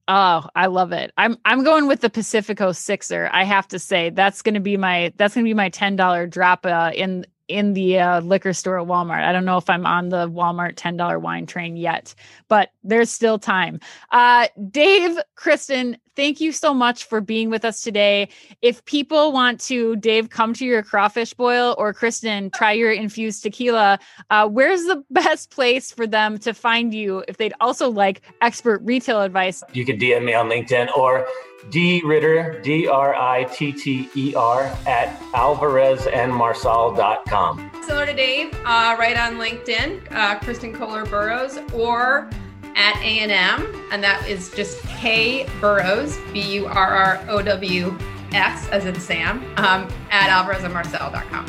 Oh, 0.07 0.49
I 0.55 0.67
love 0.67 0.93
it. 0.93 1.11
I'm 1.17 1.37
I'm 1.45 1.65
going 1.65 1.89
with 1.89 2.03
the 2.03 2.11
Pacifico 2.11 2.71
Sixer. 2.71 3.29
I 3.33 3.43
have 3.43 3.67
to 3.69 3.81
say 3.81 4.11
that's 4.11 4.43
going 4.43 4.55
to 4.55 4.61
be 4.61 4.77
my 4.77 5.13
that's 5.17 5.35
going 5.35 5.45
to 5.45 5.49
be 5.49 5.55
my 5.55 5.71
ten 5.71 5.97
dollar 5.97 6.29
drop 6.29 6.65
uh, 6.65 6.93
in 6.95 7.27
in 7.49 7.75
the 7.75 7.99
uh, 7.99 8.21
liquor 8.21 8.53
store 8.53 8.81
at 8.81 8.87
Walmart. 8.87 9.25
I 9.25 9.33
don't 9.33 9.45
know 9.45 9.57
if 9.57 9.69
I'm 9.71 9.87
on 9.87 10.09
the 10.09 10.29
Walmart 10.29 10.75
$10 10.75 11.21
wine 11.21 11.47
train 11.47 11.77
yet, 11.77 12.15
but 12.49 12.71
there's 12.83 13.11
still 13.11 13.39
time. 13.39 13.81
Uh, 14.11 14.49
Dave, 14.71 15.19
Kristin, 15.37 15.99
thank 16.17 16.41
you 16.41 16.53
so 16.53 16.75
much 16.75 17.05
for 17.05 17.21
being 17.21 17.51
with 17.51 17.65
us 17.65 17.83
today. 17.83 18.29
If 18.63 18.85
people 18.85 19.33
want 19.33 19.61
to, 19.63 19.97
Dave, 19.97 20.31
come 20.31 20.55
to 20.55 20.65
your 20.65 20.83
crawfish 20.83 21.35
boil 21.35 21.75
or 21.79 21.95
Kristin, 21.95 22.53
try 22.53 22.73
your 22.73 22.93
infused 22.93 23.43
tequila, 23.43 23.99
uh, 24.31 24.49
where's 24.49 24.85
the 24.85 25.05
best 25.11 25.51
place 25.51 25.93
for 25.93 26.07
them 26.07 26.39
to 26.39 26.55
find 26.55 26.93
you 26.93 27.25
if 27.29 27.37
they'd 27.37 27.55
also 27.61 27.91
like 27.91 28.23
expert 28.41 28.81
retail 28.83 29.23
advice? 29.23 29.63
You 29.73 29.85
can 29.85 29.99
DM 29.99 30.25
me 30.25 30.35
on 30.35 30.49
LinkedIn 30.49 30.97
or 30.97 31.27
D 31.71 32.03
Ritter, 32.05 32.61
D 32.63 32.89
R 32.89 33.15
I 33.15 33.45
T 33.45 33.73
T 33.73 34.11
E 34.15 34.35
R, 34.35 34.65
at 34.87 35.19
alvarezandmarsal.com. 35.33 37.71
Similar 37.83 38.07
to 38.07 38.15
Dave, 38.15 38.53
uh, 38.65 38.97
right 38.99 39.17
on 39.17 39.37
LinkedIn, 39.37 40.13
uh, 40.13 40.41
Kristin 40.41 40.75
Kohler 40.75 41.07
Burrows, 41.07 41.59
or 41.73 42.29
at 42.77 42.97
A&M, 42.99 43.89
and 43.91 44.05
that 44.05 44.29
is 44.29 44.51
just 44.51 44.83
K 44.83 45.49
Burrows, 45.61 46.19
B 46.33 46.41
U 46.55 46.67
R 46.67 46.95
R 46.95 47.25
O 47.29 47.43
W 47.43 47.97
S, 48.33 48.69
as 48.69 48.85
in 48.85 49.01
Sam, 49.01 49.39
um, 49.57 49.89
at 50.11 50.29
alvarezandmarsal.com. 50.31 51.47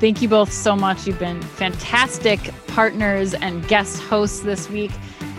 Thank 0.00 0.20
you 0.22 0.28
both 0.28 0.52
so 0.52 0.76
much. 0.76 1.06
You've 1.06 1.18
been 1.18 1.42
fantastic 1.42 2.52
partners 2.68 3.34
and 3.34 3.66
guest 3.66 4.00
hosts 4.02 4.40
this 4.40 4.70
week. 4.70 4.92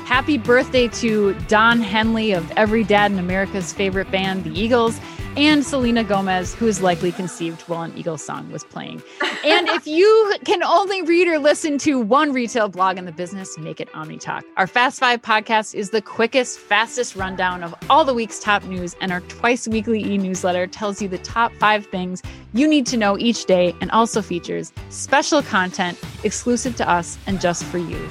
Happy 0.09 0.39
birthday 0.39 0.87
to 0.87 1.35
Don 1.47 1.81
Henley 1.81 2.31
of 2.31 2.51
every 2.57 2.83
dad 2.83 3.11
in 3.11 3.19
America's 3.19 3.71
favorite 3.71 4.09
band, 4.09 4.43
the 4.43 4.59
Eagles, 4.59 4.99
and 5.37 5.63
Selena 5.63 6.03
Gomez, 6.03 6.55
who 6.55 6.65
is 6.65 6.81
likely 6.81 7.11
conceived 7.11 7.61
while 7.69 7.83
an 7.83 7.95
Eagles 7.95 8.23
song 8.23 8.51
was 8.51 8.63
playing. 8.63 9.03
And 9.45 9.69
if 9.69 9.87
you 9.87 10.35
can 10.43 10.63
only 10.63 11.01
read 11.03 11.27
or 11.29 11.39
listen 11.39 11.77
to 11.79 11.97
one 11.99 12.33
retail 12.33 12.67
blog 12.67 12.97
in 12.97 13.05
the 13.05 13.11
business, 13.11 13.57
make 13.57 13.79
it 13.79 13.89
OmniTalk. 13.93 14.41
Our 14.57 14.67
Fast 14.67 14.99
Five 14.99 15.21
podcast 15.21 15.75
is 15.75 15.91
the 15.91 16.01
quickest, 16.01 16.59
fastest 16.59 17.15
rundown 17.15 17.63
of 17.63 17.73
all 17.89 18.03
the 18.03 18.13
week's 18.13 18.39
top 18.39 18.65
news, 18.65 18.97
and 18.99 19.13
our 19.13 19.21
twice 19.21 19.65
weekly 19.65 20.03
e 20.03 20.17
newsletter 20.17 20.67
tells 20.67 21.01
you 21.01 21.07
the 21.07 21.19
top 21.19 21.53
five 21.53 21.85
things 21.85 22.21
you 22.53 22.67
need 22.67 22.85
to 22.87 22.97
know 22.97 23.17
each 23.17 23.45
day 23.45 23.73
and 23.79 23.91
also 23.91 24.21
features 24.21 24.73
special 24.89 25.41
content 25.41 25.97
exclusive 26.23 26.75
to 26.75 26.89
us 26.89 27.17
and 27.27 27.39
just 27.39 27.63
for 27.63 27.77
you 27.77 28.09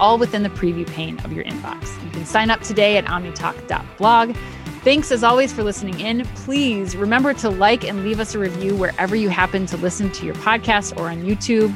all 0.00 0.18
within 0.18 0.42
the 0.42 0.50
preview 0.50 0.86
pane 0.86 1.18
of 1.20 1.32
your 1.32 1.44
inbox. 1.44 2.02
You 2.04 2.10
can 2.10 2.24
sign 2.26 2.50
up 2.50 2.60
today 2.60 2.96
at 2.96 3.04
omnitalk.blog. 3.06 4.36
Thanks 4.82 5.10
as 5.10 5.24
always 5.24 5.52
for 5.52 5.64
listening 5.64 5.98
in. 5.98 6.24
Please 6.36 6.96
remember 6.96 7.34
to 7.34 7.50
like 7.50 7.84
and 7.84 8.04
leave 8.04 8.20
us 8.20 8.34
a 8.34 8.38
review 8.38 8.76
wherever 8.76 9.16
you 9.16 9.28
happen 9.28 9.66
to 9.66 9.76
listen 9.76 10.10
to 10.12 10.24
your 10.24 10.36
podcast 10.36 10.96
or 10.96 11.08
on 11.08 11.22
YouTube. 11.24 11.74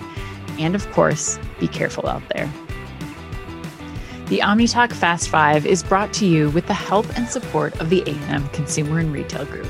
And 0.59 0.75
of 0.75 0.89
course, 0.93 1.39
be 1.59 1.67
careful 1.67 2.07
out 2.07 2.23
there. 2.35 2.51
The 4.27 4.39
OmniTalk 4.39 4.93
Fast 4.93 5.29
Five 5.29 5.67
is 5.67 5.83
brought 5.83 6.13
to 6.15 6.27
you 6.27 6.51
with 6.51 6.69
the 6.69 6.75
help 6.75 7.05
and 7.17 7.27
support 7.29 7.81
of 7.81 7.91
the 7.91 8.03
A&M 8.07 8.49
Consumer 8.51 9.01
and 9.01 9.13
Retail 9.13 9.45
Group. 9.47 9.67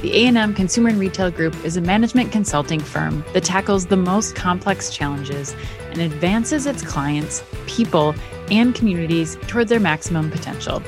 The 0.00 0.26
A&M 0.26 0.54
Consumer 0.54 0.90
and 0.90 1.00
Retail 1.00 1.32
Group 1.32 1.56
is 1.64 1.76
a 1.76 1.80
management 1.80 2.30
consulting 2.30 2.78
firm 2.78 3.24
that 3.32 3.42
tackles 3.42 3.86
the 3.86 3.96
most 3.96 4.36
complex 4.36 4.90
challenges 4.90 5.56
and 5.90 6.00
advances 6.00 6.66
its 6.66 6.82
clients, 6.82 7.42
people, 7.66 8.14
and 8.48 8.76
communities 8.76 9.36
toward 9.48 9.66
their 9.66 9.80
maximum 9.80 10.30
potential. 10.30 10.80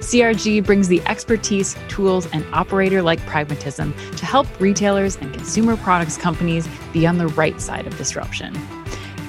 CRG 0.00 0.62
brings 0.66 0.86
the 0.86 1.00
expertise, 1.06 1.76
tools, 1.88 2.26
and 2.34 2.44
operator 2.52 3.00
like 3.00 3.20
pragmatism 3.20 3.94
to 4.16 4.26
help 4.26 4.46
retailers 4.60 5.16
and 5.16 5.32
consumer 5.32 5.78
products 5.78 6.18
companies 6.18 6.68
be 6.92 7.06
on 7.06 7.16
the 7.16 7.28
right 7.28 7.58
side 7.62 7.86
of 7.86 7.96
disruption. 7.96 8.54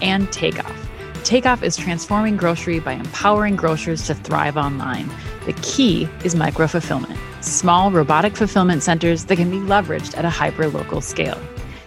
And 0.01 0.29
Takeoff. 0.33 0.89
Takeoff 1.23 1.63
is 1.63 1.77
transforming 1.77 2.35
grocery 2.35 2.79
by 2.79 2.93
empowering 2.93 3.55
grocers 3.55 4.05
to 4.07 4.15
thrive 4.15 4.57
online. 4.57 5.09
The 5.49 5.61
key 5.63 6.07
is 6.23 6.35
micro 6.35 6.67
fulfillment 6.67 7.17
small 7.41 7.89
robotic 7.89 8.37
fulfillment 8.37 8.83
centers 8.83 9.25
that 9.25 9.37
can 9.37 9.49
be 9.49 9.57
leveraged 9.57 10.15
at 10.15 10.25
a 10.25 10.29
hyper 10.29 10.67
local 10.67 11.01
scale. 11.01 11.41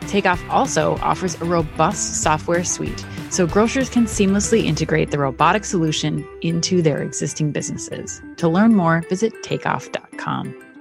Takeoff 0.08 0.42
also 0.50 0.96
offers 0.96 1.40
a 1.40 1.44
robust 1.44 2.22
software 2.22 2.64
suite 2.64 3.04
so 3.30 3.46
grocers 3.46 3.88
can 3.88 4.06
seamlessly 4.06 4.64
integrate 4.64 5.12
the 5.12 5.18
robotic 5.18 5.64
solution 5.64 6.26
into 6.40 6.82
their 6.82 7.02
existing 7.02 7.52
businesses. 7.52 8.20
To 8.38 8.48
learn 8.48 8.74
more, 8.74 9.04
visit 9.08 9.32
takeoff.com. 9.44 10.71